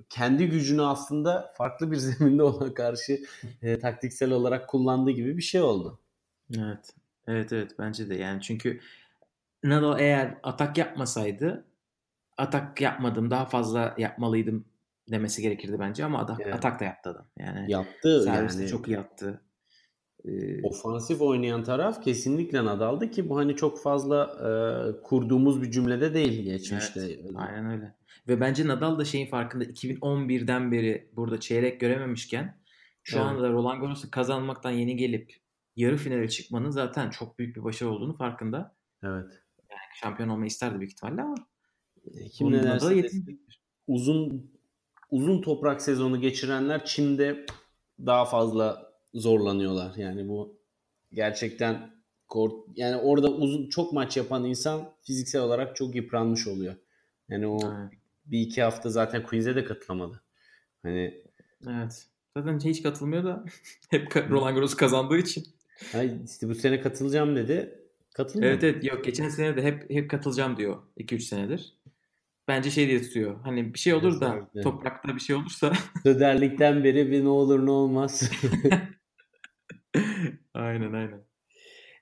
kendi 0.09 0.49
gücünü 0.49 0.81
aslında 0.81 1.53
farklı 1.57 1.91
bir 1.91 1.95
zeminde 1.97 2.43
ona 2.43 2.73
karşı 2.73 3.19
e, 3.61 3.79
taktiksel 3.79 4.31
olarak 4.31 4.69
kullandığı 4.69 5.11
gibi 5.11 5.37
bir 5.37 5.43
şey 5.43 5.61
oldu. 5.61 5.99
Evet. 6.57 6.95
Evet 7.27 7.53
evet 7.53 7.71
bence 7.79 8.09
de 8.09 8.15
yani 8.15 8.41
çünkü 8.41 8.79
Nadal 9.63 9.99
eğer 9.99 10.37
atak 10.43 10.77
yapmasaydı 10.77 11.65
atak 12.37 12.81
yapmadım 12.81 13.31
daha 13.31 13.45
fazla 13.45 13.95
yapmalıydım 13.97 14.65
demesi 15.11 15.41
gerekirdi 15.41 15.79
bence 15.79 16.05
ama 16.05 16.19
atak, 16.19 16.39
Evet. 16.41 16.55
atak 16.55 16.79
da 16.79 16.85
yaptı 16.85 17.09
adam. 17.09 17.25
Yani 17.39 17.71
Yaptı 17.71 18.23
serviste 18.23 18.61
yani. 18.61 18.71
çok 18.71 18.87
iyi 18.87 18.99
attı. 18.99 19.41
Ofansif 20.63 21.21
oynayan 21.21 21.63
taraf 21.63 22.03
kesinlikle 22.03 22.65
Nadal'dı 22.65 23.11
ki 23.11 23.29
bu 23.29 23.37
hani 23.37 23.55
çok 23.55 23.81
fazla 23.81 24.23
e, 24.25 24.49
kurduğumuz 25.01 25.61
bir 25.61 25.71
cümlede 25.71 26.13
değil 26.13 26.43
geçmişte. 26.43 26.99
Evet, 27.01 27.19
aynen 27.35 27.71
öyle. 27.71 27.95
Ve 28.27 28.39
bence 28.39 28.67
Nadal 28.67 28.99
da 28.99 29.05
şeyin 29.05 29.27
farkında 29.27 29.63
2011'den 29.63 30.71
beri 30.71 31.09
burada 31.15 31.39
çeyrek 31.39 31.79
görememişken 31.79 32.61
şu 33.03 33.17
Evet. 33.17 33.25
anda 33.27 33.49
Roland 33.49 33.81
Garros'u 33.81 34.11
kazanmaktan 34.11 34.71
yeni 34.71 34.95
gelip 34.97 35.33
yarı 35.75 35.97
finale 35.97 36.29
çıkmanın 36.29 36.69
zaten 36.69 37.09
çok 37.09 37.39
büyük 37.39 37.55
bir 37.55 37.63
başarı 37.63 37.89
olduğunu 37.89 38.17
farkında. 38.17 38.75
Evet. 39.03 39.25
Şampiyon 40.01 40.29
olmayı 40.29 40.47
isterdi 40.47 40.79
büyük 40.79 40.91
ihtimalle 40.91 41.21
ama 41.21 41.35
E, 42.13 42.23
Kim 42.29 42.51
ne 42.51 42.63
derse 42.63 43.03
desin, 43.03 43.45
uzun 43.87 44.51
uzun 45.11 45.41
toprak 45.41 45.81
sezonu 45.81 46.21
geçirenler 46.21 46.85
Çim'de 46.85 47.45
daha 48.05 48.25
fazla 48.25 48.92
zorlanıyorlar. 49.13 49.95
Yani 49.95 50.29
bu 50.29 50.57
gerçekten 51.13 51.91
kort 52.27 52.53
yani 52.75 52.95
orada 52.95 53.31
uzun 53.31 53.69
çok 53.69 53.93
maç 53.93 54.17
yapan 54.17 54.45
insan 54.45 54.89
fiziksel 55.01 55.41
olarak 55.41 55.75
çok 55.75 55.95
yıpranmış 55.95 56.47
oluyor. 56.47 56.75
Yani 57.29 57.47
o 57.47 57.59
Evet. 57.63 57.91
bir 58.25 58.39
iki 58.39 58.61
hafta 58.61 58.89
zaten 58.89 59.23
quiz'e 59.23 59.55
de 59.55 59.63
katılamadı. 59.65 60.21
Hani 60.83 61.23
Evet. 61.67 62.07
Zaten 62.37 62.59
hiç 62.59 62.83
katılmıyor 62.83 63.23
da 63.23 63.45
hep 63.89 64.15
Roland 64.29 64.55
Garros 64.55 64.75
kazandığı 64.75 65.17
için. 65.17 65.43
ay 65.93 66.11
işte 66.25 66.49
bu 66.49 66.55
sene 66.55 66.81
katılacağım 66.81 67.35
dedi. 67.35 67.79
Katılmadı. 68.13 68.47
Evet 68.49 68.63
evet 68.63 68.83
yok 68.83 69.05
geçen 69.05 69.29
sene 69.29 69.57
de 69.57 69.63
hep 69.63 69.89
hep 69.89 70.09
katılacağım 70.09 70.57
diyor 70.57 70.77
2-3 70.97 71.19
senedir. 71.19 71.77
Bence 72.47 72.71
şey 72.71 72.87
diye 72.87 73.01
tutuyor. 73.01 73.39
Hani 73.43 73.73
bir 73.73 73.79
şey 73.79 73.93
olur 73.93 74.21
da 74.21 74.31
Kesinlikle. 74.31 74.61
toprakta 74.61 75.15
bir 75.15 75.19
şey 75.19 75.35
olursa 75.35 75.73
Söderlikten 76.03 76.83
beri 76.83 77.11
bir 77.11 77.23
ne 77.23 77.29
olur 77.29 77.65
ne 77.65 77.71
olmaz. 77.71 78.31
aynen 80.53 80.93
aynen. 80.93 81.23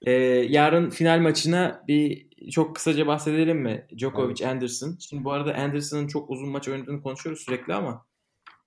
Ee, 0.06 0.12
yarın 0.49 0.89
final 0.89 1.19
maçına 1.19 1.84
bir 1.88 2.27
çok 2.51 2.75
kısaca 2.75 3.08
bahsedelim 3.08 3.58
mi? 3.58 3.88
Djokovic 3.97 4.47
Anderson. 4.47 4.97
Şimdi 4.99 5.23
bu 5.23 5.32
arada 5.32 5.56
Anderson'ın 5.56 6.08
çok 6.08 6.29
uzun 6.29 6.50
maç 6.50 6.67
oynadığını 6.67 7.02
konuşuyoruz 7.02 7.44
sürekli 7.44 7.73
ama 7.73 8.06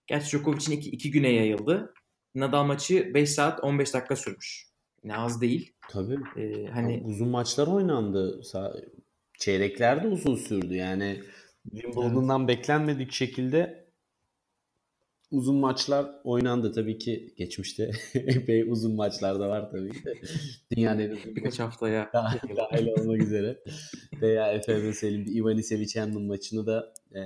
gerçi 0.06 0.28
Djokovic'in 0.28 0.72
iki, 0.72 0.90
iki 0.90 1.10
güne 1.10 1.28
yayıldı. 1.32 1.94
Nadal 2.34 2.64
maçı 2.64 3.14
5 3.14 3.30
saat 3.30 3.64
15 3.64 3.94
dakika 3.94 4.16
sürmüş. 4.16 4.66
Ne 5.04 5.16
az 5.16 5.40
değil. 5.40 5.72
Tabii. 5.88 6.18
Ee, 6.36 6.66
hani 6.66 7.02
uzun 7.04 7.28
maçlar 7.28 7.66
oynandı. 7.66 8.40
Çeyrekler 9.38 10.02
de 10.02 10.08
uzun 10.08 10.36
sürdü. 10.36 10.74
Yani 10.74 11.20
Wimbledon'dan 11.70 12.48
beklenmedik 12.48 13.12
şekilde 13.12 13.83
uzun 15.30 15.56
maçlar 15.56 16.20
oynandı. 16.24 16.72
Tabii 16.72 16.98
ki 16.98 17.34
geçmişte 17.36 17.90
epey 18.14 18.62
uzun 18.62 18.94
maçlar 18.94 19.40
da 19.40 19.48
var 19.48 19.70
tabii 19.70 19.92
ki. 19.92 20.14
Dünyanın 20.76 21.18
birkaç 21.36 21.60
haftaya 21.60 22.10
Dah- 22.14 22.56
dahil 22.56 22.86
olmak 22.86 23.22
üzere. 23.22 23.62
Veya 24.20 24.62
söyleyeyim 24.62 25.26
bir 25.26 25.34
Ivanisevic 25.36 25.86
Sevicen'in 25.88 26.22
maçını 26.26 26.66
da 26.66 26.94
e, 27.14 27.20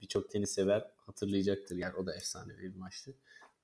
birçok 0.00 0.30
tenis 0.30 0.50
sever 0.50 0.84
hatırlayacaktır. 1.06 1.76
Yani 1.76 1.94
o 1.96 2.06
da 2.06 2.14
efsanevi 2.14 2.62
bir 2.62 2.78
maçtı. 2.78 3.14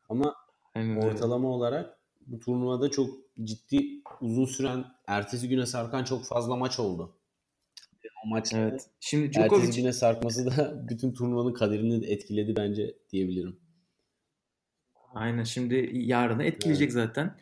Ama 0.08 0.34
Aynen 0.74 0.96
öyle. 0.96 1.06
ortalama 1.06 1.48
olarak 1.48 1.98
bu 2.26 2.40
turnuvada 2.40 2.90
çok 2.90 3.10
ciddi 3.42 4.02
uzun 4.20 4.44
süren 4.44 4.84
ertesi 5.06 5.48
güne 5.48 5.66
sarkan 5.66 6.04
çok 6.04 6.24
fazla 6.24 6.56
maç 6.56 6.80
oldu. 6.80 7.16
O 8.24 8.28
maçların 8.28 8.70
Evet. 8.70 8.90
Şimdi 9.00 9.24
ertesi 9.24 9.42
Djokovic 9.42 9.76
güne 9.76 9.92
sarkması 9.92 10.46
da 10.46 10.84
bütün 10.88 11.12
turnuvanın 11.12 11.54
kaderini 11.54 12.06
etkiledi 12.06 12.56
bence 12.56 12.94
diyebilirim. 13.12 13.56
aynen 15.14 15.44
şimdi 15.44 15.90
yarını 15.92 16.44
etkileyecek 16.44 16.92
zaten. 16.92 17.36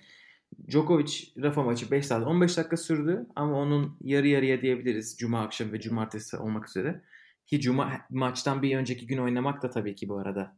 Djokovic 0.68 1.12
Rafa 1.43 1.62
maçı 1.62 1.91
5 1.91 2.07
saat 2.07 2.26
15 2.26 2.57
dakika 2.57 2.76
sürdü 2.76 3.26
ama 3.37 3.57
onun 3.57 3.97
yarı 4.01 4.29
yarıya 4.29 4.62
diyebiliriz 4.62 5.16
cuma 5.18 5.43
akşamı 5.43 5.72
ve 5.72 5.81
cumartesi 5.81 6.37
olmak 6.37 6.68
üzere. 6.68 7.03
Ki 7.47 7.61
cuma 7.61 7.93
maçtan 8.11 8.62
bir 8.62 8.76
önceki 8.76 9.07
gün 9.07 9.18
oynamak 9.18 9.62
da 9.62 9.70
tabii 9.70 9.95
ki 9.95 10.09
bu 10.09 10.18
arada 10.18 10.57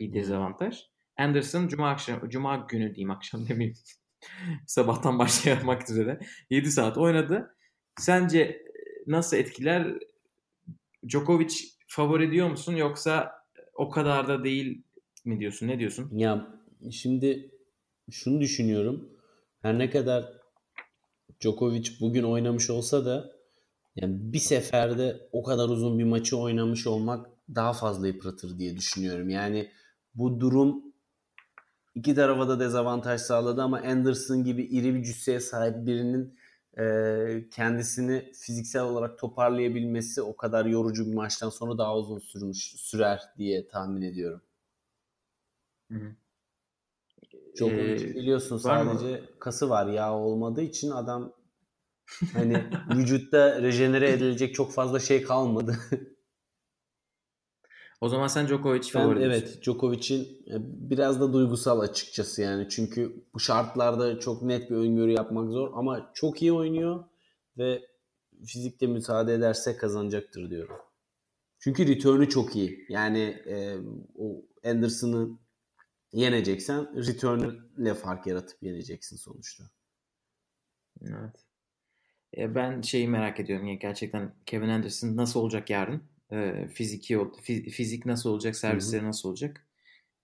bir 0.00 0.12
dezavantaj. 0.12 0.80
Anderson 1.16 1.68
cuma 1.68 1.90
akşam 1.90 2.28
cuma 2.28 2.56
günü 2.56 2.94
diyeyim 2.94 3.10
akşam 3.10 3.48
demeyeyim. 3.48 3.76
Sabahtan 4.66 5.18
başlamak 5.18 5.90
üzere 5.90 6.20
7 6.50 6.70
saat 6.70 6.98
oynadı. 6.98 7.56
Sence 7.98 8.63
nasıl 9.06 9.36
etkiler? 9.36 9.98
Djokovic 11.08 11.54
favori 11.86 12.30
diyor 12.30 12.50
musun 12.50 12.76
yoksa 12.76 13.32
o 13.74 13.90
kadar 13.90 14.28
da 14.28 14.44
değil 14.44 14.82
mi 15.24 15.40
diyorsun? 15.40 15.68
Ne 15.68 15.78
diyorsun? 15.78 16.18
Ya 16.18 16.46
şimdi 16.90 17.50
şunu 18.10 18.40
düşünüyorum. 18.40 19.08
Her 19.62 19.78
ne 19.78 19.90
kadar 19.90 20.32
Djokovic 21.40 21.90
bugün 22.00 22.22
oynamış 22.22 22.70
olsa 22.70 23.04
da 23.04 23.32
yani 23.96 24.14
bir 24.32 24.38
seferde 24.38 25.28
o 25.32 25.42
kadar 25.42 25.68
uzun 25.68 25.98
bir 25.98 26.04
maçı 26.04 26.38
oynamış 26.38 26.86
olmak 26.86 27.26
daha 27.54 27.72
fazla 27.72 28.06
yıpratır 28.06 28.58
diye 28.58 28.76
düşünüyorum. 28.76 29.28
Yani 29.28 29.70
bu 30.14 30.40
durum 30.40 30.82
iki 31.94 32.14
tarafa 32.14 32.48
da 32.48 32.60
dezavantaj 32.60 33.20
sağladı 33.20 33.62
ama 33.62 33.78
Anderson 33.78 34.44
gibi 34.44 34.62
iri 34.62 34.94
bir 34.94 35.02
cüsseye 35.02 35.40
sahip 35.40 35.86
birinin 35.86 36.38
e, 36.78 37.48
kendisini 37.50 38.32
fiziksel 38.32 38.82
olarak 38.82 39.18
toparlayabilmesi 39.18 40.22
o 40.22 40.36
kadar 40.36 40.66
yorucu 40.66 41.06
bir 41.06 41.14
maçtan 41.14 41.50
sonra 41.50 41.78
daha 41.78 41.96
uzun 41.98 42.18
sürmüş 42.18 42.58
sürer 42.76 43.20
diye 43.38 43.68
tahmin 43.68 44.02
ediyorum. 44.02 44.42
Djokovic 47.54 48.00
Ee, 48.00 48.14
biliyorsun 48.14 48.56
var 48.64 48.82
mı? 48.82 49.00
sadece 49.00 49.24
kası 49.40 49.70
var 49.70 49.86
yağ 49.86 50.14
olmadığı 50.18 50.62
için 50.62 50.90
adam 50.90 51.32
hani 52.32 52.70
vücutta 52.88 53.62
rejenere 53.62 54.12
edilecek 54.12 54.54
çok 54.54 54.72
fazla 54.72 55.00
şey 55.00 55.22
kalmadı. 55.22 55.76
O 58.04 58.08
zaman 58.08 58.26
sen 58.26 58.46
Djokovic 58.48 58.80
Ben 58.80 58.90
favori 59.02 59.18
diyorsun. 59.20 59.40
evet 59.40 59.62
Djokovic'in 59.62 60.22
e, 60.24 60.54
biraz 60.90 61.20
da 61.20 61.32
duygusal 61.32 61.80
açıkçası 61.80 62.42
yani. 62.42 62.68
Çünkü 62.68 63.24
bu 63.34 63.40
şartlarda 63.40 64.20
çok 64.20 64.42
net 64.42 64.70
bir 64.70 64.76
öngörü 64.76 65.10
yapmak 65.12 65.50
zor 65.50 65.70
ama 65.74 66.10
çok 66.14 66.42
iyi 66.42 66.52
oynuyor 66.52 67.04
ve 67.58 67.82
fizikte 68.46 68.86
müsaade 68.86 69.34
ederse 69.34 69.76
kazanacaktır 69.76 70.50
diyorum. 70.50 70.76
Çünkü 71.58 71.88
return'ü 71.88 72.28
çok 72.28 72.56
iyi. 72.56 72.86
Yani 72.88 73.18
e, 73.46 73.76
o 74.18 74.42
Anderson'ı 74.64 75.38
yeneceksen 76.12 77.06
return'le 77.06 77.94
fark 77.94 78.26
yaratıp 78.26 78.62
yeneceksin 78.62 79.16
sonuçta. 79.16 79.64
Evet. 81.02 81.44
E, 82.36 82.54
Ben 82.54 82.80
şeyi 82.80 83.08
merak 83.08 83.40
ediyorum. 83.40 83.66
Yani 83.66 83.78
gerçekten 83.78 84.34
Kevin 84.46 84.68
Anderson 84.68 85.16
nasıl 85.16 85.40
olacak 85.40 85.70
yarın? 85.70 86.13
E, 86.32 86.68
fiziki 86.68 87.18
fizik 87.70 88.06
nasıl 88.06 88.30
olacak? 88.30 88.56
Servisleri 88.56 89.04
nasıl 89.04 89.28
olacak? 89.28 89.66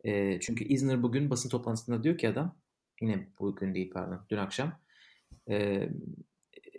E, 0.04 0.40
çünkü 0.40 0.64
Isner 0.64 1.02
bugün 1.02 1.30
basın 1.30 1.48
toplantısında 1.48 2.02
diyor 2.02 2.18
ki 2.18 2.28
adam 2.28 2.56
yine 3.00 3.28
bugün 3.38 3.74
değil 3.74 3.90
pardon 3.90 4.26
dün 4.30 4.36
akşam 4.36 4.80
e, 5.48 5.88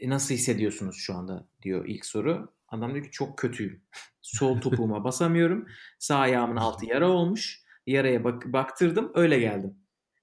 e, 0.02 0.10
nasıl 0.10 0.36
hissediyorsunuz 0.36 0.96
şu 0.98 1.16
anda 1.16 1.48
diyor 1.62 1.86
ilk 1.86 2.06
soru. 2.06 2.54
Adam 2.68 2.94
diyor 2.94 3.06
ki 3.06 3.12
çok 3.12 3.38
kötüyüm. 3.38 3.84
Sol 4.22 4.62
topuğuma 4.62 5.04
basamıyorum. 5.04 5.68
Sağ 6.00 6.18
ayağımın 6.18 6.56
altı 6.56 6.86
yara 6.86 7.10
olmuş. 7.10 7.62
Yaraya 7.88 8.24
bak 8.24 8.54
baktırdım 8.54 9.12
öyle 9.16 9.40
geldim. 9.40 9.76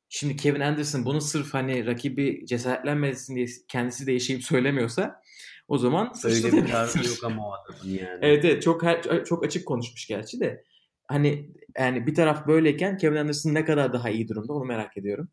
Şimdi 0.09 0.37
Kevin 0.37 0.61
Anderson 0.61 1.05
bunu 1.05 1.21
sırf 1.21 1.55
hani 1.55 1.87
rakibi 1.87 2.47
cesaretlenmesin 2.47 3.37
diye 3.37 3.47
kendisi 3.69 4.07
de 4.07 4.13
yaşayıp 4.13 4.45
söylemiyorsa 4.45 5.23
o 5.69 5.79
zaman 5.79 6.13
Öyle 6.25 6.53
bir 6.53 6.67
tarzı 6.71 6.99
yok 6.99 7.25
ama 7.25 7.49
o 7.49 7.53
adamın 7.53 7.95
yani. 7.95 8.19
Evet 8.23 8.45
evet 8.45 8.63
çok 8.63 8.83
her- 8.83 9.25
çok 9.25 9.45
açık 9.45 9.67
konuşmuş 9.67 10.07
gerçi 10.07 10.41
de. 10.41 10.65
Hani 11.09 11.51
yani 11.79 12.07
bir 12.07 12.15
taraf 12.15 12.47
böyleyken 12.47 12.97
Kevin 12.97 13.17
Anderson 13.17 13.55
ne 13.55 13.65
kadar 13.65 13.93
daha 13.93 14.11
iyi 14.11 14.29
durumda 14.29 14.53
onu 14.53 14.65
merak 14.65 14.97
ediyorum. 14.97 15.29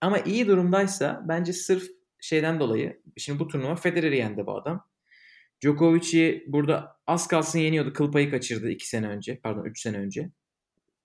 Ama 0.00 0.18
iyi 0.18 0.46
durumdaysa 0.46 1.24
bence 1.28 1.52
sırf 1.52 1.84
şeyden 2.20 2.60
dolayı 2.60 3.02
şimdi 3.16 3.38
bu 3.38 3.48
turnuva 3.48 3.76
Federer'i 3.76 4.16
yendi 4.16 4.46
bu 4.46 4.56
adam. 4.56 4.86
Djokovic'i 5.62 6.44
burada 6.46 6.96
az 7.06 7.28
kalsın 7.28 7.58
yeniyordu. 7.58 7.92
Kıl 7.92 8.12
payı 8.12 8.30
kaçırdı 8.30 8.70
2 8.70 8.88
sene 8.88 9.08
önce. 9.08 9.40
Pardon 9.42 9.64
3 9.64 9.80
sene 9.80 9.98
önce. 9.98 10.30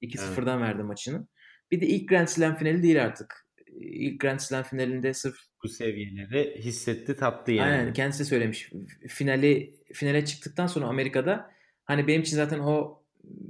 2-0'dan 0.02 0.62
verdi 0.62 0.84
maçını. 0.84 1.28
Bir 1.72 1.82
de 1.82 1.86
ilk 1.86 2.10
Grand 2.10 2.28
Slam 2.28 2.56
finali 2.56 2.84
değil 2.84 3.04
artık. 3.04 3.45
İlk 3.80 4.20
Grand 4.20 4.40
Slam 4.40 4.64
finalinde 4.64 5.14
sırf 5.14 5.36
Bu 5.64 5.68
seviyeleri 5.68 6.56
hissetti 6.60 7.16
tattı 7.16 7.52
yani. 7.52 7.72
Aynen 7.72 7.94
kendisi 7.94 8.26
söylemiş. 8.26 8.72
Finali 9.08 9.76
finale 9.94 10.26
çıktıktan 10.26 10.68
sonra 10.68 10.86
Amerika'da 10.86 11.52
hani 11.84 12.08
benim 12.08 12.22
için 12.22 12.36
zaten 12.36 12.60
o 12.60 13.04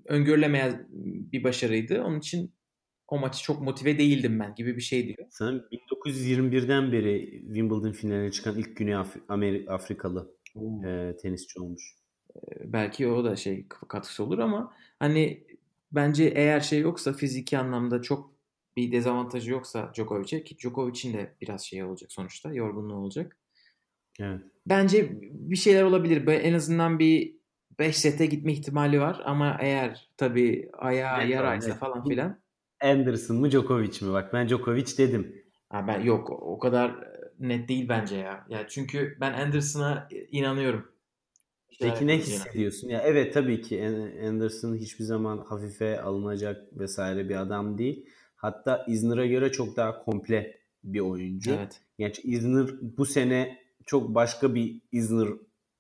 öngörülemeyen 0.05 0.87
bir 1.31 1.43
başarıydı. 1.43 2.01
Onun 2.03 2.19
için 2.19 2.53
o 3.07 3.19
maçı 3.19 3.43
çok 3.43 3.61
motive 3.61 3.97
değildim 3.97 4.39
ben 4.39 4.55
gibi 4.55 4.75
bir 4.75 4.81
şey 4.81 5.07
diyor. 5.07 5.27
Sanırım 5.29 5.65
1921'den 5.71 6.91
beri 6.91 7.41
Wimbledon 7.45 7.91
finaline 7.91 8.31
çıkan 8.31 8.57
ilk 8.57 8.77
Güney 8.77 8.95
Af- 8.95 9.17
Ameri- 9.29 9.69
Afrikalı 9.69 10.35
e, 10.87 11.17
tenisçi 11.21 11.59
olmuş. 11.59 11.95
Belki 12.63 13.07
o 13.07 13.23
da 13.23 13.35
şey 13.35 13.67
katkısı 13.67 14.23
olur 14.23 14.39
ama 14.39 14.73
hani 14.99 15.43
bence 15.91 16.23
eğer 16.23 16.59
şey 16.59 16.79
yoksa 16.79 17.13
fiziki 17.13 17.57
anlamda 17.57 18.01
çok 18.01 18.34
bir 18.77 18.91
dezavantajı 18.91 19.51
yoksa 19.51 19.91
Djokovic'e 19.93 20.43
ki 20.43 20.57
Djokovic'in 20.57 21.13
de 21.13 21.35
biraz 21.41 21.61
şey 21.61 21.83
olacak 21.83 22.11
sonuçta 22.11 22.53
yorgunluğu 22.53 22.95
olacak. 22.95 23.37
Evet. 24.19 24.41
Bence 24.65 25.09
bir 25.21 25.55
şeyler 25.55 25.83
olabilir. 25.83 26.27
En 26.27 26.53
azından 26.53 26.99
bir 26.99 27.35
5 27.79 27.97
sete 27.97 28.25
gitme 28.25 28.53
ihtimali 28.53 28.99
var 29.01 29.21
ama 29.25 29.57
eğer 29.61 30.09
tabii 30.17 30.69
ayağı 30.77 31.21
Evet, 31.21 31.29
yaraysa 31.29 31.67
evet. 31.67 31.79
falan 31.79 32.03
filan 32.07 32.39
Anderson 32.81 33.37
mı 33.37 33.51
Djokovic 33.51 34.01
mi? 34.01 34.13
Bak 34.13 34.33
ben 34.33 34.47
Djokovic 34.47 34.97
dedim. 34.97 35.43
Ha 35.69 35.87
ben 35.87 36.01
yok 36.01 36.29
o 36.29 36.59
kadar 36.59 36.95
net 37.39 37.69
değil 37.69 37.89
bence 37.89 38.15
ya. 38.15 38.45
Ya 38.49 38.67
çünkü 38.67 39.17
ben 39.21 39.33
Anderson'a 39.33 40.07
inanıyorum. 40.31 40.91
Peki 41.81 42.07
ne 42.07 42.17
hissediyorsun? 42.17 42.89
Ya 42.89 43.01
evet 43.01 43.33
tabii 43.33 43.61
ki 43.61 43.83
An- 43.87 44.27
Anderson 44.27 44.75
hiçbir 44.75 45.03
zaman 45.03 45.37
hafife 45.37 46.01
alınacak 46.01 46.79
vesaire 46.79 47.29
bir 47.29 47.35
adam 47.35 47.77
değil. 47.77 48.05
Hatta 48.45 48.85
Isner'a 48.87 49.25
göre 49.25 49.51
çok 49.51 49.77
daha 49.77 50.03
komple 50.03 50.59
bir 50.83 50.99
oyuncu. 50.99 51.51
Evet. 51.51 51.81
Yani 51.97 52.13
Isner 52.23 52.67
bu 52.81 53.05
sene 53.05 53.59
çok 53.85 54.15
başka 54.15 54.55
bir 54.55 54.81
Isner 54.91 55.27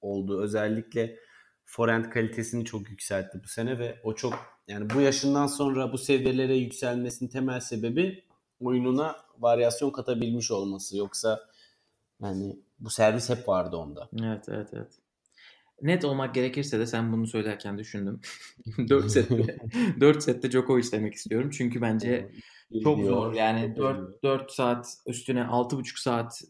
oldu. 0.01 0.41
Özellikle 0.41 1.15
forehand 1.65 2.05
kalitesini 2.05 2.65
çok 2.65 2.89
yükseltti 2.89 3.41
bu 3.43 3.47
sene 3.47 3.79
ve 3.79 3.99
o 4.03 4.15
çok 4.15 4.33
yani 4.67 4.89
bu 4.89 5.01
yaşından 5.01 5.47
sonra 5.47 5.93
bu 5.93 5.97
seviyelere 5.97 6.55
yükselmesinin 6.55 7.29
temel 7.29 7.59
sebebi 7.59 8.23
oyununa 8.59 9.15
varyasyon 9.39 9.89
katabilmiş 9.89 10.51
olması. 10.51 10.97
Yoksa 10.97 11.39
yani 12.21 12.59
bu 12.79 12.89
servis 12.89 13.29
hep 13.29 13.47
vardı 13.47 13.77
onda. 13.77 14.09
Evet, 14.23 14.49
evet, 14.49 14.69
evet. 14.73 15.04
Net 15.81 16.05
olmak 16.05 16.35
gerekirse 16.35 16.79
de 16.79 16.87
sen 16.87 17.13
bunu 17.13 17.27
söylerken 17.27 17.77
düşündüm. 17.77 18.21
4 18.89 19.11
sette 19.11 19.57
4 19.99 20.23
sette 20.23 20.51
Djokovic 20.51 20.91
demek 20.91 21.13
istiyorum. 21.13 21.49
Çünkü 21.49 21.81
bence 21.81 22.31
çok 22.83 23.03
zor. 23.03 23.33
Yani 23.33 23.75
4 23.75 24.23
4 24.23 24.51
saat 24.51 24.97
üstüne 25.07 25.39
6,5 25.39 26.01
saat 26.01 26.41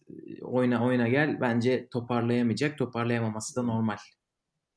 oyna 0.42 0.86
oyna 0.86 1.08
gel 1.08 1.42
bence 1.42 1.88
toparlayamayacak. 1.92 2.78
Toparlayamaması 2.78 3.56
da 3.56 3.62
normal. 3.62 3.98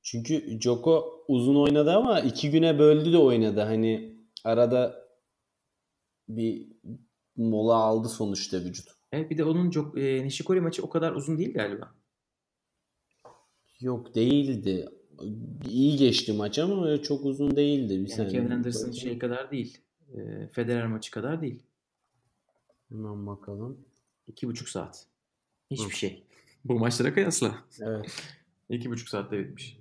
Çünkü 0.02 0.60
Joko 0.60 1.24
uzun 1.28 1.56
oynadı 1.56 1.92
ama 1.92 2.20
iki 2.20 2.50
güne 2.50 2.78
böldü 2.78 3.12
de 3.12 3.18
oynadı. 3.18 3.60
Hani 3.60 4.16
arada 4.44 5.08
bir 6.28 6.68
mola 7.36 7.74
aldı 7.74 8.08
sonuçta 8.08 8.56
vücut. 8.56 8.88
Evet 9.12 9.30
bir 9.30 9.38
de 9.38 9.44
onun 9.44 9.70
çok 9.70 9.98
e, 9.98 10.24
Nishikori 10.24 10.60
maçı 10.60 10.82
o 10.82 10.88
kadar 10.88 11.12
uzun 11.12 11.38
değil 11.38 11.54
galiba. 11.54 11.94
Yok 13.80 14.14
değildi. 14.14 14.88
İyi 15.68 15.96
geçti 15.96 16.32
maç 16.32 16.58
ama 16.58 17.02
çok 17.02 17.24
uzun 17.24 17.56
değildi. 17.56 18.04
Bir 18.04 18.18
Yani. 18.18 18.32
Kevin 18.32 18.50
Anderson 18.50 18.90
şey 18.90 19.18
kadar 19.18 19.50
değil. 19.50 19.78
E, 20.14 20.48
Federer 20.52 20.86
maçı 20.86 21.10
kadar 21.10 21.42
değil. 21.42 21.62
Hemen 22.88 23.26
bakalım. 23.26 23.84
İki 24.26 24.48
buçuk 24.48 24.68
saat. 24.68 25.06
Hiçbir 25.70 25.92
Hı. 25.92 25.96
şey. 25.96 26.22
Bu 26.64 26.78
maçlara 26.78 27.14
kıyasla. 27.14 27.64
Evet. 27.80 28.22
İki 28.68 28.90
buçuk 28.90 29.08
saatte 29.08 29.38
bitmiş. 29.38 29.78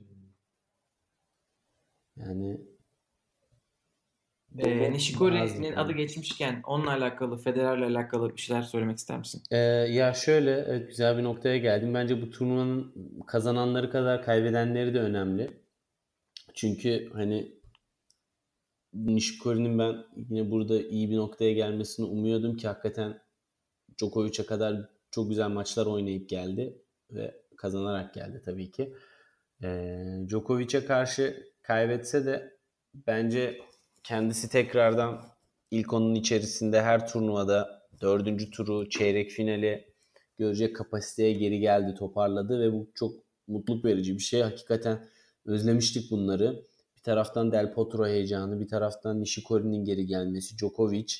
Yani 2.17 2.61
Ee, 4.57 4.91
Nishikori'nin 4.91 5.73
adı 5.73 5.91
geçmişken 5.91 6.61
onunla 6.63 6.91
alakalı, 6.91 7.37
Federer'le 7.37 7.83
alakalı 7.83 8.35
bir 8.35 8.41
şeyler 8.41 8.61
söylemek 8.61 8.97
ister 8.97 9.17
misin? 9.17 9.41
Ee, 9.51 9.57
ya 9.57 10.13
şöyle 10.13 10.51
evet, 10.51 10.87
güzel 10.87 11.17
bir 11.17 11.23
noktaya 11.23 11.57
geldim. 11.57 11.93
Bence 11.93 12.21
bu 12.21 12.29
turnuvanın 12.29 12.93
kazananları 13.27 13.91
kadar 13.91 14.23
kaybedenleri 14.23 14.93
de 14.93 14.99
önemli. 14.99 15.51
Çünkü 16.53 17.09
hani 17.13 17.51
Nishikori'nin 18.93 19.79
ben 19.79 19.95
yine 20.29 20.51
burada 20.51 20.81
iyi 20.81 21.09
bir 21.11 21.17
noktaya 21.17 21.53
gelmesini 21.53 22.05
umuyordum 22.05 22.57
ki 22.57 22.67
hakikaten 22.67 23.19
Djokovic'e 23.97 24.45
kadar 24.45 24.89
çok 25.11 25.29
güzel 25.29 25.49
maçlar 25.49 25.85
oynayıp 25.85 26.29
geldi 26.29 26.81
ve 27.11 27.35
kazanarak 27.57 28.13
geldi 28.13 28.41
tabii 28.45 28.71
ki. 28.71 28.93
Ee, 29.63 30.03
Djokovic'e 30.27 30.85
karşı 30.85 31.47
kaybetse 31.61 32.25
de 32.25 32.57
bence 32.93 33.59
kendisi 34.07 34.49
tekrardan 34.49 35.21
ilk 35.71 35.93
onun 35.93 36.15
içerisinde 36.15 36.81
her 36.81 37.07
turnuvada 37.07 37.87
dördüncü 38.01 38.51
turu, 38.51 38.89
çeyrek 38.89 39.31
finali 39.31 39.93
görecek 40.37 40.75
kapasiteye 40.75 41.33
geri 41.33 41.59
geldi, 41.59 41.95
toparladı 41.95 42.59
ve 42.59 42.73
bu 42.73 42.91
çok 42.95 43.15
mutluluk 43.47 43.85
verici 43.85 44.13
bir 44.13 44.19
şey. 44.19 44.41
Hakikaten 44.41 45.07
özlemiştik 45.45 46.11
bunları. 46.11 46.63
Bir 46.97 47.01
taraftan 47.01 47.51
Del 47.51 47.73
Potro 47.73 48.07
heyecanı, 48.07 48.59
bir 48.59 48.67
taraftan 48.67 49.21
Nishikori'nin 49.21 49.85
geri 49.85 50.05
gelmesi, 50.05 50.57
Djokovic, 50.57 51.13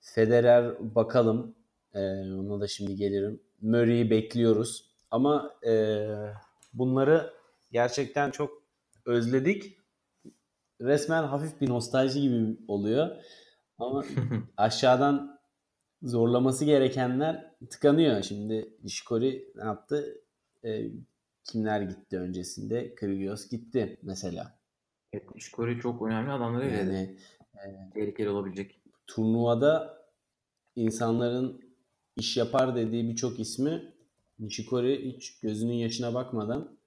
Federer 0.00 0.94
bakalım. 0.94 1.54
Ee, 1.94 2.00
ona 2.32 2.60
da 2.60 2.68
şimdi 2.68 2.96
gelirim. 2.96 3.40
Murray'i 3.60 4.10
bekliyoruz. 4.10 4.90
Ama 5.10 5.54
e, 5.66 6.06
bunları 6.74 7.32
gerçekten 7.72 8.30
çok 8.30 8.62
özledik. 9.06 9.79
Resmen 10.80 11.22
hafif 11.22 11.60
bir 11.60 11.68
nostalji 11.68 12.20
gibi 12.20 12.56
oluyor. 12.68 13.16
Ama 13.78 14.04
aşağıdan 14.56 15.40
zorlaması 16.02 16.64
gerekenler 16.64 17.54
tıkanıyor. 17.70 18.22
Şimdi 18.22 18.74
Nishikori 18.84 19.52
ne 19.56 19.64
yaptı? 19.64 20.24
E, 20.64 20.90
kimler 21.44 21.80
gitti 21.80 22.18
öncesinde? 22.18 22.94
Kyrgios 22.94 23.48
gitti 23.48 23.98
mesela. 24.02 24.58
Evet, 25.12 25.34
Nishikori 25.34 25.80
çok 25.80 26.02
önemli 26.02 26.30
adamları 26.30 26.70
yani. 26.70 27.18
E, 27.54 27.90
Tehlikeli 27.94 28.28
olabilecek. 28.28 28.80
Turnuvada 29.06 30.00
insanların 30.76 31.60
iş 32.16 32.36
yapar 32.36 32.76
dediği 32.76 33.08
birçok 33.08 33.40
ismi 33.40 33.94
Nishikori 34.38 35.12
hiç 35.12 35.40
gözünün 35.40 35.74
yaşına 35.74 36.14
bakmadan 36.14 36.78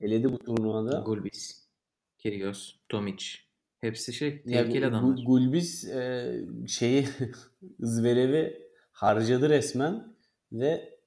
eledi 0.00 0.32
bu 0.32 0.38
turnuvada. 0.38 1.00
Gulbis, 1.00 1.57
Kyrgios, 2.18 2.74
Tomic. 2.88 3.24
Hepsi 3.80 4.12
şey 4.12 4.42
tehlikeli 4.42 4.82
ya, 4.82 4.88
adamlar. 4.88 5.24
Gulbis 5.24 5.84
e, 5.84 6.34
şeyi 6.68 7.08
Zverev'i 7.80 8.68
harcadı 8.92 9.48
resmen 9.48 10.16
ve 10.52 10.98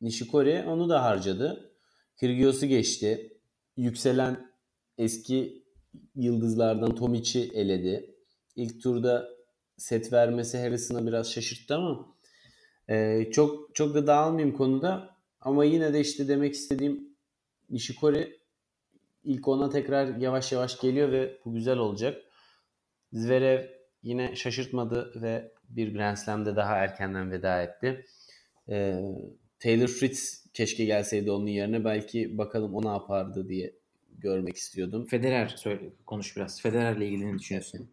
Nishikori 0.00 0.64
onu 0.66 0.88
da 0.88 1.02
harcadı. 1.02 1.72
Kyrgios'u 2.16 2.66
geçti. 2.66 3.38
Yükselen 3.76 4.50
eski 4.98 5.64
yıldızlardan 6.14 6.94
Tomic'i 6.94 7.50
eledi. 7.54 8.14
İlk 8.56 8.82
turda 8.82 9.28
set 9.76 10.12
vermesi 10.12 10.58
Harrison'a 10.58 11.06
biraz 11.06 11.32
şaşırttı 11.32 11.74
ama 11.74 12.16
e, 12.88 13.24
çok 13.32 13.74
çok 13.74 13.94
da 13.94 14.06
dağılmayayım 14.06 14.56
konuda 14.56 15.16
ama 15.40 15.64
yine 15.64 15.92
de 15.92 16.00
işte 16.00 16.28
demek 16.28 16.54
istediğim 16.54 17.16
Nishikori 17.70 18.39
ilk 19.24 19.48
ona 19.48 19.70
tekrar 19.70 20.16
yavaş 20.16 20.52
yavaş 20.52 20.80
geliyor 20.80 21.12
ve 21.12 21.38
bu 21.44 21.54
güzel 21.54 21.78
olacak. 21.78 22.22
Zverev 23.12 23.66
yine 24.02 24.36
şaşırtmadı 24.36 25.22
ve 25.22 25.52
bir 25.68 25.94
Grand 25.94 26.16
Slam'de 26.16 26.56
daha 26.56 26.76
erkenden 26.76 27.30
veda 27.30 27.62
etti. 27.62 28.04
Ee, 28.68 29.02
Taylor 29.58 29.86
Fritz 29.86 30.46
keşke 30.54 30.84
gelseydi 30.84 31.30
onun 31.30 31.46
yerine. 31.46 31.84
Belki 31.84 32.38
bakalım 32.38 32.74
o 32.74 32.84
ne 32.84 32.88
yapardı 32.88 33.48
diye 33.48 33.72
görmek 34.18 34.56
istiyordum. 34.56 35.06
Federer 35.06 35.48
söyle 35.48 35.92
konuş 36.06 36.36
biraz. 36.36 36.62
Federer'le 36.62 37.00
ilgili 37.00 37.32
ne 37.32 37.38
düşünüyorsun? 37.38 37.90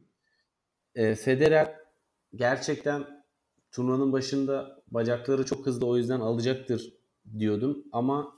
Ee, 0.96 1.16
Federer 1.16 1.76
gerçekten 2.36 3.06
turnuvanın 3.72 4.14
başında 4.14 4.84
bacakları 4.88 5.46
çok 5.46 5.66
hızlı 5.66 5.88
o 5.88 5.98
yüzden 5.98 6.20
alacaktır 6.20 6.94
diyordum 7.38 7.84
ama 7.92 8.37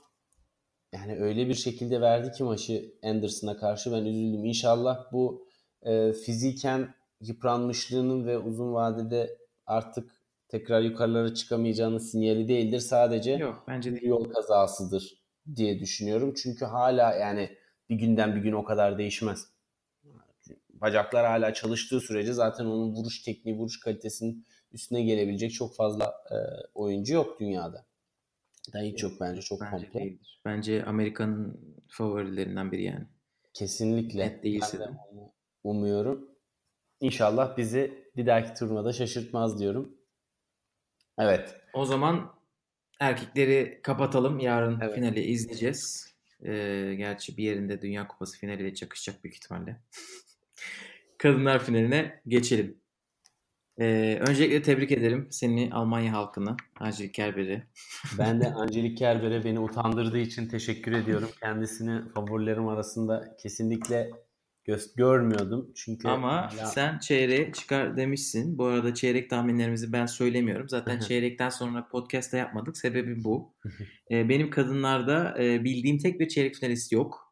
yani 0.92 1.16
öyle 1.20 1.48
bir 1.48 1.54
şekilde 1.54 2.00
verdi 2.00 2.32
ki 2.32 2.44
maçı 2.44 2.94
Anderson'a 3.02 3.56
karşı 3.56 3.92
ben 3.92 4.04
üzüldüm. 4.04 4.44
İnşallah 4.44 5.12
bu 5.12 5.48
e, 5.82 6.12
fiziken 6.12 6.94
yıpranmışlığının 7.20 8.26
ve 8.26 8.38
uzun 8.38 8.74
vadede 8.74 9.38
artık 9.66 10.10
tekrar 10.48 10.80
yukarılara 10.80 11.34
çıkamayacağının 11.34 11.98
sinyali 11.98 12.48
değildir. 12.48 12.80
Sadece 12.80 13.32
Yok, 13.32 13.64
bence 13.68 13.90
değil. 13.92 14.02
yol 14.02 14.24
kazasıdır 14.24 15.22
diye 15.56 15.80
düşünüyorum. 15.80 16.34
Çünkü 16.42 16.64
hala 16.64 17.14
yani 17.14 17.50
bir 17.88 17.94
günden 17.94 18.36
bir 18.36 18.40
gün 18.40 18.52
o 18.52 18.64
kadar 18.64 18.98
değişmez. 18.98 19.46
Bacaklar 20.70 21.26
hala 21.26 21.54
çalıştığı 21.54 22.00
sürece 22.00 22.32
zaten 22.32 22.64
onun 22.64 22.94
vuruş 22.94 23.22
tekniği, 23.22 23.56
vuruş 23.56 23.80
kalitesinin 23.80 24.46
üstüne 24.72 25.02
gelebilecek 25.02 25.52
çok 25.52 25.76
fazla 25.76 26.04
e, 26.30 26.36
oyuncu 26.74 27.14
yok 27.14 27.40
dünyada. 27.40 27.86
Da 28.72 28.78
hiç 28.80 29.02
yok 29.02 29.12
bence 29.20 29.40
çok 29.40 29.60
bence 29.60 29.86
komple. 29.86 30.00
Değildir. 30.00 30.40
Bence 30.44 30.84
Amerika'nın 30.84 31.60
favorilerinden 31.88 32.72
biri 32.72 32.82
yani. 32.82 33.06
Kesinlikle. 33.54 34.26
Net 34.26 34.44
değilse 34.44 34.78
de. 34.78 34.84
Umuyorum. 35.64 36.30
İnşallah 37.00 37.56
bizi 37.56 38.10
bir 38.16 38.26
dahaki 38.26 38.54
turnuvada 38.54 38.92
şaşırtmaz 38.92 39.60
diyorum. 39.60 39.96
Evet. 41.18 41.56
O 41.72 41.84
zaman 41.84 42.34
erkekleri 43.00 43.80
kapatalım. 43.82 44.38
Yarın 44.38 44.80
evet. 44.80 44.94
finali 44.94 45.20
izleyeceğiz. 45.20 46.14
Ee, 46.44 46.94
gerçi 46.98 47.36
bir 47.36 47.44
yerinde 47.44 47.82
Dünya 47.82 48.08
Kupası 48.08 48.38
finaliyle 48.38 48.74
çakışacak 48.74 49.24
büyük 49.24 49.36
ihtimalle. 49.36 49.80
Kadınlar 51.18 51.64
finaline 51.64 52.22
geçelim. 52.28 52.79
Ee, 53.80 54.18
öncelikle 54.20 54.62
tebrik 54.62 54.92
ederim 54.92 55.26
seni 55.30 55.70
Almanya 55.72 56.12
halkını, 56.12 56.56
Angelik 56.80 57.14
Kerber'i. 57.14 57.62
Ben 58.18 58.40
de 58.40 58.52
Angelik 58.52 58.98
Kerber'e 58.98 59.44
beni 59.44 59.60
utandırdığı 59.60 60.18
için 60.18 60.48
teşekkür 60.48 60.92
ediyorum. 60.92 61.28
Kendisini 61.40 62.12
favorilerim 62.14 62.68
arasında 62.68 63.36
kesinlikle 63.42 64.10
gö- 64.66 64.96
görmüyordum. 64.96 65.72
Çünkü 65.74 66.08
Ama 66.08 66.52
hala... 66.52 66.66
sen 66.66 66.98
çeyreğe 66.98 67.52
çıkar 67.52 67.96
demişsin. 67.96 68.58
Bu 68.58 68.64
arada 68.64 68.94
çeyrek 68.94 69.30
tahminlerimizi 69.30 69.92
ben 69.92 70.06
söylemiyorum. 70.06 70.68
Zaten 70.68 71.00
çeyrekten 71.00 71.48
sonra 71.48 71.88
podcast'ta 71.88 72.36
yapmadık. 72.36 72.76
Sebebi 72.76 73.24
bu. 73.24 73.54
ee, 74.10 74.28
benim 74.28 74.50
kadınlarda 74.50 75.42
e, 75.42 75.64
bildiğim 75.64 75.98
tek 75.98 76.20
bir 76.20 76.28
çeyrek 76.28 76.54
finalist 76.54 76.92
yok. 76.92 77.29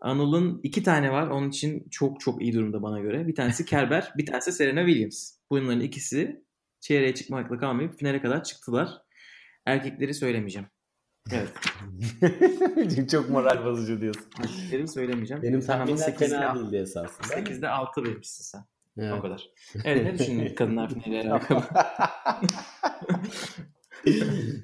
Anıl'ın 0.00 0.60
iki 0.62 0.82
tane 0.82 1.12
var. 1.12 1.28
Onun 1.28 1.48
için 1.48 1.88
çok 1.90 2.20
çok 2.20 2.42
iyi 2.42 2.54
durumda 2.54 2.82
bana 2.82 3.00
göre. 3.00 3.26
Bir 3.26 3.34
tanesi 3.34 3.64
Kerber, 3.66 4.12
bir 4.16 4.26
tanesi 4.26 4.52
Serena 4.52 4.86
Williams. 4.86 5.32
Bunların 5.50 5.80
ikisi 5.80 6.44
çeyreğe 6.80 7.14
çıkmakla 7.14 7.58
kalmayıp 7.58 7.98
finale 7.98 8.22
kadar 8.22 8.44
çıktılar. 8.44 8.88
Erkekleri 9.66 10.14
söylemeyeceğim. 10.14 10.68
Evet. 11.32 11.50
Çok 13.10 13.30
moral 13.30 13.64
bozucu 13.64 14.00
diyorsun. 14.00 14.24
Erkekleri 14.40 14.88
söylemeyeceğim. 14.88 15.42
Benim 15.42 15.60
tahminler 15.60 16.16
fena 16.16 16.54
değildi 16.54 16.76
esasında. 16.76 17.26
8'de 17.26 17.68
6 17.68 18.04
vermişsin 18.04 18.44
sen. 18.44 18.64
Evet. 18.98 19.12
O 19.18 19.22
kadar. 19.22 19.50
Evet 19.84 20.04
ne 20.04 20.18
düşündün 20.18 20.54
kadınlar 20.56 20.88
finaliyle 20.88 21.32
alakalı? 21.32 21.64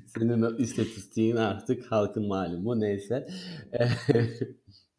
Senin 0.07 0.43
o 0.43 0.57
istatistiğin 0.57 1.37
artık 1.37 1.93
halkın 1.93 2.29
malumu 2.29 2.81
neyse. 2.81 3.27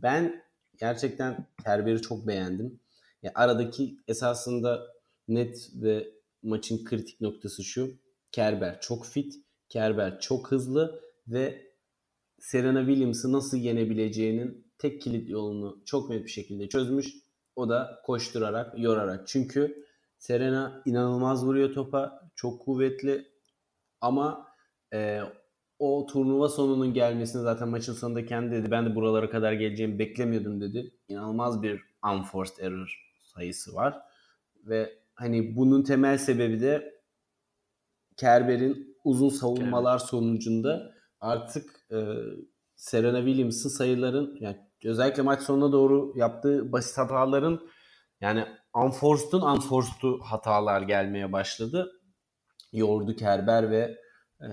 Ben 0.05 0.43
gerçekten 0.77 1.47
Kerber'i 1.63 2.01
çok 2.01 2.27
beğendim. 2.27 2.79
Ya 3.23 3.31
aradaki 3.35 3.97
esasında 4.07 4.87
net 5.27 5.69
ve 5.75 6.07
maçın 6.43 6.85
kritik 6.85 7.21
noktası 7.21 7.63
şu. 7.63 7.89
Kerber 8.31 8.81
çok 8.81 9.05
fit, 9.05 9.33
Kerber 9.69 10.19
çok 10.19 10.51
hızlı 10.51 11.01
ve 11.27 11.71
Serena 12.39 12.79
Williams'ı 12.79 13.31
nasıl 13.31 13.57
yenebileceğinin 13.57 14.71
tek 14.77 15.01
kilit 15.01 15.29
yolunu 15.29 15.81
çok 15.85 16.09
net 16.09 16.23
bir 16.23 16.29
şekilde 16.29 16.69
çözmüş. 16.69 17.07
O 17.55 17.69
da 17.69 18.01
koşturarak, 18.05 18.79
yorarak. 18.79 19.27
Çünkü 19.27 19.85
Serena 20.17 20.81
inanılmaz 20.85 21.45
vuruyor 21.45 21.73
topa. 21.73 22.29
Çok 22.35 22.61
kuvvetli. 22.61 23.27
Ama 24.01 24.47
e, 24.93 25.21
o 25.79 26.05
turnuva 26.05 26.49
sonunun 26.49 26.93
gelmesini 26.93 27.41
zaten 27.41 27.69
maçın 27.69 27.93
sonunda 27.93 28.25
kendi 28.25 28.51
dedi. 28.51 28.71
Ben 28.71 28.85
de 28.85 28.95
buralara 28.95 29.29
kadar 29.29 29.53
geleceğimi 29.53 29.99
beklemiyordum 29.99 30.61
dedi. 30.61 30.91
İnanılmaz 31.07 31.61
bir 31.63 31.81
unforced 32.13 32.57
error 32.61 33.05
sayısı 33.23 33.75
var. 33.75 34.01
Ve 34.63 34.89
hani 35.15 35.55
bunun 35.55 35.83
temel 35.83 36.17
sebebi 36.17 36.61
de 36.61 36.95
Kerber'in 38.17 38.97
uzun 39.03 39.29
savunmalar 39.29 39.97
evet. 39.99 40.09
sonucunda 40.09 40.93
artık 41.19 41.69
e, 41.91 41.97
Serena 42.75 43.17
Williams'ın 43.17 43.69
sayıların 43.69 44.37
yani 44.39 44.57
özellikle 44.85 45.21
maç 45.21 45.41
sonuna 45.41 45.71
doğru 45.71 46.13
yaptığı 46.15 46.71
basit 46.71 46.97
hataların 46.97 47.59
yani 48.21 48.45
unforced'un 48.73 49.41
unforced'u 49.41 50.19
hatalar 50.23 50.81
gelmeye 50.81 51.31
başladı. 51.31 51.91
Yordu 52.71 53.15
Kerber 53.15 53.71
ve 53.71 53.97
e, 54.41 54.47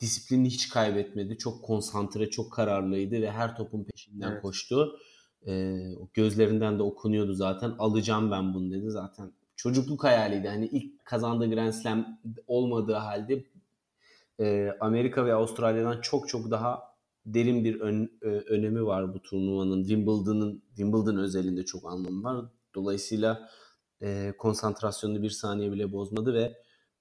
disiplini 0.00 0.48
hiç 0.48 0.68
kaybetmedi. 0.68 1.38
Çok 1.38 1.64
konsantre, 1.64 2.30
çok 2.30 2.52
kararlıydı 2.52 3.22
ve 3.22 3.30
her 3.30 3.56
topun 3.56 3.84
peşinden 3.84 4.32
evet. 4.32 4.42
koştu. 4.42 4.98
E, 5.46 5.76
gözlerinden 6.14 6.78
de 6.78 6.82
okunuyordu 6.82 7.34
zaten. 7.34 7.74
Alacağım 7.78 8.30
ben 8.30 8.54
bunu 8.54 8.70
dedi. 8.70 8.90
Zaten 8.90 9.32
çocukluk 9.56 10.04
hayaliydi. 10.04 10.48
Hani 10.48 10.66
ilk 10.66 11.04
kazandığı 11.04 11.50
Grand 11.50 11.72
Slam 11.72 12.20
olmadığı 12.46 12.94
halde 12.94 13.44
e, 14.40 14.76
Amerika 14.80 15.26
ve 15.26 15.34
Avustralya'dan 15.34 16.00
çok 16.00 16.28
çok 16.28 16.50
daha 16.50 16.82
derin 17.26 17.64
bir 17.64 17.80
ön, 17.80 18.18
e, 18.22 18.26
önemi 18.26 18.86
var 18.86 19.14
bu 19.14 19.22
turnuvanın. 19.22 19.84
Wimbledon'ın 19.84 20.62
Wimbledon 20.68 21.16
özelinde 21.16 21.64
çok 21.64 21.92
anlamı 21.92 22.22
var. 22.24 22.44
Dolayısıyla 22.74 23.48
e, 24.02 24.32
konsantrasyonunu 24.38 25.22
bir 25.22 25.30
saniye 25.30 25.72
bile 25.72 25.92
bozmadı 25.92 26.34
ve 26.34 26.56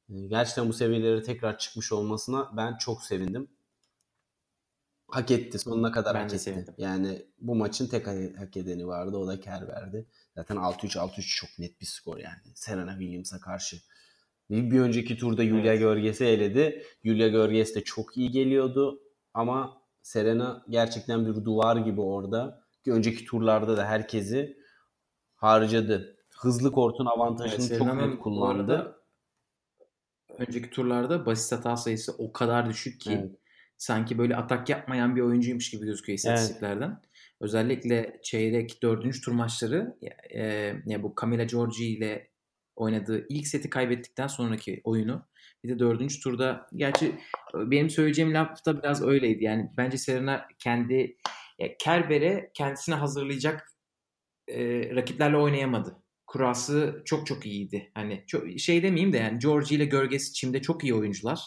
gerçekten 0.10 0.70
bu 0.70 0.74
seviyelere 0.74 1.24
tekrar 1.24 1.57
çıkmış 1.57 1.91
olmasına 1.91 2.51
ben 2.57 2.78
çok 2.78 3.03
sevindim. 3.03 3.47
Hak 5.07 5.32
etti. 5.32 5.60
Sonuna 5.60 5.91
kadar 5.91 6.16
ben 6.16 6.22
hak 6.22 6.34
etti. 6.34 6.39
Sevindim. 6.39 6.74
Yani 6.78 7.26
bu 7.39 7.55
maçın 7.55 7.88
tek 7.88 8.07
hak 8.38 8.57
edeni 8.57 8.88
vardı. 8.88 9.18
O 9.18 9.28
da 9.28 9.39
Kerber'di. 9.39 10.05
Zaten 10.36 10.55
6-3 10.55 10.97
6-3 10.97 11.22
çok 11.22 11.49
net 11.60 11.82
bir 11.82 11.86
skor 11.86 12.18
yani. 12.18 12.55
Serena 12.55 12.91
Williams'a 12.91 13.39
karşı. 13.39 13.78
Bir, 14.49 14.72
bir 14.72 14.80
önceki 14.80 15.18
turda 15.18 15.43
Julia 15.43 15.74
evet. 15.74 15.80
Görges'i 15.80 16.26
eledi. 16.26 16.84
Julia 17.03 17.28
Görges 17.28 17.76
de 17.76 17.84
çok 17.84 18.18
iyi 18.18 18.32
geliyordu 18.32 19.01
ama 19.34 19.82
Serena 20.01 20.66
gerçekten 20.70 21.26
bir 21.26 21.45
duvar 21.45 21.76
gibi 21.76 22.01
orada. 22.01 22.62
Ki 22.84 22.91
önceki 22.91 23.26
turlarda 23.26 23.78
da 23.78 23.86
herkesi 23.86 24.57
harcadı. 25.36 26.18
Hızlı 26.39 26.72
kortun 26.72 27.05
avantajını 27.05 27.66
evet, 27.66 27.80
çok 27.80 27.95
net 27.95 28.20
kullandı. 28.20 28.98
Önceki 30.39 30.69
turlarda 30.69 31.25
basit 31.25 31.51
hata 31.51 31.77
sayısı 31.77 32.15
o 32.17 32.33
kadar 32.33 32.69
düşük 32.69 33.01
ki 33.01 33.11
evet. 33.11 33.31
sanki 33.77 34.17
böyle 34.17 34.35
atak 34.35 34.69
yapmayan 34.69 35.15
bir 35.15 35.21
oyuncuymuş 35.21 35.69
gibi 35.69 35.85
gözüküyor 35.85 36.17
istatistiklerden. 36.17 36.89
Evet. 36.89 37.09
Özellikle 37.41 38.19
çeyrek 38.23 38.83
dördüncü 38.83 39.21
tur 39.21 39.31
maçları 39.31 39.97
e, 40.29 40.43
ya 40.85 41.03
bu 41.03 41.15
Camila 41.21 41.43
Giorgi 41.43 41.85
ile 41.85 42.29
oynadığı 42.75 43.25
ilk 43.29 43.47
seti 43.47 43.69
kaybettikten 43.69 44.27
sonraki 44.27 44.81
oyunu 44.83 45.25
bir 45.63 45.69
de 45.69 45.79
dördüncü 45.79 46.19
turda 46.19 46.67
gerçi 46.75 47.15
benim 47.53 47.89
söyleyeceğim 47.89 48.33
laf 48.33 48.65
da 48.65 48.83
biraz 48.83 49.03
öyleydi. 49.03 49.43
Yani 49.43 49.71
bence 49.77 49.97
Serena 49.97 50.47
kendi 50.59 51.17
Kerber'e 51.79 52.51
kendisine 52.53 52.95
hazırlayacak 52.95 53.67
e, 54.47 54.89
rakiplerle 54.95 55.37
oynayamadı. 55.37 55.95
Kurası 56.30 57.01
çok 57.05 57.27
çok 57.27 57.45
iyiydi. 57.45 57.91
Hani 57.93 58.23
çok, 58.27 58.59
şey 58.59 58.84
demeyeyim 58.84 59.13
de 59.13 59.17
yani 59.17 59.39
Georgie 59.39 59.77
ile 59.77 59.86
Görges 59.86 60.34
çimde 60.34 60.61
çok 60.61 60.84
iyi 60.84 60.93
oyuncular. 60.93 61.39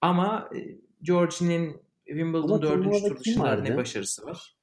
Ama 0.00 0.50
e, 0.56 0.78
Georgie'nin 1.02 1.82
Wimbledon 2.06 2.62
dördüncü 2.62 3.08
tur 3.08 3.20
dışında 3.20 3.56
ne 3.56 3.76
başarısı 3.76 4.26
var? 4.26 4.56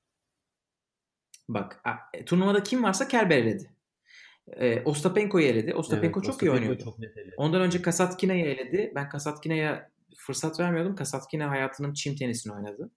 Bak 1.49 1.81
e, 2.13 2.25
turnuvada 2.25 2.63
kim 2.63 2.83
varsa 2.83 3.07
Kerber 3.07 3.37
eledi. 3.37 3.71
E, 4.47 4.81
Ostapenko'yu 4.81 5.45
eledi. 5.45 5.73
Ostapenko 5.73 6.19
evet, 6.19 6.25
çok 6.25 6.33
Ostapenko 6.33 6.55
iyi 6.55 6.59
oynuyordu. 6.59 6.83
Çok 6.83 6.97
Ondan 7.37 7.61
önce 7.61 7.81
Kasatkina'yı 7.81 8.45
eledi. 8.45 8.91
Ben 8.95 9.09
Kasatkina'ya 9.09 9.91
fırsat 10.17 10.59
vermiyordum. 10.59 10.95
Kasatkina 10.95 11.49
hayatının 11.49 11.93
çim 11.93 12.15
tenisini 12.15 12.53
oynadı. 12.53 12.91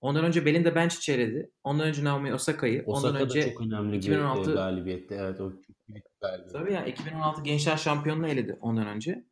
Ondan 0.00 0.24
önce 0.24 0.46
Belinda 0.46 0.74
Bencic 0.74 1.12
eledi. 1.12 1.50
Ondan 1.64 1.86
önce 1.86 2.04
Naomi 2.04 2.34
Osaka'yı. 2.34 2.82
Osaka 2.86 3.08
ondan 3.08 3.22
önce 3.22 3.42
çok 3.42 3.60
önemli 3.60 3.96
2016 3.96 4.50
bir 4.50 4.54
galibiyetti. 4.54 5.14
Evet 5.20 5.40
o 5.40 5.52
büyük 5.88 6.04
galibiyet. 6.20 6.52
Tabii 6.52 6.72
ya 6.72 6.86
2016 6.86 7.42
Gençler 7.42 7.76
Şampiyonluğu 7.76 8.26
eledi 8.26 8.58
ondan 8.60 8.86
önce. 8.86 9.24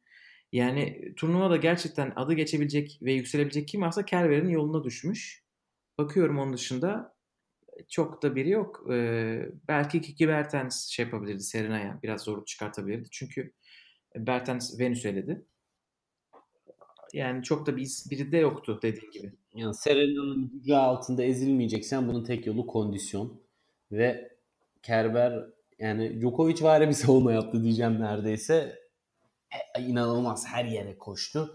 Yani 0.53 1.13
turnuvada 1.17 1.57
gerçekten 1.57 2.13
adı 2.17 2.33
geçebilecek 2.33 2.99
ve 3.03 3.13
yükselebilecek 3.13 3.69
kim 3.69 3.83
varsa 3.83 4.05
Kerber'in 4.05 4.49
yoluna 4.49 4.85
düşmüş. 4.85 5.45
Bakıyorum 5.99 6.39
onun 6.39 6.53
dışında 6.53 7.17
çok 7.89 8.23
da 8.23 8.37
biri 8.37 8.51
yok. 8.51 8.87
Ee, 8.91 9.49
belki 9.69 10.01
Kiki 10.01 10.29
Bertens 10.29 10.89
şey 10.89 11.05
yapabilirdi 11.05 11.43
Serena'ya. 11.43 12.01
Biraz 12.03 12.21
zorluk 12.21 12.47
çıkartabilirdi. 12.47 13.09
Çünkü 13.11 13.53
Bertens 14.17 14.81
Venüs 14.81 15.07
eledi. 15.07 15.47
Yani 17.17 17.43
çok 17.43 17.67
da 17.67 17.77
bir, 17.77 17.89
biri 18.11 18.33
de 18.33 18.39
yoktu 18.39 18.79
dediğin 18.83 19.11
gibi. 19.11 19.33
Yani 19.55 19.75
Serena'nın 19.75 20.51
gücü 20.51 20.75
altında 20.75 21.23
ezilmeyeceksen 21.23 22.09
bunun 22.09 22.25
tek 22.25 22.47
yolu 22.47 22.67
kondisyon. 22.67 23.41
Ve 23.93 24.33
Kerber 24.83 25.45
yani 25.79 26.21
Djokovic 26.21 26.63
var 26.63 26.89
bir 26.89 26.93
savunma 26.93 27.33
yaptı 27.33 27.63
diyeceğim 27.63 28.01
neredeyse. 28.01 28.79
E, 29.79 29.83
inanılmaz 29.83 30.47
her 30.47 30.65
yere 30.65 30.99
koştu. 30.99 31.55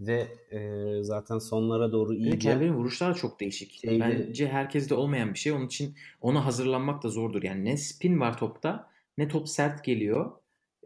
Ve 0.00 0.28
e, 0.50 1.02
zaten 1.02 1.38
sonlara 1.38 1.92
doğru 1.92 2.14
iyice... 2.14 2.28
Evet, 2.28 2.42
Kerber'in 2.42 2.74
vuruşları 2.74 3.14
çok 3.14 3.40
değişik. 3.40 3.72
Şeyde... 3.72 4.00
Bence 4.00 4.48
herkeste 4.48 4.94
olmayan 4.94 5.34
bir 5.34 5.38
şey. 5.38 5.52
Onun 5.52 5.66
için 5.66 5.94
ona 6.20 6.44
hazırlanmak 6.44 7.02
da 7.02 7.08
zordur. 7.08 7.42
Yani 7.42 7.64
ne 7.64 7.76
spin 7.76 8.20
var 8.20 8.38
topta 8.38 8.90
ne 9.18 9.28
top 9.28 9.48
sert 9.48 9.84
geliyor. 9.84 10.32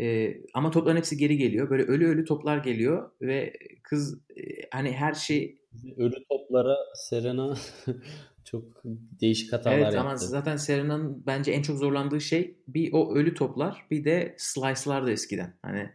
E, 0.03 0.37
ama 0.55 0.71
topların 0.71 0.97
hepsi 0.97 1.17
geri 1.17 1.37
geliyor. 1.37 1.71
Böyle 1.71 1.83
ölü 1.83 2.07
ölü 2.07 2.25
toplar 2.25 2.59
geliyor 2.59 3.11
ve 3.21 3.53
kız 3.83 4.15
e, 4.37 4.43
hani 4.71 4.93
her 4.93 5.15
şey 5.15 5.59
ölü 5.97 6.25
toplara 6.29 6.77
Serena 6.95 7.57
çok 8.45 8.65
değişik 9.21 9.53
hatalar 9.53 9.75
evet, 9.75 9.85
yaptı. 9.85 9.99
Evet 9.99 10.07
ama 10.07 10.17
zaten 10.17 10.57
Serena'nın 10.57 11.27
bence 11.27 11.53
en 11.53 11.63
çok 11.63 11.79
zorlandığı 11.79 12.21
şey 12.21 12.57
bir 12.69 12.93
o 12.93 13.15
ölü 13.15 13.35
toplar 13.35 13.87
bir 13.91 14.05
de 14.05 14.35
slice'lar 14.39 15.07
da 15.07 15.11
eskiden. 15.11 15.59
Hani 15.63 15.91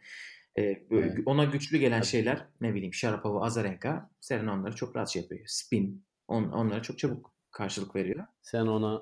e, 0.55 0.61
evet. 0.91 1.17
ona 1.25 1.45
güçlü 1.45 1.77
gelen 1.77 2.01
Tabii. 2.01 2.09
şeyler 2.09 2.45
ne 2.61 2.73
bileyim 2.73 2.93
Sharapova, 2.93 3.45
Azarenka 3.45 4.09
Serena 4.19 4.53
onları 4.53 4.75
çok 4.75 4.95
rahat 4.95 5.09
şey 5.09 5.21
yapıyor. 5.21 5.41
Spin 5.47 6.05
on, 6.27 6.43
onlara 6.43 6.81
çok 6.81 6.99
çabuk 6.99 7.33
karşılık 7.51 7.95
veriyor. 7.95 8.25
Sen 8.41 8.65
ona 8.65 9.01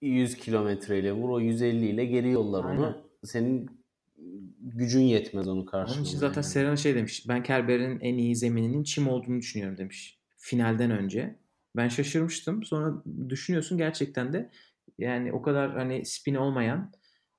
100 0.00 0.36
kilometreyle 0.36 1.12
vur 1.12 1.28
o 1.28 1.40
150 1.40 1.86
ile 1.86 2.04
geri 2.04 2.30
yollar 2.30 2.64
Aynen. 2.64 2.78
onu. 2.78 3.08
Senin 3.24 3.77
gücün 4.60 5.00
yetmez 5.00 5.48
onu 5.48 5.64
karşılamaya. 5.64 5.98
Onun 5.98 6.08
için 6.08 6.18
zaten 6.18 6.42
yani. 6.42 6.50
Serena 6.50 6.76
şey 6.76 6.94
demiş. 6.94 7.28
Ben 7.28 7.42
Kerber'in 7.42 8.00
en 8.00 8.14
iyi 8.14 8.36
zemininin 8.36 8.82
çim 8.82 9.08
olduğunu 9.08 9.40
düşünüyorum 9.40 9.78
demiş. 9.78 10.18
Finalden 10.36 10.90
önce. 10.90 11.36
Ben 11.76 11.88
şaşırmıştım. 11.88 12.64
Sonra 12.64 13.02
düşünüyorsun 13.28 13.78
gerçekten 13.78 14.32
de 14.32 14.50
yani 14.98 15.32
o 15.32 15.42
kadar 15.42 15.76
hani 15.76 16.04
spin 16.04 16.34
olmayan 16.34 16.92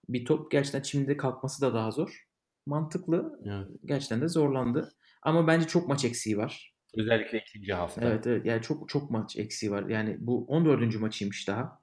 bir 0.09 0.25
top 0.25 0.51
gerçekten 0.51 0.82
çimde 0.82 1.17
kalkması 1.17 1.61
da 1.61 1.73
daha 1.73 1.91
zor. 1.91 2.27
Mantıklı. 2.65 3.39
Evet. 3.45 3.67
Gerçekten 3.86 4.21
de 4.21 4.27
zorlandı. 4.27 4.93
Ama 5.21 5.47
bence 5.47 5.67
çok 5.67 5.88
maç 5.88 6.05
eksiği 6.05 6.38
var. 6.38 6.75
Özellikle 6.97 7.39
ikinci 7.39 7.73
hafta. 7.73 8.01
Evet 8.01 8.27
evet. 8.27 8.45
Yani 8.45 8.61
çok 8.61 8.89
çok 8.89 9.11
maç 9.11 9.38
eksiği 9.38 9.71
var. 9.71 9.89
Yani 9.89 10.17
bu 10.19 10.45
14. 10.45 10.99
maçıymış 10.99 11.47
daha. 11.47 11.78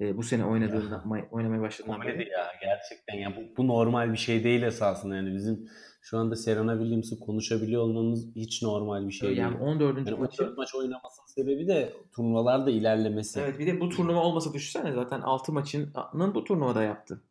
E, 0.00 0.16
bu 0.16 0.22
sene 0.22 0.44
oynadığında 0.44 1.04
ya. 1.18 1.28
oynamaya 1.30 1.62
başladığında 1.62 2.00
beri. 2.00 2.28
ya 2.30 2.52
gerçekten 2.60 3.14
ya 3.14 3.36
bu, 3.36 3.56
bu 3.56 3.68
normal 3.68 4.12
bir 4.12 4.18
şey 4.18 4.44
değil 4.44 4.62
esasında 4.62 5.16
yani 5.16 5.34
bizim 5.34 5.68
şu 6.00 6.18
anda 6.18 6.36
Serena 6.36 6.78
Williams'ı 6.78 7.20
konuşabiliyor 7.20 7.82
olmamız 7.82 8.36
hiç 8.36 8.62
normal 8.62 9.08
bir 9.08 9.12
şey 9.12 9.34
yani 9.34 9.36
değil. 9.36 9.60
Yani 9.60 9.70
14. 9.70 10.08
Yani 10.08 10.18
maçı 10.18 10.42
14 10.42 10.58
maç 10.58 10.74
oynamasının 10.74 11.26
sebebi 11.26 11.68
de 11.68 11.92
turnuvalarda 12.12 12.70
ilerlemesi. 12.70 13.40
Evet 13.40 13.58
bir 13.58 13.66
de 13.66 13.80
bu 13.80 13.88
turnuva 13.88 14.20
olmasa 14.20 14.52
düşünsene 14.52 14.92
zaten 14.92 15.20
6 15.20 15.52
maçının 15.52 16.34
bu 16.34 16.44
turnuvada 16.44 16.82
yaptı. 16.82 17.22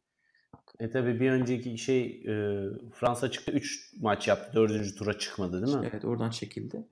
E 0.80 0.90
tabi 0.90 1.20
bir 1.20 1.32
önceki 1.32 1.78
şey 1.78 2.06
e, 2.28 2.64
Fransa 2.94 3.32
çıktı 3.32 3.52
3 3.52 3.94
maç 4.02 4.28
yaptı. 4.28 4.56
4. 4.56 4.98
tura 4.98 5.18
çıkmadı 5.18 5.66
değil 5.66 5.78
mi? 5.78 5.90
Evet 5.92 6.06
oradan 6.06 6.30
çekildi. 6.30 6.88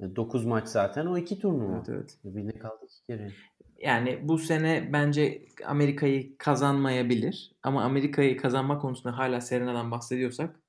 9 0.00 0.44
e, 0.44 0.48
maç 0.48 0.68
zaten 0.68 1.06
o 1.06 1.18
iki 1.18 1.38
turnuva. 1.38 1.76
Evet 1.76 1.88
evet. 1.88 2.18
E, 2.24 2.36
bir 2.36 2.46
ne 2.46 2.58
kaldı 2.58 2.84
iki 2.84 3.06
kere. 3.06 3.32
Yani 3.80 4.28
bu 4.28 4.38
sene 4.38 4.92
bence 4.92 5.42
Amerika'yı 5.64 6.38
kazanmayabilir. 6.38 7.52
Ama 7.62 7.84
Amerika'yı 7.84 8.36
kazanma 8.36 8.78
konusunda 8.78 9.18
hala 9.18 9.40
Serena'dan 9.40 9.90
bahsediyorsak 9.90 10.60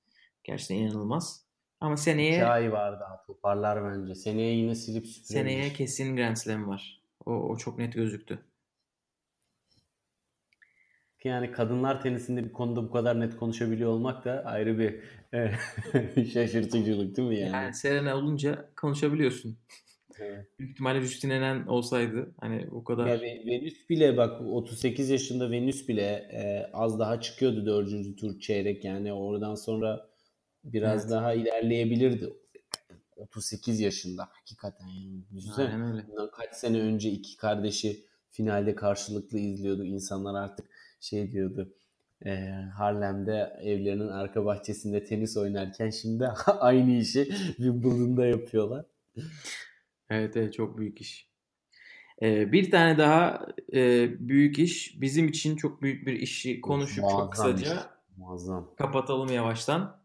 gerçekten 0.44 0.76
inanılmaz. 0.76 1.46
Ama 1.80 1.98
seneye... 1.98 2.34
İki 2.34 2.46
ay 2.46 2.72
var 2.72 3.00
daha 3.00 3.24
toparlar 3.24 3.84
bence. 3.86 4.16
Seneye 4.16 4.56
yine 4.56 4.76
silip 4.76 5.08
süpürebilir. 5.08 5.52
Seneye 5.52 5.74
kesin 5.74 6.16
Grand 6.16 6.36
Slam 6.36 6.68
var. 6.68 7.02
O, 7.26 7.32
o 7.32 7.58
çok 7.58 7.78
net 7.78 7.94
gözüktü. 7.94 8.40
Yani 11.24 11.52
kadınlar 11.52 12.02
tenisinde 12.02 12.44
bir 12.44 12.54
konuda 12.54 12.84
bu 12.84 12.92
kadar 12.92 13.20
net 13.20 13.38
konuşabiliyor 13.38 13.90
olmak 13.90 14.26
da 14.26 14.44
ayrı 14.46 14.80
bir 14.80 15.02
şaşırtıcılık 16.34 17.18
değil 17.18 17.28
mi 17.28 17.40
yani? 17.40 17.52
Yani 17.52 17.74
Serena 17.74 18.18
olunca 18.18 18.70
konuşabiliyorsun. 18.76 19.58
Evet. 20.22 20.46
Büyük 20.60 20.72
ihtimalle 20.72 21.02
Justine 21.02 21.64
olsaydı 21.68 22.32
hani 22.40 22.68
o 22.72 22.84
kadar. 22.84 23.08
Ya 23.08 23.22
Venüs 23.22 23.90
bile 23.90 24.18
bak 24.18 24.42
38 24.42 25.10
yaşında 25.10 25.52
Venüs 25.52 25.88
bile 25.88 26.30
e, 26.32 26.70
az 26.74 27.00
daha 27.00 27.22
çıkıyordu 27.22 27.66
dördüncü 27.66 28.16
tur 28.16 28.40
çeyrek 28.40 28.86
yani 28.86 29.14
oradan 29.14 29.56
sonra 29.56 30.08
biraz 30.64 31.02
evet. 31.02 31.12
daha 31.12 31.34
ilerleyebilirdi. 31.34 32.34
38 33.16 33.80
yaşında 33.80 34.28
hakikaten 34.32 34.88
yani. 34.88 35.24
Öyle. 35.58 36.06
Kaç 36.32 36.56
sene 36.56 36.80
önce 36.80 37.10
iki 37.10 37.38
kardeşi 37.38 38.06
finalde 38.32 38.76
karşılıklı 38.76 39.40
izliyordu. 39.40 39.86
İnsanlar 39.86 40.44
artık 40.44 40.66
şey 41.00 41.32
diyordu. 41.32 41.74
E, 42.26 42.32
Harlem'de 42.78 43.60
evlerinin 43.62 44.08
arka 44.08 44.46
bahçesinde 44.46 45.04
tenis 45.04 45.38
oynarken 45.38 45.90
şimdi 45.90 46.28
aynı 46.46 46.92
işi 46.92 47.26
Wimbledon'da 47.56 48.26
yapıyorlar. 48.26 48.86
Evet 50.12 50.38
evet 50.38 50.54
çok 50.54 50.78
büyük 50.78 51.02
iş. 51.02 51.32
Ee, 52.22 52.52
bir 52.52 52.72
tane 52.72 52.98
daha 52.98 53.48
e, 53.74 54.10
büyük 54.20 54.60
iş 54.60 55.02
bizim 55.02 55.28
için 55.28 55.56
çok 55.56 55.82
büyük 55.82 56.08
bir 56.08 56.14
işi 56.14 56.62
konuşup 56.62 57.04
Muazzam 57.04 57.20
çok 57.20 57.32
kısaca 57.32 57.74
iş. 57.76 57.80
Muazzam. 58.18 58.76
kapatalım 58.78 59.32
yavaştan. 59.32 60.02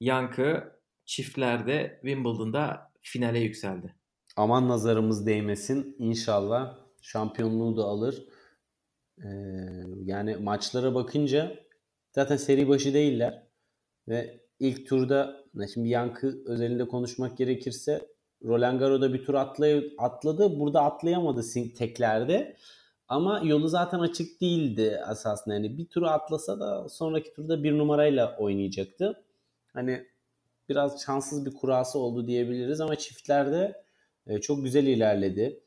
Yankı 0.00 0.80
çiftlerde 1.04 2.00
Wimbledon'da 2.02 2.92
finale 3.00 3.38
yükseldi. 3.38 3.94
Aman 4.36 4.68
nazarımız 4.68 5.26
değmesin. 5.26 5.96
İnşallah 5.98 6.78
şampiyonluğu 7.02 7.76
da 7.76 7.82
alır. 7.84 8.28
Ee, 9.18 9.28
yani 10.04 10.36
maçlara 10.36 10.94
bakınca 10.94 11.64
zaten 12.12 12.36
seri 12.36 12.68
başı 12.68 12.94
değiller. 12.94 13.46
Ve 14.08 14.40
ilk 14.58 14.88
turda 14.88 15.44
şimdi 15.74 15.88
Yankı 15.88 16.42
özelinde 16.46 16.88
konuşmak 16.88 17.36
gerekirse 17.38 18.08
Roland 18.44 18.80
Garros'da 18.80 19.12
bir 19.14 19.24
tur 19.24 19.34
atlay 19.34 19.92
atladı. 19.98 20.60
Burada 20.60 20.82
atlayamadı 20.82 21.42
teklerde. 21.78 22.56
Ama 23.08 23.40
yolu 23.44 23.68
zaten 23.68 23.98
açık 23.98 24.40
değildi 24.40 25.00
asasında. 25.06 25.54
Yani 25.54 25.78
bir 25.78 25.86
turu 25.86 26.08
atlasa 26.08 26.60
da 26.60 26.88
sonraki 26.88 27.32
turda 27.34 27.62
bir 27.62 27.78
numarayla 27.78 28.36
oynayacaktı. 28.38 29.24
Hani 29.72 30.06
biraz 30.68 31.02
şanssız 31.02 31.46
bir 31.46 31.54
kurası 31.54 31.98
oldu 31.98 32.26
diyebiliriz 32.26 32.80
ama 32.80 32.96
çiftlerde 32.96 33.82
e, 34.26 34.40
çok 34.40 34.64
güzel 34.64 34.86
ilerledi. 34.86 35.60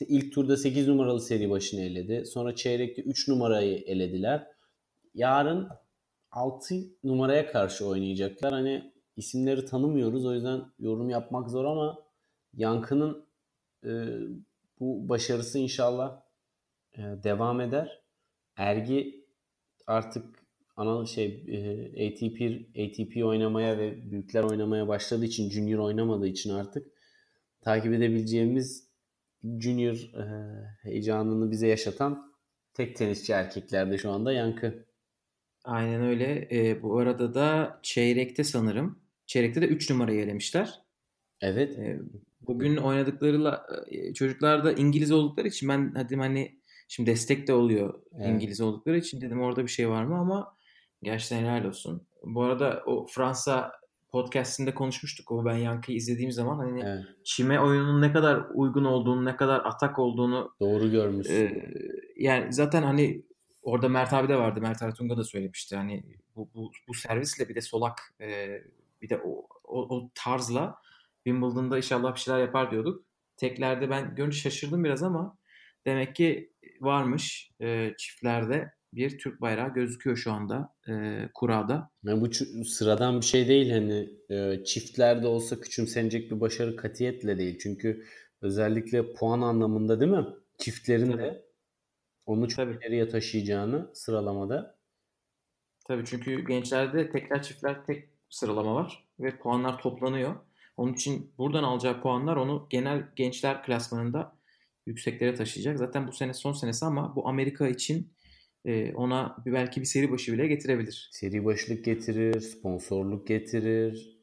İlk 0.00 0.32
turda 0.32 0.56
8 0.56 0.88
numaralı 0.88 1.20
seri 1.20 1.50
başını 1.50 1.80
eledi. 1.80 2.26
Sonra 2.26 2.54
çeyrekte 2.54 3.02
3 3.02 3.28
numarayı 3.28 3.78
elediler. 3.78 4.46
Yarın 5.14 5.68
6 6.30 6.74
numaraya 7.04 7.52
karşı 7.52 7.86
oynayacaklar. 7.86 8.52
Hani 8.52 8.92
isimleri 9.16 9.64
tanımıyoruz 9.64 10.26
o 10.26 10.34
yüzden 10.34 10.60
yorum 10.78 11.10
yapmak 11.10 11.50
zor 11.50 11.64
ama 11.64 12.07
Yankı'nın 12.54 13.26
e, 13.84 13.90
bu 14.80 15.08
başarısı 15.08 15.58
inşallah 15.58 16.22
e, 16.92 17.02
devam 17.02 17.60
eder. 17.60 18.02
Ergi 18.56 19.24
artık 19.86 20.24
ana 20.76 21.06
şey 21.06 21.44
e, 21.48 22.08
ATP 22.08 22.40
ATP 22.78 23.24
oynamaya 23.24 23.78
ve 23.78 24.10
büyükler 24.10 24.42
oynamaya 24.42 24.88
başladığı 24.88 25.24
için 25.24 25.50
junior 25.50 25.78
oynamadığı 25.78 26.28
için 26.28 26.50
artık 26.50 26.86
takip 27.60 27.92
edebileceğimiz 27.92 28.88
junior 29.44 29.96
e, 29.96 30.24
heyecanını 30.82 31.50
bize 31.50 31.68
yaşatan 31.68 32.32
tek 32.74 32.96
tenisçi 32.96 33.32
erkeklerde 33.32 33.98
şu 33.98 34.10
anda 34.10 34.32
Yankı. 34.32 34.86
Aynen 35.64 36.02
öyle. 36.02 36.48
E, 36.52 36.82
bu 36.82 36.98
arada 36.98 37.34
da 37.34 37.78
çeyrekte 37.82 38.44
sanırım. 38.44 39.02
Çeyrekte 39.26 39.62
de 39.62 39.66
3 39.66 39.90
numarayı 39.90 40.20
elemişler. 40.20 40.82
Evet. 41.40 41.78
E, 41.78 42.00
bugün 42.40 42.76
oynadıkları 42.76 43.60
e, 43.88 44.14
çocuklar 44.14 44.64
da 44.64 44.72
İngiliz 44.72 45.12
oldukları 45.12 45.48
için 45.48 45.68
ben 45.68 45.94
dedim 45.94 46.20
hani 46.20 46.58
şimdi 46.88 47.10
destek 47.10 47.48
de 47.48 47.52
oluyor 47.52 48.02
evet. 48.16 48.26
İngiliz 48.26 48.60
oldukları 48.60 48.98
için 48.98 49.20
dedim 49.20 49.40
orada 49.40 49.62
bir 49.62 49.70
şey 49.70 49.88
var 49.88 50.04
mı 50.04 50.18
ama 50.18 50.56
gerçekten 51.02 51.38
helal 51.38 51.64
olsun. 51.64 52.06
Bu 52.24 52.42
arada 52.42 52.82
o 52.86 53.06
Fransa 53.06 53.72
podcastinde 54.08 54.74
konuşmuştuk. 54.74 55.32
O 55.32 55.44
ben 55.44 55.56
Yankı'yı 55.56 55.98
izlediğim 55.98 56.32
zaman 56.32 56.58
hani 56.58 56.82
evet. 56.84 57.04
çime 57.24 57.60
oyunun 57.60 58.02
ne 58.02 58.12
kadar 58.12 58.44
uygun 58.54 58.84
olduğunu, 58.84 59.24
ne 59.24 59.36
kadar 59.36 59.60
atak 59.64 59.98
olduğunu 59.98 60.54
doğru 60.60 60.90
görmüşsün. 60.90 61.34
E, 61.34 61.64
yani 62.16 62.52
zaten 62.52 62.82
hani 62.82 63.22
orada 63.62 63.88
Mert 63.88 64.12
abi 64.12 64.28
de 64.28 64.36
vardı. 64.36 64.60
Mert 64.60 64.82
Artunga 64.82 65.16
da 65.16 65.24
söylemişti. 65.24 65.76
Hani 65.76 66.04
bu, 66.36 66.50
bu, 66.54 66.70
bu 66.88 66.94
servisle 66.94 67.48
bir 67.48 67.54
de 67.54 67.60
solak 67.60 67.98
e, 68.20 68.48
bir 69.02 69.08
de 69.08 69.20
o, 69.24 69.46
o, 69.64 69.96
o 69.96 70.10
tarzla 70.14 70.74
Wimbledon'da 71.28 71.76
inşallah 71.76 72.14
bir 72.14 72.20
şeyler 72.20 72.40
yapar 72.40 72.70
diyorduk. 72.70 73.04
Teklerde 73.36 73.90
ben 73.90 74.14
görünce 74.14 74.38
şaşırdım 74.38 74.84
biraz 74.84 75.02
ama 75.02 75.38
demek 75.86 76.14
ki 76.16 76.52
varmış 76.80 77.50
e, 77.60 77.94
çiftlerde 77.98 78.72
bir 78.92 79.18
Türk 79.18 79.40
bayrağı 79.40 79.74
gözüküyor 79.74 80.16
şu 80.16 80.32
anda 80.32 80.74
e, 80.88 81.24
kurada. 81.34 81.90
Yani 82.04 82.20
bu 82.20 82.64
sıradan 82.64 83.20
bir 83.20 83.26
şey 83.26 83.48
değil 83.48 83.70
hani 83.70 84.10
e, 84.30 84.64
çiftlerde 84.64 85.26
olsa 85.26 85.60
küçümsenecek 85.60 86.30
bir 86.30 86.40
başarı 86.40 86.76
katiyetle 86.76 87.38
değil. 87.38 87.58
Çünkü 87.58 88.04
özellikle 88.42 89.12
puan 89.12 89.40
anlamında 89.40 90.00
değil 90.00 90.12
mi? 90.12 90.26
Çiftlerin 90.58 91.12
Tabii. 91.12 91.22
de 91.22 91.44
onu 92.26 92.48
çok 92.48 92.56
Tabii. 92.56 92.76
ileriye 92.76 93.08
taşıyacağını 93.08 93.90
sıralamada. 93.94 94.78
Tabii 95.84 96.04
çünkü 96.04 96.46
gençlerde 96.46 97.10
tekler 97.10 97.42
çiftler 97.42 97.84
tek 97.86 98.08
sıralama 98.28 98.74
var 98.74 99.08
ve 99.20 99.38
puanlar 99.38 99.82
toplanıyor. 99.82 100.36
Onun 100.78 100.92
için 100.92 101.32
buradan 101.38 101.62
alacağı 101.62 102.00
puanlar 102.00 102.36
onu 102.36 102.66
genel 102.70 103.02
gençler 103.16 103.62
klasmanında 103.62 104.36
yükseklere 104.86 105.34
taşıyacak. 105.34 105.78
Zaten 105.78 106.08
bu 106.08 106.12
sene 106.12 106.34
son 106.34 106.52
senesi 106.52 106.84
ama 106.84 107.16
bu 107.16 107.28
Amerika 107.28 107.68
için 107.68 108.12
e, 108.64 108.94
ona 108.94 109.36
belki 109.46 109.80
bir 109.80 109.86
seri 109.86 110.10
başı 110.10 110.32
bile 110.32 110.46
getirebilir. 110.46 111.08
Seri 111.12 111.44
başlık 111.44 111.84
getirir, 111.84 112.40
sponsorluk 112.40 113.26
getirir, 113.26 114.18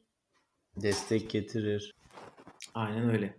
destek 0.76 1.30
getirir. 1.30 1.94
Aynen 2.74 3.10
öyle. 3.10 3.36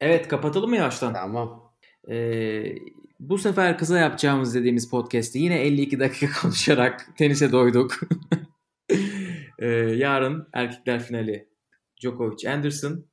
Evet 0.00 0.28
kapatalım 0.28 0.70
mı 0.70 0.76
yavaştan? 0.76 1.12
Tamam. 1.12 1.74
Ee, 2.10 2.74
bu 3.20 3.38
sefer 3.38 3.78
kısa 3.78 3.98
yapacağımız 3.98 4.54
dediğimiz 4.54 4.90
podcast'i 4.90 5.38
yine 5.38 5.60
52 5.60 6.00
dakika 6.00 6.26
konuşarak 6.42 7.16
tenise 7.16 7.52
doyduk. 7.52 8.00
ee, 9.58 9.66
yarın 9.96 10.48
erkekler 10.52 11.02
finali 11.02 11.51
Djokovic 12.02 12.48
Anderson. 12.48 13.08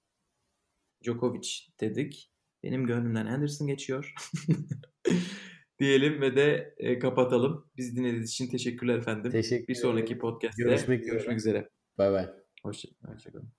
Djokovic 1.04 1.50
dedik. 1.80 2.32
Benim 2.64 2.88
gönlümden 2.88 3.26
Anderson 3.26 3.68
geçiyor. 3.68 4.14
Diyelim 5.80 6.22
ve 6.22 6.36
de 6.36 6.76
e, 6.78 7.00
kapatalım. 7.00 7.70
Biz 7.78 7.96
dinlediğiniz 7.96 8.30
için 8.30 8.50
teşekkürler 8.50 8.98
efendim. 8.98 9.32
Teşekkür 9.32 9.68
Bir 9.68 9.76
sonraki 9.76 10.18
podcast'te 10.18 10.64
görüşmek, 10.64 11.06
görüşmek 11.06 11.38
üzere. 11.38 11.70
Bay 11.98 12.12
bay. 12.12 12.30
Hoşçakalın. 12.64 13.59